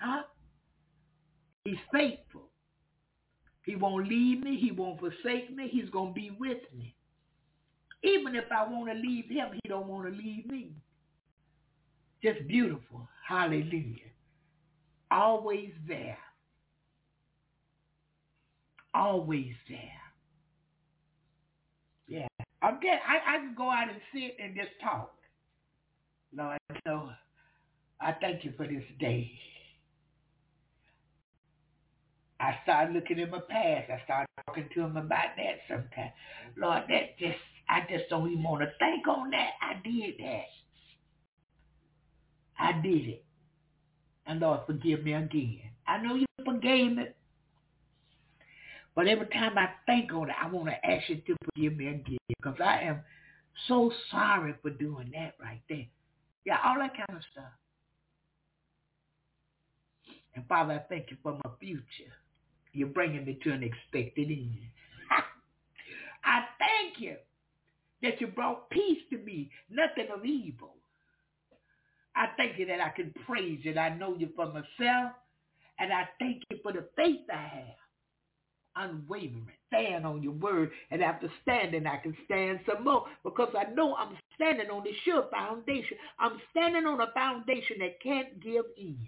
[0.00, 0.22] Huh?
[1.64, 2.48] He's faithful.
[3.64, 4.58] He won't leave me.
[4.60, 5.68] He won't forsake me.
[5.68, 6.94] He's going to be with me.
[8.02, 10.72] Even if I want to leave him, he don't want to leave me.
[12.22, 13.08] Just beautiful.
[13.26, 14.10] Hallelujah.
[15.10, 16.18] Always there.
[18.94, 19.78] Always there.
[22.06, 22.28] Yeah.
[22.82, 25.12] Get, I, I can go out and sit and just talk.
[26.36, 27.08] Lord, so
[28.00, 29.30] I thank you for this day.
[32.44, 33.90] I started looking in my past.
[33.90, 36.12] I started talking to him about that sometimes.
[36.56, 37.38] Lord, that just,
[37.68, 39.50] I just don't even want to think on that.
[39.62, 40.44] I did that.
[42.58, 43.24] I did it.
[44.26, 45.60] And Lord, forgive me again.
[45.86, 47.06] I know you forgave me.
[48.94, 51.88] But every time I think on it, I want to ask you to forgive me
[51.88, 53.00] again because I am
[53.68, 55.86] so sorry for doing that right there.
[56.44, 57.52] Yeah, all that kind of stuff.
[60.34, 62.12] And Father, I thank you for my future.
[62.74, 64.58] You're bringing me to an expected end.
[66.24, 67.16] I thank you
[68.02, 70.74] that you brought peace to me, nothing of evil.
[72.16, 73.70] I thank you that I can praise you.
[73.72, 75.12] And I know you for myself.
[75.78, 77.76] And I thank you for the faith I have.
[78.76, 79.48] Unwavering.
[79.68, 80.70] Stand on your word.
[80.90, 84.92] And after standing, I can stand some more because I know I'm standing on the
[85.04, 85.96] sure foundation.
[86.18, 88.98] I'm standing on a foundation that can't give in.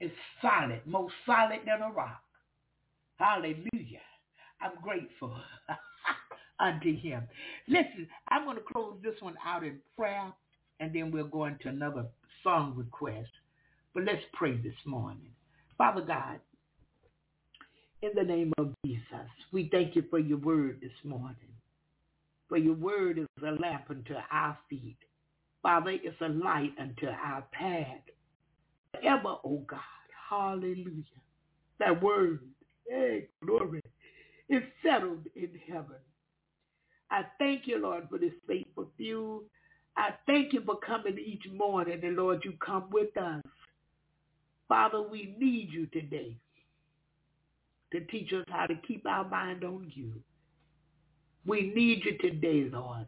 [0.00, 2.22] It's solid, more solid than a rock.
[3.16, 4.00] Hallelujah.
[4.60, 5.34] I'm grateful
[6.60, 7.22] unto him.
[7.66, 10.32] Listen, I'm going to close this one out in prayer
[10.80, 12.06] and then we'll go into another
[12.42, 13.30] song request.
[13.94, 15.30] But let's pray this morning.
[15.76, 16.40] Father God,
[18.02, 21.34] in the name of Jesus, we thank you for your word this morning.
[22.48, 24.96] For your word is a lamp unto our feet.
[25.62, 28.02] Father, it's a light unto our path.
[28.94, 29.80] Ever, oh God,
[30.28, 31.04] hallelujah.
[31.78, 32.40] That word,
[32.88, 33.82] hey, glory,
[34.48, 35.96] is settled in heaven.
[37.10, 39.44] I thank you, Lord, for this faithful few.
[39.96, 43.42] I thank you for coming each morning, and Lord, you come with us.
[44.68, 46.36] Father, we need you today
[47.92, 50.12] to teach us how to keep our mind on you.
[51.46, 53.06] We need you today, Lord,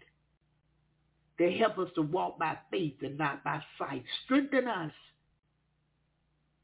[1.38, 4.04] to help us to walk by faith and not by sight.
[4.24, 4.92] Strengthen us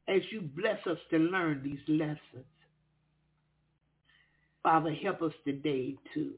[0.09, 2.47] as you bless us to learn these lessons.
[4.63, 6.33] Father, help us today to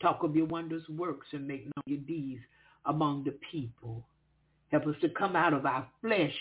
[0.00, 2.42] talk of your wondrous works and make known your deeds
[2.86, 4.04] among the people.
[4.70, 6.36] Help us to come out of our flesh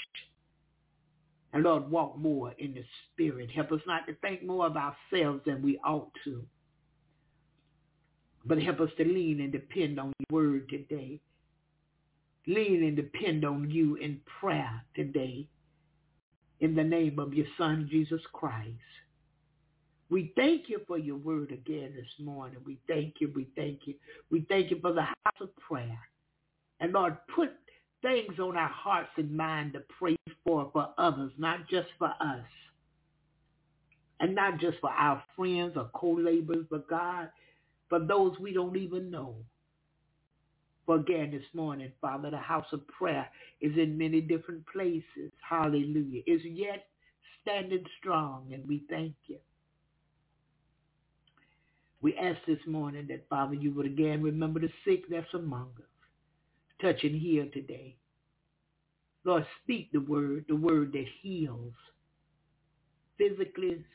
[1.54, 3.50] and Lord, walk more in the spirit.
[3.52, 6.44] Help us not to think more of ourselves than we ought to.
[8.46, 11.20] But help us to lean and depend on your word today.
[12.48, 15.48] Lean and depend on you in prayer today.
[16.62, 18.76] In the name of your son, Jesus Christ.
[20.10, 22.60] We thank you for your word again this morning.
[22.66, 23.32] We thank you.
[23.34, 23.94] We thank you.
[24.32, 26.00] We thank you for the house of prayer.
[26.80, 27.52] And Lord, put
[28.02, 32.46] things on our hearts and mind to pray for for others, not just for us.
[34.20, 37.30] And not just for our friends or co-laborers, but God,
[37.88, 39.36] for those we don't even know.
[40.90, 43.30] For again this morning, Father, the house of prayer
[43.62, 45.32] is in many different places.
[45.48, 46.24] Hallelujah.
[46.26, 46.88] Is yet
[47.44, 49.38] standing strong, and we thank you.
[52.02, 56.82] We ask this morning that, Father, you would again remember the sick that's among us
[56.82, 57.96] touch and heal today.
[59.24, 61.76] Lord, speak the word, the word that heals
[63.16, 63.86] physically,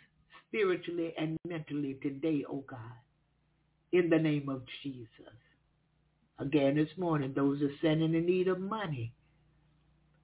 [0.47, 2.79] spiritually, and mentally today, oh God,
[3.91, 5.09] in the name of Jesus.
[6.39, 9.13] Again this morning, those that stand in the need of money,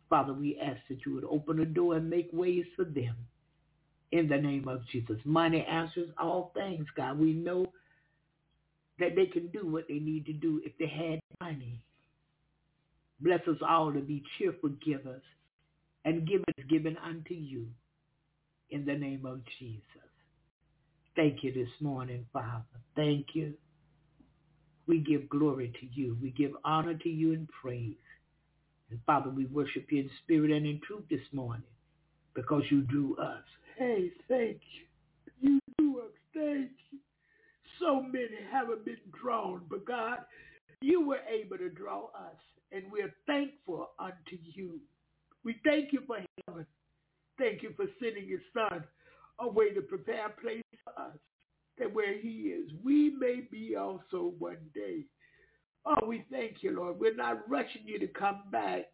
[0.08, 3.14] Father, we ask that you would open the door and make ways for them
[4.10, 5.18] in the name of Jesus.
[5.24, 7.18] Money answers all things, God.
[7.18, 7.66] We know
[8.98, 11.80] that they can do what they need to do if they had money.
[13.20, 15.22] Bless us all to be cheerful givers
[16.04, 17.68] and givers given unto you
[18.70, 19.82] in the name of Jesus.
[21.14, 22.64] Thank you this morning, Father.
[22.96, 23.54] Thank you.
[24.90, 26.18] We give glory to you.
[26.20, 27.94] We give honor to you and praise.
[28.90, 31.62] And Father, we worship you in spirit and in truth this morning
[32.34, 33.44] because you drew us.
[33.78, 34.82] Hey, thank you.
[35.40, 36.10] You drew us.
[36.34, 36.98] Thank you.
[37.78, 40.18] So many haven't been drawn, but God,
[40.80, 42.40] you were able to draw us
[42.72, 44.80] and we're thankful unto you.
[45.44, 46.18] We thank you for
[46.48, 46.66] heaven.
[47.38, 48.82] Thank you for sending your son
[49.38, 51.16] away to prepare a place for us,
[51.80, 55.04] that where he is, we may be also one day.
[55.84, 57.00] Oh, we thank you, Lord.
[57.00, 58.90] We're not rushing you to come back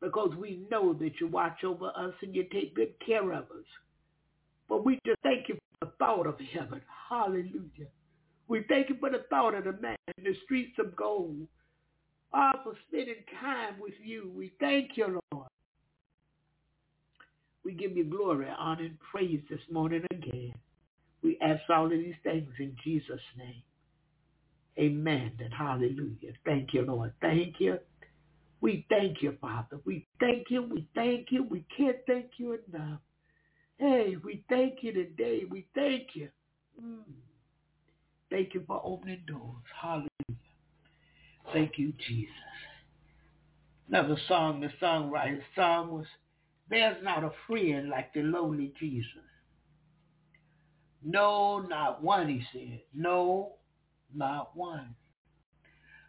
[0.00, 3.66] because we know that you watch over us and you take good care of us.
[4.68, 6.82] But we just thank you for the thought of heaven.
[7.08, 7.88] Hallelujah.
[8.48, 11.46] We thank you for the thought of the man in the streets of gold
[12.32, 14.30] all for spending time with you.
[14.34, 15.48] We thank you, Lord.
[17.64, 20.54] We give you glory, honor, and praise this morning again.
[21.26, 23.64] We ask all of these things in Jesus' name.
[24.78, 26.34] Amen and hallelujah.
[26.44, 27.14] Thank you, Lord.
[27.20, 27.78] Thank you.
[28.60, 29.80] We thank you, Father.
[29.84, 30.62] We thank you.
[30.62, 31.42] We thank you.
[31.42, 33.00] We can't thank you enough.
[33.78, 35.42] Hey, we thank you today.
[35.50, 36.28] We thank you.
[36.80, 37.02] Mm.
[38.30, 39.64] Thank you for opening doors.
[39.82, 40.08] Hallelujah.
[41.52, 42.30] Thank you, Jesus.
[43.88, 46.06] Another song, the songwriter's song was,
[46.70, 49.08] There's not a friend like the lowly Jesus.
[51.08, 52.80] No, not one, he said.
[52.92, 53.52] No,
[54.12, 54.96] not one.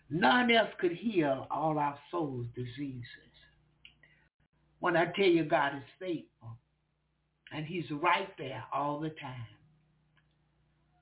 [0.10, 3.04] None else could heal all our soul's diseases.
[4.80, 6.58] When I tell you God is faithful,
[7.52, 9.46] and he's right there all the time.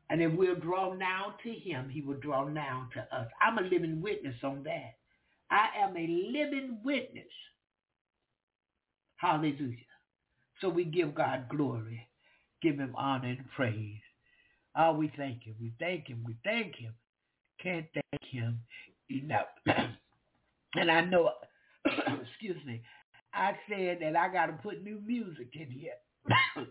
[0.10, 3.28] And if we'll draw now to him, he will draw now to us.
[3.42, 4.96] I'm a living witness on that.
[5.50, 7.24] I am a living witness.
[9.16, 9.78] Hallelujah.
[10.60, 12.08] So we give God glory,
[12.66, 14.02] give him honor and praise.
[14.76, 15.56] Oh, we thank him.
[15.62, 16.24] We thank him.
[16.26, 16.94] We thank him.
[17.62, 18.60] Can't thank him
[19.10, 19.46] enough.
[20.76, 21.32] and I know,
[21.86, 22.82] excuse me,
[23.34, 25.94] I said that I got to put new music in here.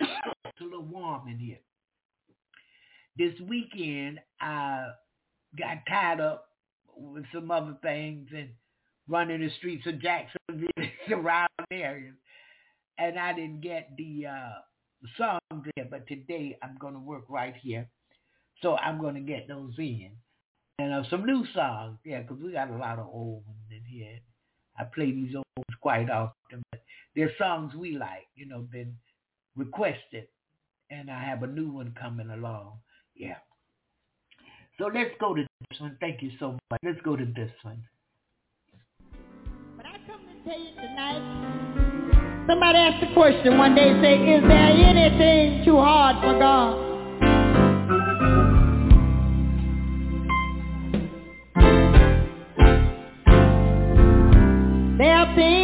[0.00, 1.58] it's a little warm in here.
[3.18, 4.88] This weekend, I
[5.58, 6.48] got tied up
[6.96, 8.50] with some other things and
[9.08, 10.68] running the streets of Jacksonville
[11.08, 12.14] surrounding areas.
[12.98, 14.60] And I didn't get the uh,
[15.18, 17.88] some there, but today I'm going to work right here.
[18.62, 20.12] So I'm going to get those in.
[20.78, 23.84] And uh, some new songs, yeah, because we got a lot of old ones in
[23.84, 24.18] here.
[24.78, 26.82] I play these old ones quite often, but
[27.14, 28.96] they're songs we like, you know, been
[29.56, 30.26] requested.
[30.90, 32.78] And I have a new one coming along.
[33.14, 33.36] Yeah.
[34.78, 35.96] So let's go to this one.
[36.00, 36.80] Thank you so much.
[36.82, 37.82] Let's go to this one.
[39.76, 41.83] But I come to tell you tonight
[42.46, 46.76] Somebody asked the question one day, say, is there anything too hard for God?
[54.98, 55.63] There are things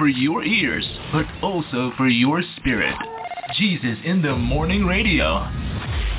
[0.00, 2.94] for your ears, but also for your spirit.
[3.58, 5.40] Jesus in the Morning Radio.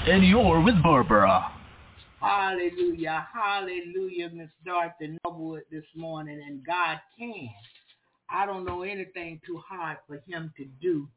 [0.05, 1.51] And you're with Barbara.
[2.19, 7.49] Hallelujah, hallelujah, Miss Dorothy Noblewood this morning, and God can.
[8.29, 11.07] I don't know anything too hard for him to do.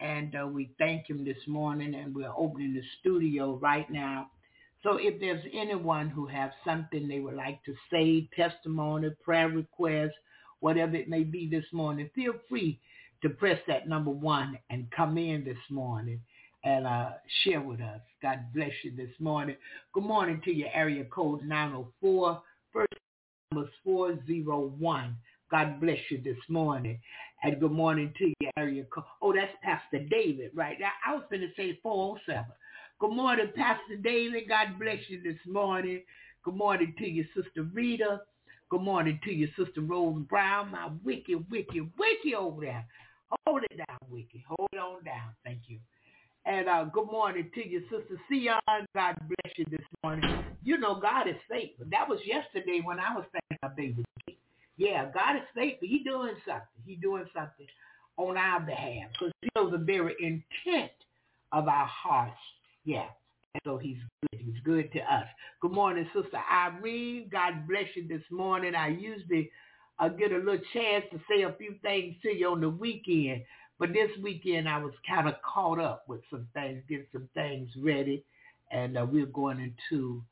[0.00, 4.30] And uh, we thank him this morning, and we're opening the studio right now.
[4.82, 10.14] So if there's anyone who have something they would like to say, testimony, prayer request,
[10.64, 12.80] whatever it may be this morning, feel free
[13.20, 16.18] to press that number one and come in this morning
[16.64, 17.10] and uh,
[17.42, 18.00] share with us.
[18.22, 19.56] God bless you this morning.
[19.92, 22.42] Good morning to your area code 904.
[22.72, 22.94] First
[23.52, 25.14] number 401.
[25.50, 26.98] God bless you this morning.
[27.42, 29.04] And good morning to your area code.
[29.20, 30.92] Oh, that's Pastor David right now.
[31.06, 32.42] I was going to say 407.
[33.00, 34.48] Good morning, Pastor David.
[34.48, 36.00] God bless you this morning.
[36.42, 38.22] Good morning to your sister Rita.
[38.70, 42.86] Good morning to your sister Rose Brown, my wicked, wicked, wicked over there.
[43.46, 44.40] Hold it down, wicked.
[44.48, 45.34] Hold on down.
[45.44, 45.78] Thank you.
[46.46, 48.86] And uh, good morning to your sister Sion.
[48.94, 50.44] God bless you this morning.
[50.64, 51.86] You know God is faithful.
[51.90, 54.04] That was yesterday when I was thinking of baby.
[54.76, 55.86] Yeah, God is faithful.
[55.88, 56.82] He doing something.
[56.86, 57.66] He doing something
[58.16, 60.90] on our behalf because he knows the very intent
[61.52, 62.40] of our hearts.
[62.84, 63.06] Yeah.
[63.62, 64.40] So he's good.
[64.40, 65.26] He's good to us.
[65.60, 67.28] Good morning, Sister Irene.
[67.30, 68.74] God bless you this morning.
[68.74, 69.50] I usually
[70.00, 73.42] uh, get a little chance to say a few things to you on the weekend.
[73.78, 77.68] But this weekend I was kind of caught up with some things, getting some things
[77.78, 78.24] ready.
[78.72, 80.22] And uh, we're going into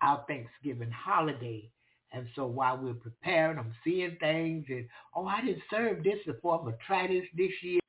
[0.00, 1.68] our Thanksgiving holiday.
[2.12, 6.58] And so while we're preparing, I'm seeing things and, oh, I didn't serve this before.
[6.58, 7.80] I'm going to try this this year.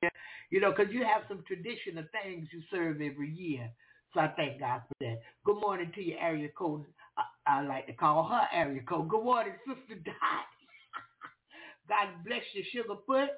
[0.50, 3.70] You know, because you have some traditional things you serve every year.
[4.14, 5.20] So I thank God for that.
[5.44, 6.84] Good morning to your area code.
[7.16, 9.08] I, I like to call her area code.
[9.08, 10.14] Good morning, Sister Dot.
[11.88, 13.28] God bless you, Sugarfoot.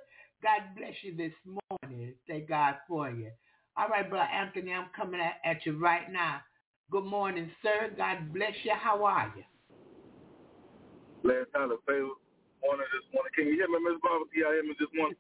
[0.43, 2.15] God bless you this morning.
[2.29, 3.31] Thank God for you.
[3.77, 6.41] All right, Brother Anthony, I'm coming at, at you right now.
[6.91, 7.91] Good morning, sir.
[7.97, 8.73] God bless you.
[8.79, 9.45] How are you?
[11.23, 12.19] Last time the favor
[12.65, 13.33] morning this morning.
[13.37, 14.27] Can you hear me, Miss Barbara?
[14.33, 15.17] Can y'all hear me this morning?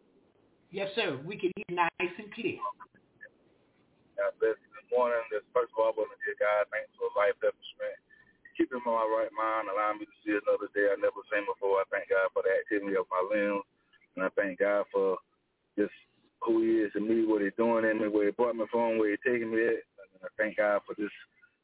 [0.71, 1.21] Yes, sir.
[1.25, 2.59] We can hear nice and clear.
[4.17, 5.23] God bless you morning.
[5.31, 8.03] This first of all, I want to give God thanks for life, health, and strength.
[8.57, 11.45] Keep him on my right mind, allowing me to see another day I never seen
[11.47, 11.83] before.
[11.83, 13.67] I thank God for the activity of my limbs,
[14.15, 15.19] and I thank God for
[15.79, 15.95] just
[16.45, 18.99] who he is to me, what he's doing in me, where he brought me from,
[18.99, 19.83] where he's taking me at.
[20.15, 21.13] And I thank God for this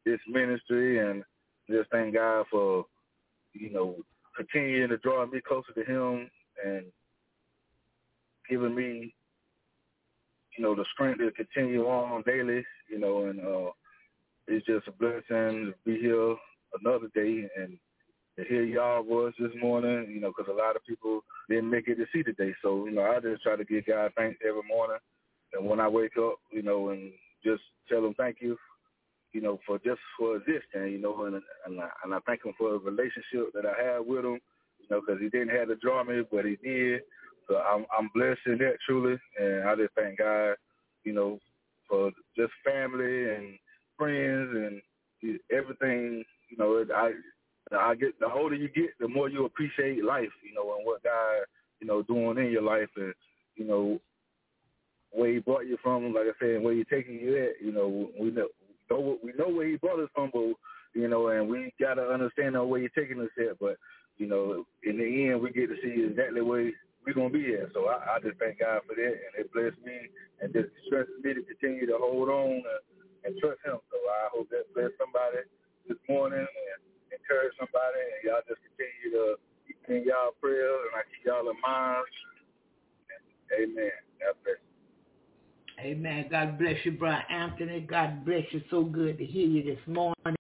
[0.05, 1.23] this ministry, and
[1.69, 2.87] just thank God for
[3.53, 3.97] you know
[4.37, 6.31] continuing to draw me closer to him
[6.65, 6.87] and
[8.49, 9.15] giving me
[10.61, 12.63] you know the strength to continue on daily.
[12.91, 13.71] You know, and uh,
[14.47, 16.37] it's just a blessing to be here
[16.79, 17.79] another day and
[18.37, 21.89] to hear y'all voice this morning, you know, because a lot of people didn't make
[21.89, 22.55] it to see today.
[22.61, 24.99] So, you know, I just try to give God thanks every morning.
[25.55, 27.11] And when I wake up, you know, and
[27.43, 28.59] just tell him thank you,
[29.33, 32.53] you know, for just for existing, you know, and and I, and I thank him
[32.59, 34.41] for the relationship that I have with him,
[34.79, 37.01] you know, because he didn't have to draw me, but he did.
[37.51, 40.55] So I'm I'm blessed in that truly, and I just thank God,
[41.03, 41.41] you know,
[41.89, 43.59] for just family and
[43.99, 46.23] friends and everything.
[46.49, 47.11] You know, I
[47.77, 51.03] I get the older you get, the more you appreciate life, you know, and what
[51.03, 51.41] God,
[51.81, 53.13] you know, doing in your life, and
[53.57, 54.01] you know
[55.11, 56.15] where He brought you from.
[56.15, 58.47] Like I said, where He taking you at, you know, we know
[59.25, 60.53] we know where He brought us from, but
[60.95, 63.59] you know, and we gotta understand where He's taking us at.
[63.59, 63.77] But
[64.19, 66.71] you know, in the end, we get to see exactly where
[67.05, 67.73] we're gonna be at.
[67.73, 69.99] So I, I just thank God for that, and it blessed me,
[70.41, 72.83] and just stresses me to continue to hold on and,
[73.25, 73.81] and trust Him.
[73.89, 75.45] So I hope that bless somebody
[75.89, 76.79] this morning and
[77.13, 79.41] encourage somebody, and y'all just continue to
[79.91, 82.07] in y'all prayers and I keep y'all in mind.
[83.51, 83.91] Amen.
[84.21, 85.85] God bless.
[85.85, 86.27] Amen.
[86.31, 87.81] God bless you, Brother Anthony.
[87.81, 88.63] God bless you.
[88.71, 90.37] So good to hear you this morning.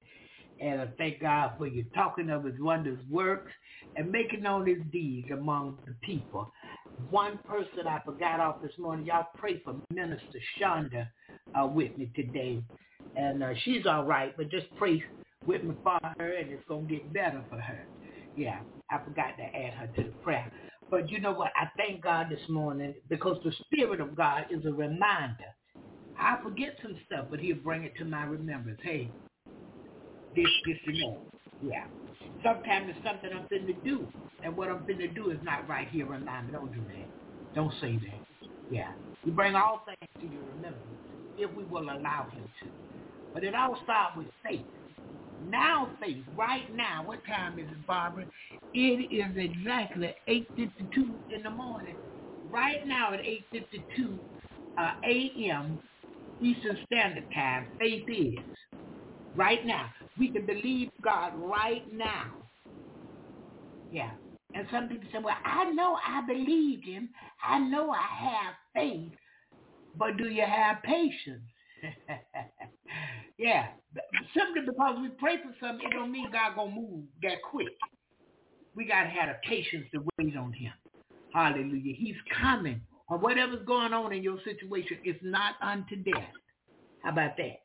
[0.61, 3.53] And I thank God for you talking of his wondrous works
[3.97, 6.53] and making known his deeds among the people.
[7.11, 11.09] One person I forgot off this morning, y'all pray for Minister Shonda
[11.61, 12.65] uh, with me today.
[13.17, 15.03] And uh, she's all right, but just pray
[15.47, 17.81] with me for her and it's going to get better for her.
[18.37, 18.61] Yeah,
[18.91, 20.53] I forgot to add her to the prayer.
[20.91, 21.53] But you know what?
[21.57, 25.45] I thank God this morning because the Spirit of God is a reminder.
[26.19, 28.81] I forget some stuff, but he'll bring it to my remembrance.
[28.83, 29.15] Hey,
[30.35, 31.19] this, this, and that.
[31.61, 31.85] Yeah.
[32.43, 34.07] Sometimes it's something I'm finna do,
[34.43, 36.07] and what I'm finna do is not right here.
[36.07, 37.09] Remind me, don't do that.
[37.55, 38.21] Don't say that.
[38.71, 38.89] Yeah.
[39.25, 40.85] You bring all things to your remembrance
[41.37, 42.69] if we will allow him to.
[43.35, 44.65] But it all starts with faith.
[45.49, 48.27] Now faith, right now, what time is it, Barbara?
[48.75, 51.97] It is exactly 8.52 in the morning.
[52.51, 54.19] Right now at 8.52
[54.79, 55.79] uh, a.m.
[56.41, 58.39] Eastern Standard Time, faith is.
[59.37, 59.87] Right now.
[60.21, 62.31] We can believe God right now.
[63.91, 64.11] Yeah.
[64.55, 67.09] And some people say, well, I know I believed him.
[67.43, 69.13] I know I have faith.
[69.97, 71.43] But do you have patience?
[73.39, 73.69] yeah.
[74.37, 77.69] Simply because we pray for something, it don't mean God gonna move that quick.
[78.77, 80.73] We gotta have the patience to wait on him.
[81.33, 81.95] Hallelujah.
[81.97, 82.83] He's coming.
[83.09, 86.31] Or whatever's going on in your situation is not unto death.
[87.03, 87.63] How about that?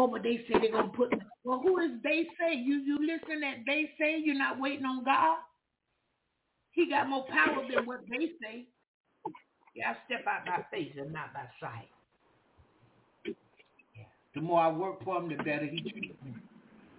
[0.00, 1.12] Oh, but they say they're gonna put
[1.42, 2.54] well who is they say?
[2.54, 5.38] You you listen that they say you're not waiting on God?
[6.70, 8.68] He got more power than what they say.
[9.74, 11.88] Yeah, I step out by faith and not by sight.
[13.26, 14.04] Yeah.
[14.36, 16.34] The more I work for him, the better he treats me.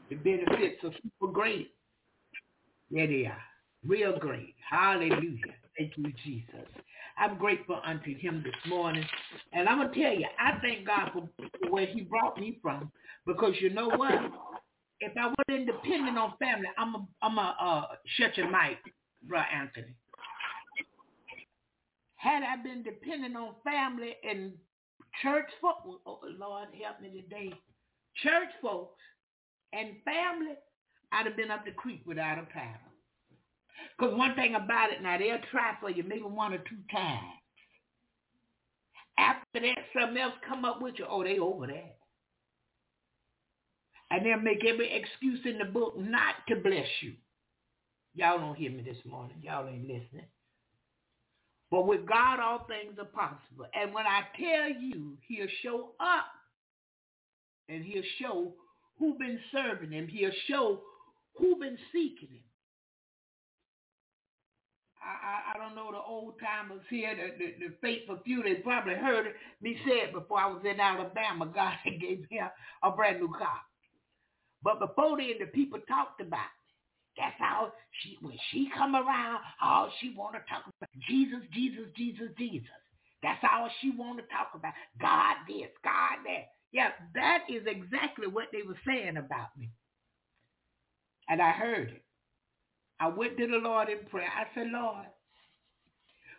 [0.09, 1.71] The benefits are super great.
[2.89, 3.41] Yeah, they are.
[3.85, 4.55] Real great.
[4.69, 5.55] Hallelujah.
[5.77, 6.67] Thank you, Jesus.
[7.19, 9.03] I'm grateful unto him this morning.
[9.51, 11.29] And I'm going to tell you, I thank God for
[11.69, 12.91] where he brought me from.
[13.25, 14.13] Because you know what?
[15.01, 18.77] If I wasn't dependent on family, I'm a, I'm a uh, shut your mic,
[19.23, 19.93] Brother Anthony.
[22.15, 24.53] Had I been dependent on family and
[25.21, 27.53] church folks, oh, Lord help me today,
[28.23, 28.99] church folks
[29.71, 30.55] and family,
[31.11, 32.88] I'd have been up the creek without a paddle.
[33.97, 37.33] Because one thing about it, now they'll try for you maybe one or two times.
[39.17, 41.05] After that, something else come up with you.
[41.09, 41.97] Oh, they over that.
[44.11, 47.13] And they'll make every excuse in the book not to bless you.
[48.15, 49.37] Y'all don't hear me this morning.
[49.41, 50.25] Y'all ain't listening.
[51.71, 53.67] But with God, all things are possible.
[53.73, 56.25] And when I tell you, he'll show up
[57.67, 58.53] and he'll show
[58.97, 60.07] who been serving him.
[60.07, 60.81] He'll show
[61.37, 62.43] who been seeking him.
[65.09, 68.55] I, I, I don't know the old timers here, the, the, the faithful few, they
[68.55, 71.45] probably heard me say it before I was in Alabama.
[71.53, 72.51] God gave me a,
[72.87, 73.61] a brand new car.
[74.61, 76.53] But before then, the people talked about.
[77.17, 81.85] That's how she, when she come around, all she want to talk about Jesus, Jesus,
[81.97, 82.69] Jesus, Jesus.
[83.21, 84.73] That's all she want to talk about.
[85.01, 86.47] God this, God that.
[86.71, 89.69] Yeah, that is exactly what they were saying about me.
[91.27, 92.03] And I heard it.
[92.99, 94.27] I went to the Lord in prayer.
[94.27, 95.05] I said, Lord,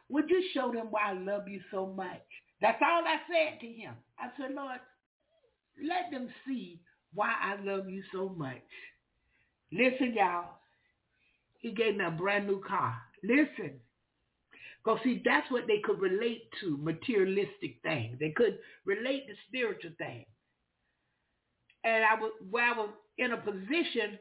[0.09, 2.23] would you show them why I love you so much?
[2.61, 3.95] That's all I said to him.
[4.19, 4.81] I said, Lord,
[5.83, 6.81] let them see
[7.15, 8.63] why I love you so much.
[9.73, 10.57] Listen, y'all.
[11.61, 12.97] He gave me a brand new car.
[13.23, 13.81] Listen.
[14.83, 18.17] Because see, that's what they could relate to, materialistic things.
[18.19, 20.27] They could relate to spiritual things.
[21.85, 24.19] And I was, where I was in a position,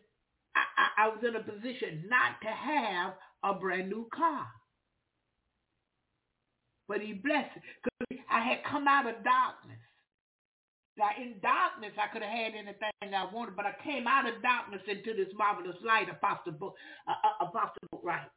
[0.80, 4.48] I, I was in a position not to have a brand new car.
[6.88, 7.64] But he blessed it.
[8.10, 9.84] Because I had come out of darkness.
[10.98, 14.42] Now, in darkness, I could have had anything I wanted, but I came out of
[14.42, 16.76] darkness into this marvelous light, Apostle Book,
[17.08, 18.28] uh, uh, Apostle right?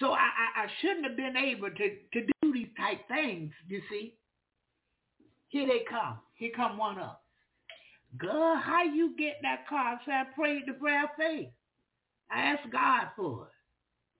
[0.00, 3.80] So I, I, I shouldn't have been able to, to do these type things, you
[3.90, 4.14] see.
[5.48, 6.18] Here they come.
[6.34, 7.22] Here come one up.
[8.16, 9.94] Girl, how you get that car?
[9.94, 11.48] I said, I prayed the prayer of faith.
[12.30, 13.52] I asked God for it.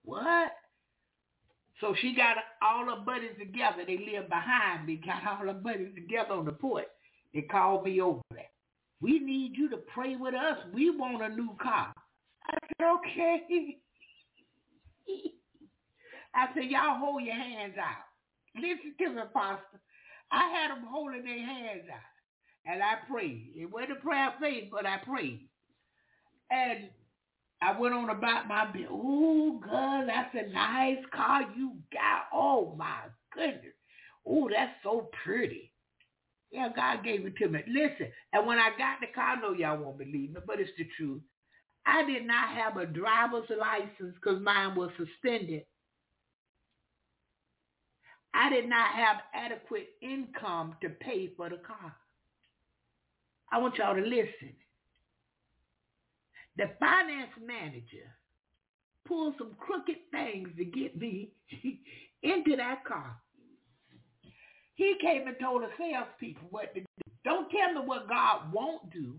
[0.04, 0.52] What?
[1.80, 3.84] So she got all her buddies together.
[3.86, 5.00] They live behind me.
[5.06, 6.86] Got all her buddies together on the porch.
[7.32, 8.44] They called me over there.
[9.00, 10.58] We need you to pray with us.
[10.74, 11.92] We want a new car.
[12.46, 13.78] I said, okay.
[16.34, 18.06] I said, y'all hold your hands out.
[18.56, 19.80] Listen to me, Pastor.
[20.32, 22.17] I had them holding their hands out.
[22.68, 23.52] And I prayed.
[23.56, 25.48] It wasn't a prayer of faith, but I prayed.
[26.50, 26.90] And
[27.62, 28.92] I went on about my bill.
[28.92, 32.26] Ooh, girl, that's a nice car you got.
[32.32, 32.98] Oh my
[33.34, 33.74] goodness.
[34.28, 35.72] Ooh, that's so pretty.
[36.52, 37.62] Yeah, God gave it to me.
[37.66, 40.70] Listen, and when I got the car, I know y'all won't believe me, but it's
[40.78, 41.22] the truth.
[41.86, 45.64] I did not have a driver's license because mine was suspended.
[48.34, 51.94] I did not have adequate income to pay for the car.
[53.52, 54.54] I want y'all to listen.
[56.56, 58.08] The finance manager
[59.06, 61.30] pulled some crooked things to get me
[62.22, 63.16] into that car.
[64.74, 66.86] He came and told the salespeople what to do.
[67.24, 69.18] Don't tell me what God won't do.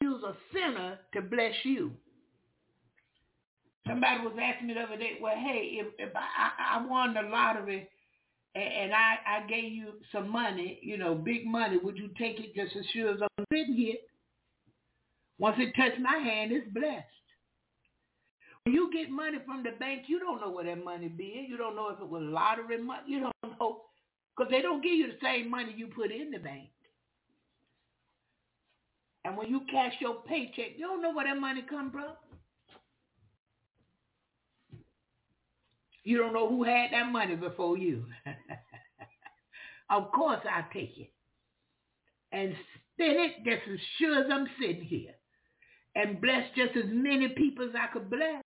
[0.00, 1.92] Use a sinner to bless you.
[3.86, 7.22] Somebody was asking me the other day, well, hey, if, if I, I won the
[7.22, 7.88] lottery
[8.54, 12.54] and, I, I gave you some money, you know, big money, would you take it
[12.54, 13.96] just as sure as I'm sitting here?
[15.38, 17.04] Once it touched my hand, it's blessed.
[18.64, 21.46] When you get money from the bank, you don't know where that money be.
[21.48, 23.02] You don't know if it was lottery money.
[23.06, 23.82] You don't know
[24.36, 26.68] because they don't give you the same money you put in the bank.
[29.24, 32.12] And when you cash your paycheck, you don't know where that money come from.
[36.04, 38.04] You don't know who had that money before you.
[39.90, 41.12] of course I take it
[42.30, 42.54] and
[42.94, 45.14] spend it just as sure as I'm sitting here
[45.94, 48.42] and bless just as many people as I could bless.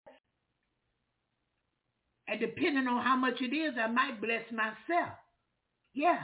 [2.28, 5.14] And depending on how much it is, I might bless myself.
[5.94, 6.20] Yeah.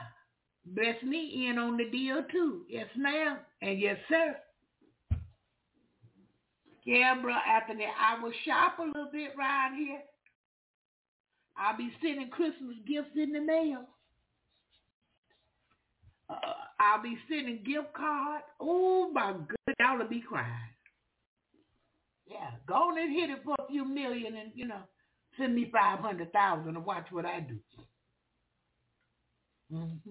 [0.66, 2.62] Bless me in on the deal too.
[2.68, 3.38] Yes, ma'am.
[3.60, 4.36] And yes, sir.
[6.84, 10.00] Yeah, bro, that, I will shop a little bit right here.
[11.56, 13.84] I'll be sending Christmas gifts in the mail.
[16.28, 16.34] Uh,
[16.80, 18.44] I'll be sending gift cards.
[18.60, 19.34] Oh my
[19.78, 20.52] y'all will be crying.
[22.26, 24.80] Yeah, go on and hit it for a few million and, you know,
[25.38, 27.58] send me 500,000 and watch what I do.
[29.72, 30.10] Mm-hmm.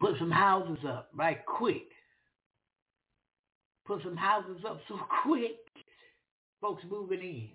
[0.00, 1.88] Put some houses up right quick.
[3.86, 5.56] Put some houses up so quick.
[6.60, 7.48] Folks moving in.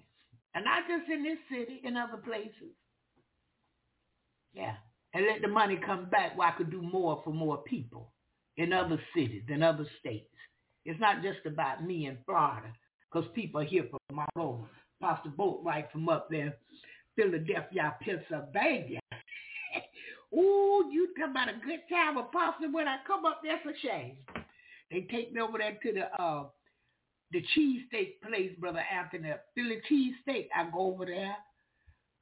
[0.56, 2.74] And not just in this city, in other places.
[4.54, 4.76] Yeah.
[5.14, 8.12] And let the money come back where I could do more for more people
[8.58, 10.30] in other cities, in other states.
[10.86, 12.68] It's not just about me in Florida,
[13.12, 14.64] because people are here from all over.
[15.02, 16.58] Pastor Boatwright from up there,
[17.16, 19.00] Philadelphia, Pennsylvania.
[20.34, 22.72] Ooh, you talk about a good time, Apostle.
[22.72, 24.18] When I come up there, for shame.
[24.92, 26.46] They take me over there to the uh,
[27.32, 30.48] the cheesesteak place, Brother Anthony, Philly cheesesteak.
[30.56, 31.36] I go over there,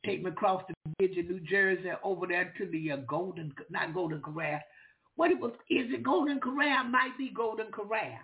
[0.06, 3.94] take me across the bridge in New Jersey, over there to the uh, Golden, not
[3.94, 4.60] Golden Corral.
[5.16, 6.84] What it was, is it Golden Corral?
[6.86, 8.20] Might be Golden Corral.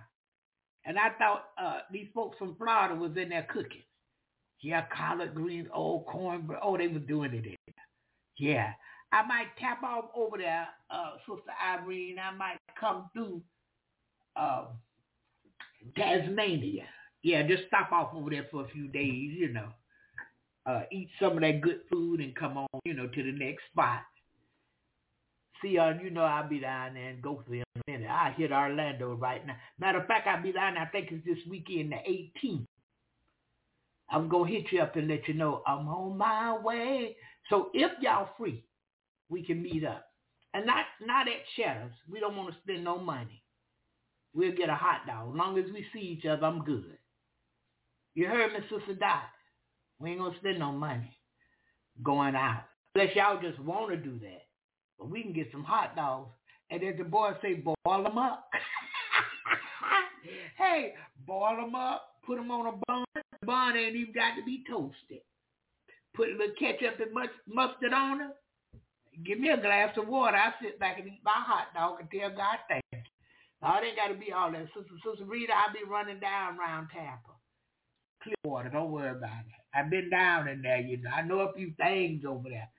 [0.85, 3.84] And I thought uh, these folks from Florida was in there cooking.
[4.61, 6.60] Yeah, collard greens, old cornbread.
[6.61, 7.85] Oh, they were doing it in there.
[8.38, 8.73] Yeah.
[9.11, 12.18] I might tap off over there, uh, Sister Irene.
[12.19, 13.41] I might come through
[14.35, 14.65] uh,
[15.95, 16.85] Tasmania.
[17.22, 19.69] Yeah, just stop off over there for a few days, you know.
[20.65, 23.64] Uh, eat some of that good food and come on, you know, to the next
[23.72, 24.01] spot.
[25.61, 28.10] See, uh, you know, I'll be down there and go for in a minute.
[28.10, 29.55] I hit Orlando right now.
[29.80, 32.65] Matter of fact, I'll be down there, I think it's this weekend, the 18th.
[34.10, 37.15] I'm going to hit you up and let you know I'm on my way.
[37.49, 38.64] So if y'all free,
[39.30, 40.05] we can meet up.
[40.53, 41.91] And not, not at Shadows.
[42.10, 43.42] We don't want to spend no money.
[44.34, 45.30] We'll get a hot dog.
[45.30, 46.97] As long as we see each other, I'm good.
[48.15, 49.23] You heard me, Sister Dot.
[49.99, 51.18] We ain't going to spend no money
[52.03, 52.64] going out.
[52.95, 54.45] Unless y'all just want to do that.
[54.99, 56.30] But we can get some hot dogs.
[56.69, 58.49] And as the boys say, boil them up.
[60.57, 60.93] hey,
[61.26, 62.10] boil them up.
[62.26, 63.05] Put them on a bun.
[63.14, 65.22] The bun ain't even got to be toasted.
[66.15, 67.14] Put a little ketchup and
[67.47, 68.27] mustard on it.
[69.26, 70.38] Give me a glass of water.
[70.38, 72.84] I sit back and eat my hot dog and tell God thank
[73.64, 74.68] it ain't got to be all that.
[74.76, 77.31] Sister, Sister Rita, I'll be running down around Tampa.
[78.22, 79.77] Clearwater, don't worry about it.
[79.77, 81.10] I've been down in there, you know.
[81.10, 82.69] I know a few things over there.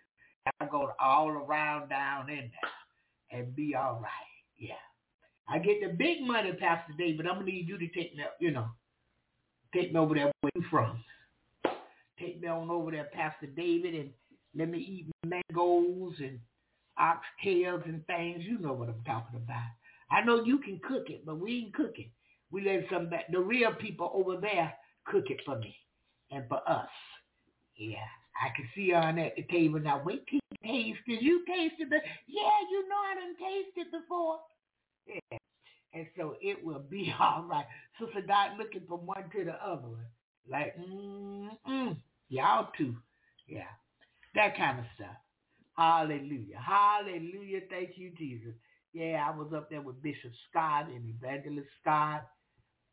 [0.61, 4.11] I go all around down in there and be all right.
[4.59, 4.75] Yeah.
[5.49, 7.27] I get the big money, Pastor David.
[7.27, 8.67] I'm going to need you to take me, you know,
[9.75, 11.03] take me over there where you from.
[12.19, 14.11] Take me on over there, Pastor David, and
[14.57, 16.39] let me eat mangoes and
[16.99, 18.45] oxtails and things.
[18.45, 19.71] You know what I'm talking about.
[20.11, 22.11] I know you can cook it, but we ain't cooking.
[22.51, 23.31] We let some back.
[23.33, 24.73] The real people over there
[25.07, 25.77] cook it for me
[26.31, 26.89] and for us.
[27.77, 27.97] Yeah,
[28.41, 30.03] I can see on at the table now.
[30.05, 31.23] Wait till you taste it.
[31.23, 32.03] You tasted it.
[32.27, 34.39] Yeah, you know I done tasted before.
[35.07, 35.39] Yeah.
[35.95, 37.67] And so it will be all right.
[38.01, 39.89] Sister God looking from one to the other.
[40.51, 41.97] Like, mm-mm,
[42.29, 42.97] y'all too.
[43.49, 43.63] Yeah.
[44.35, 45.17] That kind of stuff.
[45.77, 46.59] Hallelujah.
[46.59, 47.61] Hallelujah.
[47.71, 48.55] Thank you, Jesus.
[48.95, 52.27] Yeah, I was up there with Bishop Scott and Evangelist Scott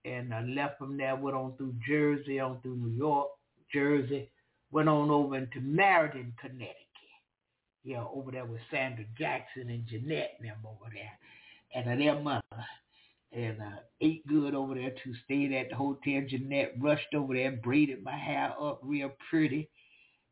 [0.05, 3.29] and I left from there, went on through Jersey, on through New York,
[3.71, 4.29] Jersey,
[4.71, 6.75] went on over into Meriden, Connecticut.
[7.83, 11.11] Yeah, over there with Sandra Jackson and Jeanette and them over there.
[11.73, 12.65] And uh, their mother.
[13.31, 15.13] And uh, ate good over there too.
[15.25, 16.21] Stayed at the hotel.
[16.27, 19.69] Jeanette rushed over there, braided my hair up real pretty.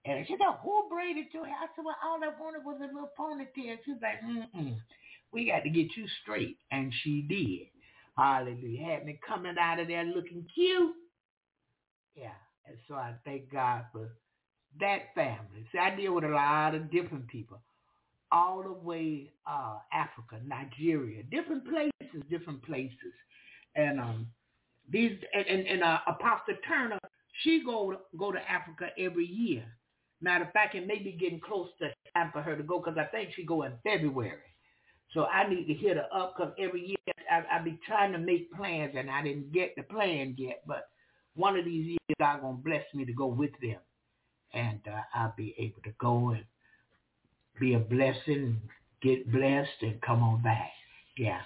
[0.05, 1.55] And she said, who braided your hair?
[1.61, 3.77] I said, well, all I wanted was a little ponytail.
[3.85, 4.77] She's like, mm-mm,
[5.31, 6.57] we got to get you straight.
[6.71, 7.67] And she did.
[8.17, 8.83] Hallelujah.
[8.85, 10.95] Had me coming out of there looking cute.
[12.15, 12.31] Yeah.
[12.65, 14.09] And so I thank God for
[14.79, 15.65] that family.
[15.71, 17.59] See, I deal with a lot of different people.
[18.31, 23.13] All the way uh, Africa, Nigeria, different places, different places.
[23.75, 24.27] And um
[24.91, 26.99] these and, and, and uh, Apostle Turner,
[27.43, 29.63] she go go to Africa every year.
[30.21, 32.97] Matter of fact, it may be getting close to time for her to go because
[32.97, 34.37] I think she go in February.
[35.13, 38.19] So I need to hit her up because every year I, I be trying to
[38.19, 40.61] make plans and I didn't get the plan yet.
[40.67, 40.89] But
[41.35, 43.79] one of these years God gonna bless me to go with them,
[44.53, 46.43] and uh, I'll be able to go and
[47.59, 48.59] be a blessing,
[49.01, 50.71] get blessed, and come on back.
[51.17, 51.41] Yeah,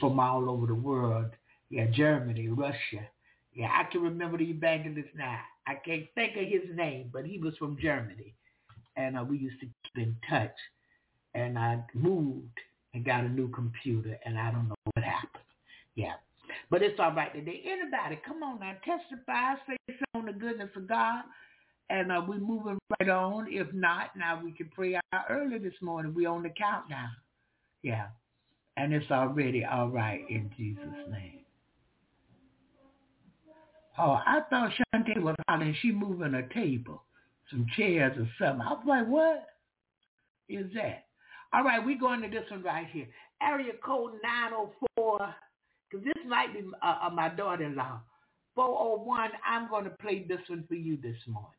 [0.00, 1.30] from all over the world.
[1.70, 3.08] Yeah, Germany, Russia.
[3.52, 5.38] Yeah, I can remember the evangelist now.
[5.66, 8.34] I can't think of his name, but he was from Germany,
[8.96, 10.54] and uh, we used to keep in touch.
[11.36, 12.58] And I moved
[12.94, 15.44] and got a new computer, and I don't know what happened.
[15.94, 16.14] Yeah.
[16.70, 17.62] But it's all right today.
[17.66, 19.76] Anybody, come on now, testify, say
[20.14, 21.22] on the goodness of God,
[21.90, 23.46] and uh, we're moving right on.
[23.50, 26.14] If not, now we can pray out early this morning.
[26.14, 27.10] We're on the countdown.
[27.82, 28.06] Yeah.
[28.78, 31.40] And it's already all right in Jesus' name.
[33.98, 35.76] Oh, I thought Shantae was hollering.
[35.80, 37.02] She moving a table,
[37.50, 38.66] some chairs or something.
[38.66, 39.46] I was like, what
[40.48, 41.05] is that?
[41.56, 43.06] All right, we're going to this one right here.
[43.42, 45.34] Area code 904,
[45.90, 47.98] because this might be uh, uh, my daughter-in-law.
[48.54, 51.50] 401, I'm going to play this one for you this morning.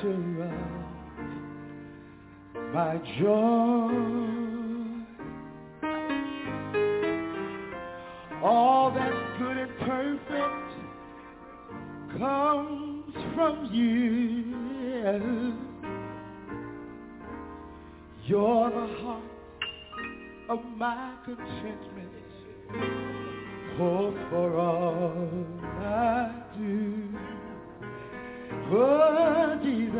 [0.00, 0.80] Center
[2.72, 3.90] my joy.
[8.42, 10.70] All that's good and perfect
[12.18, 14.44] comes from you.
[18.24, 19.22] You're the heart
[20.48, 22.10] of my contentment.
[23.80, 25.46] Oh, for all
[25.80, 27.09] I do.
[28.72, 29.94] Oh, Jesus,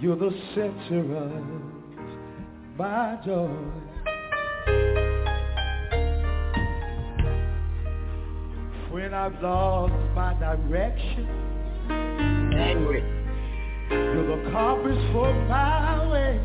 [0.00, 1.44] you're the center of
[2.78, 3.50] my joy.
[8.90, 11.28] When I've lost my direction,
[11.90, 13.04] Angry.
[13.90, 16.40] you're the compass for my way.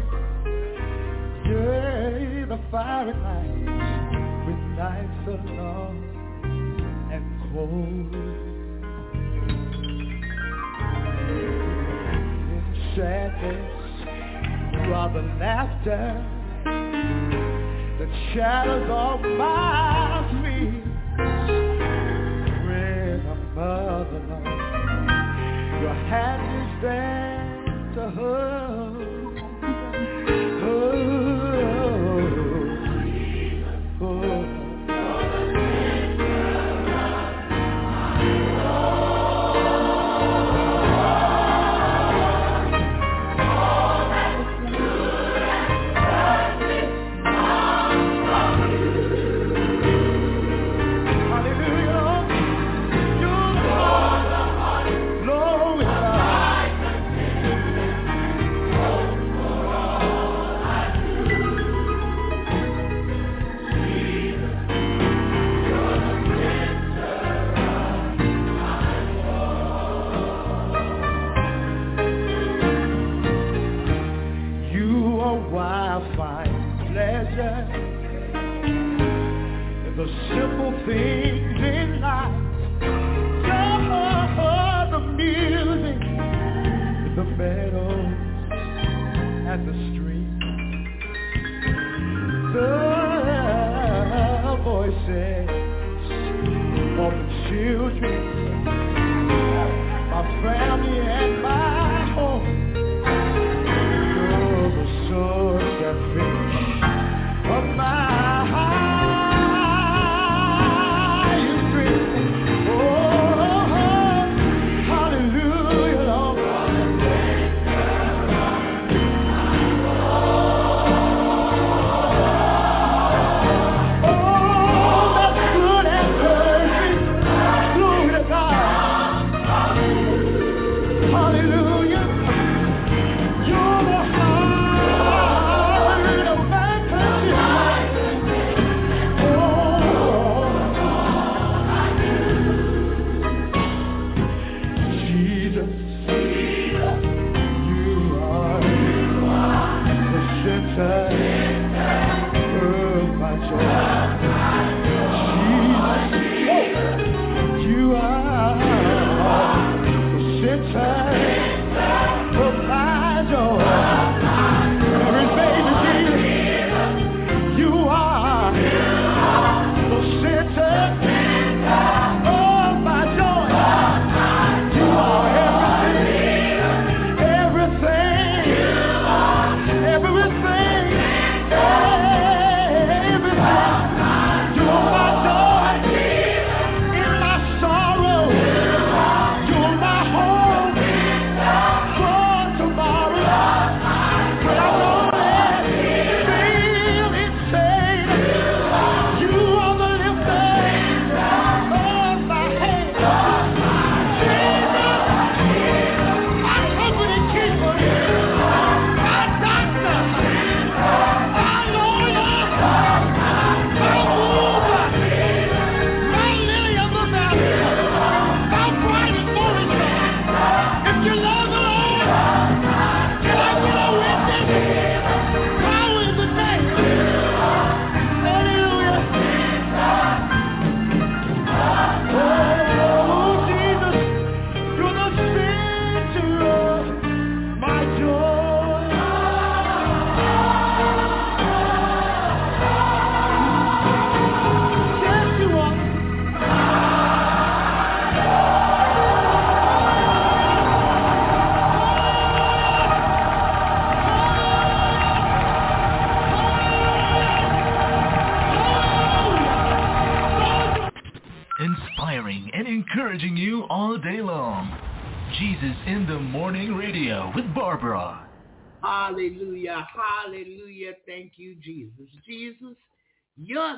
[1.45, 5.95] You're the fire and light when nights are long
[7.13, 8.50] and cold.
[12.95, 14.03] Sadness,
[14.73, 16.26] the laughter
[17.97, 20.88] that shadows all my dreams.
[22.68, 24.45] When I'm alone,
[25.81, 28.70] your hand is there to hold.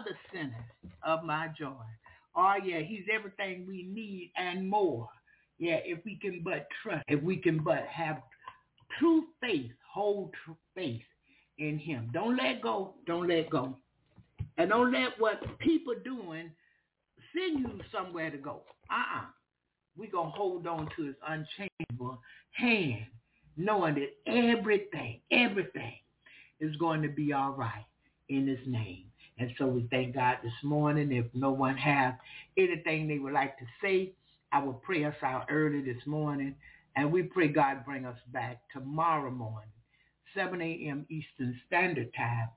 [0.06, 0.66] The center
[1.04, 1.74] of my joy.
[2.36, 5.08] Oh, yeah, he's everything we need and more.
[5.60, 8.22] Yeah, if we can but trust, if we can but have
[9.00, 11.04] true faith, hold true faith
[11.60, 12.10] in him.
[12.14, 12.96] Don't let go.
[13.06, 13.78] Don't let go.
[14.58, 16.52] And don't let what people doing
[17.36, 18.62] send you somewhere to go.
[18.90, 19.26] Uh-uh.
[19.96, 22.20] We're going to hold on to his unchangeable
[22.52, 23.06] hand,
[23.58, 25.94] knowing that everything, everything
[26.60, 27.86] is going to be all right
[28.30, 29.06] in his name.
[29.40, 31.12] And so we thank God this morning.
[31.12, 32.14] If no one has
[32.58, 34.14] anything they would like to say,
[34.52, 36.56] I will pray us out early this morning.
[36.96, 39.70] And we pray God bring us back tomorrow morning,
[40.36, 41.06] 7 a.m.
[41.10, 42.50] Eastern Standard Time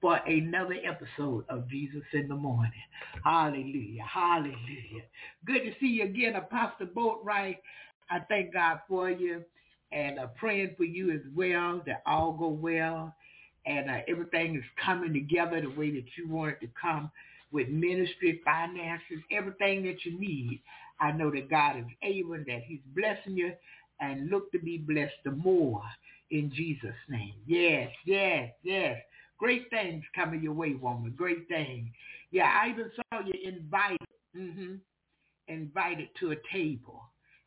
[0.00, 2.72] for another episode of Jesus in the Morning.
[3.24, 4.02] Hallelujah.
[4.02, 5.04] Hallelujah.
[5.44, 7.58] Good to see you again, Apostle Boatwright.
[8.10, 9.44] I thank God for you
[9.92, 13.14] and uh, praying for you as well, that all go well
[13.66, 17.10] and uh, everything is coming together the way that you want it to come
[17.52, 20.60] with ministry, finances, everything that you need.
[21.00, 23.52] I know that God is able, that he's blessing you
[24.00, 25.82] and look to be blessed the more
[26.30, 27.34] in Jesus' name.
[27.46, 28.98] Yes, yes, yes.
[29.38, 31.14] Great things coming your way, woman.
[31.16, 31.88] Great things.
[32.30, 33.98] Yeah, I even saw you invited,
[34.36, 34.74] mm-hmm,
[35.48, 37.02] invited to a table.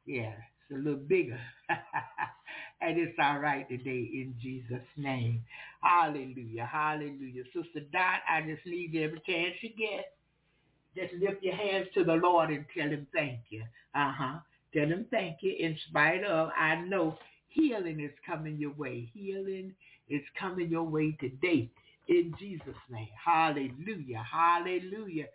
[0.05, 1.39] Yeah, it's a little bigger.
[2.81, 5.43] and it's all right today in Jesus' name.
[5.81, 7.43] Hallelujah, hallelujah.
[7.53, 10.13] Sister Dot, I just need you every chance you get.
[10.95, 13.63] Just lift your hands to the Lord and tell him thank you.
[13.95, 14.39] Uh-huh.
[14.73, 17.17] Tell him thank you in spite of, I know
[17.49, 19.09] healing is coming your way.
[19.13, 19.73] Healing
[20.09, 21.69] is coming your way today
[22.07, 23.09] in Jesus' name.
[23.23, 24.23] Hallelujah.
[24.31, 25.25] Hallelujah.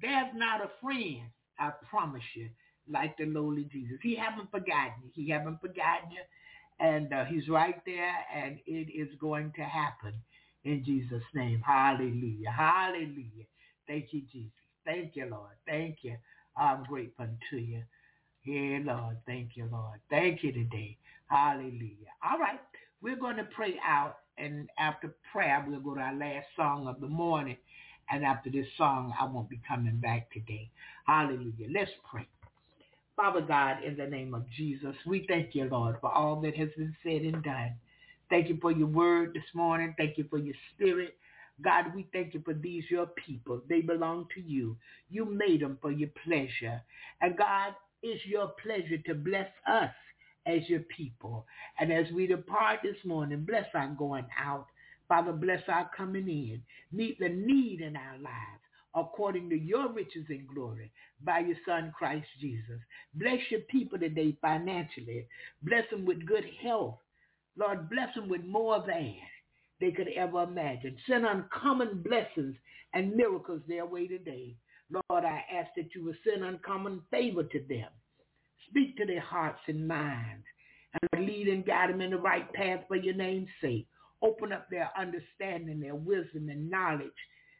[0.00, 1.22] There's not a friend,
[1.58, 2.48] I promise you,
[2.90, 3.98] like the lowly Jesus.
[4.02, 5.10] He haven't forgotten you.
[5.14, 6.22] He haven't forgotten you.
[6.80, 10.14] And uh, he's right there, and it is going to happen
[10.64, 11.62] in Jesus' name.
[11.66, 12.50] Hallelujah.
[12.50, 13.46] Hallelujah.
[13.86, 14.52] Thank you, Jesus.
[14.84, 15.54] Thank you, Lord.
[15.66, 16.16] Thank you.
[16.56, 17.82] I'm grateful to you.
[18.44, 19.18] Yeah, Lord.
[19.26, 20.00] Thank you, Lord.
[20.08, 20.96] Thank you today.
[21.26, 22.12] Hallelujah.
[22.24, 22.60] All right.
[23.02, 27.00] We're going to pray out, and after prayer, we'll go to our last song of
[27.00, 27.56] the morning.
[28.10, 30.70] And after this song, I won't be coming back today.
[31.06, 31.68] Hallelujah.
[31.72, 32.26] Let's pray.
[33.18, 36.68] Father God, in the name of Jesus, we thank you, Lord, for all that has
[36.76, 37.74] been said and done.
[38.30, 39.92] Thank you for your word this morning.
[39.98, 41.16] Thank you for your spirit.
[41.60, 43.60] God, we thank you for these, your people.
[43.68, 44.76] They belong to you.
[45.10, 46.80] You made them for your pleasure.
[47.20, 47.74] And God,
[48.04, 49.90] it's your pleasure to bless us
[50.46, 51.44] as your people.
[51.80, 54.68] And as we depart this morning, bless our going out.
[55.08, 56.62] Father, bless our coming in.
[56.92, 58.62] Meet the need in our lives
[59.00, 60.90] according to your riches and glory
[61.22, 62.80] by your son Christ Jesus.
[63.14, 65.26] Bless your people today financially.
[65.62, 66.98] Bless them with good health.
[67.56, 69.16] Lord, bless them with more than
[69.80, 70.96] they could ever imagine.
[71.08, 72.56] Send uncommon blessings
[72.94, 74.56] and miracles their way today.
[74.90, 77.88] Lord, I ask that you will send uncommon favor to them.
[78.70, 80.44] Speak to their hearts and minds
[81.12, 83.86] and lead and guide them in the right path for your name's sake.
[84.22, 87.10] Open up their understanding, their wisdom and knowledge.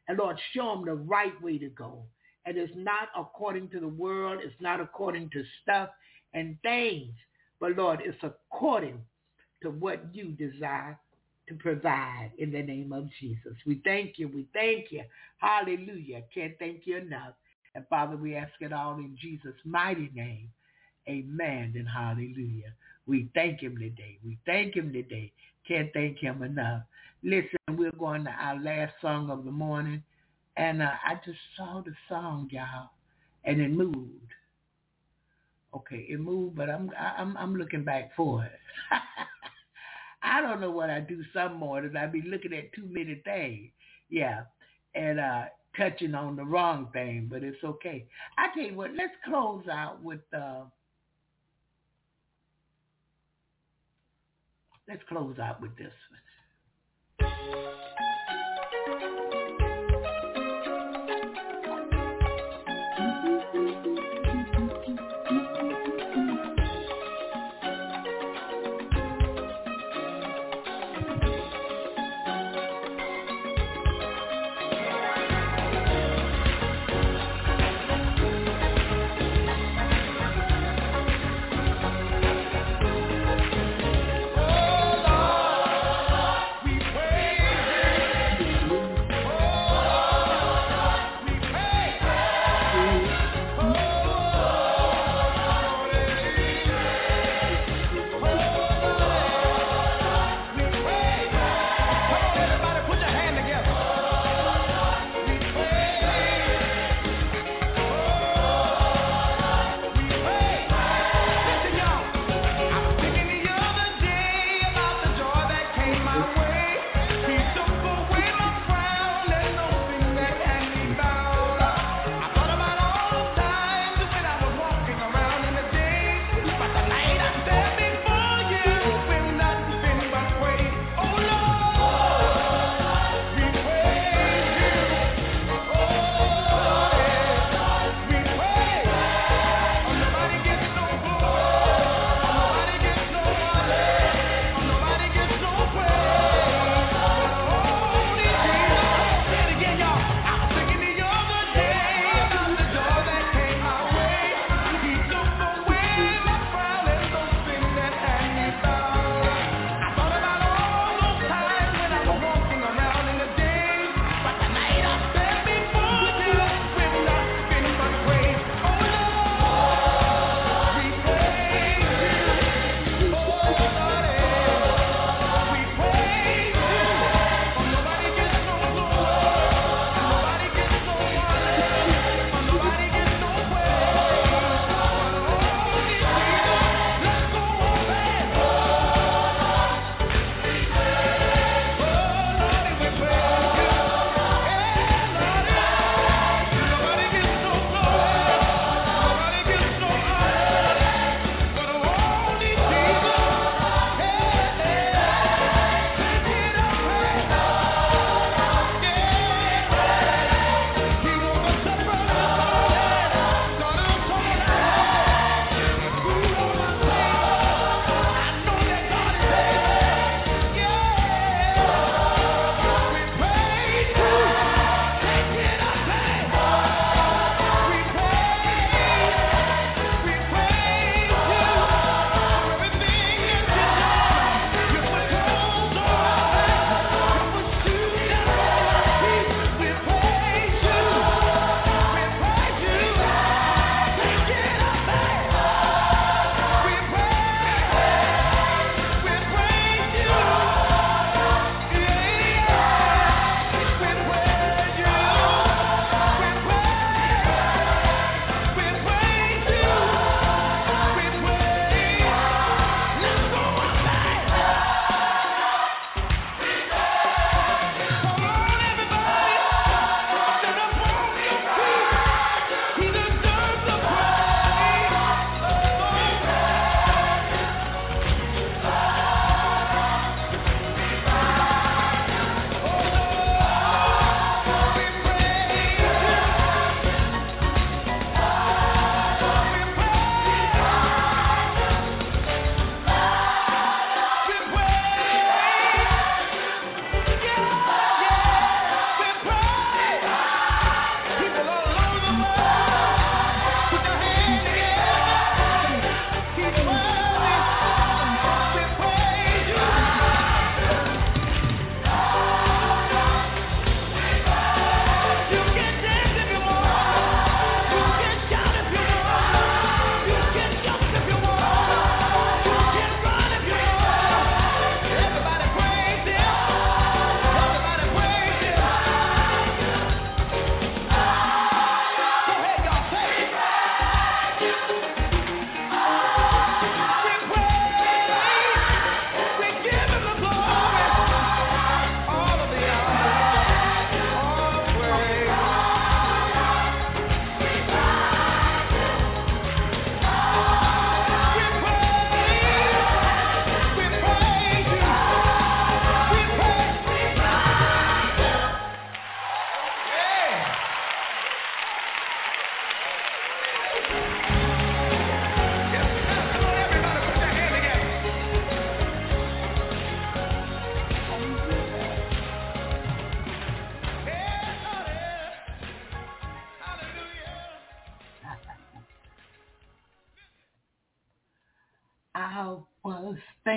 [0.09, 2.03] And Lord, show them the right way to go.
[2.47, 4.41] And it's not according to the world.
[4.43, 5.91] It's not according to stuff
[6.35, 7.13] and things.
[7.61, 9.01] But Lord, it's according
[9.63, 10.99] to what you desire
[11.49, 13.55] to provide in the name of Jesus.
[13.67, 14.29] We thank you.
[14.29, 15.03] We thank you.
[15.39, 16.23] Hallelujah.
[16.33, 17.35] Can't thank you enough.
[17.75, 20.51] And Father, we ask it all in Jesus' mighty name.
[21.09, 22.75] Amen and hallelujah.
[23.07, 24.19] We thank him today.
[24.25, 25.33] We thank him today.
[25.69, 26.83] Can't thank him enough.
[27.23, 30.03] Listen, we're going to our last song of the morning.
[30.57, 32.91] And uh, I just saw the song, y'all,
[33.45, 34.33] and it moved.
[35.75, 38.59] Okay, it moved, but I'm I'm I'm looking back for it.
[40.23, 41.95] I don't know what I do some mornings.
[41.97, 43.71] I be looking at too many things.
[44.09, 44.43] Yeah.
[44.95, 45.45] And uh
[45.77, 48.07] touching on the wrong thing, but it's okay.
[48.37, 50.63] I tell you what, let's close out with uh
[54.89, 55.93] let's close out with this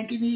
[0.02, 0.31] 1998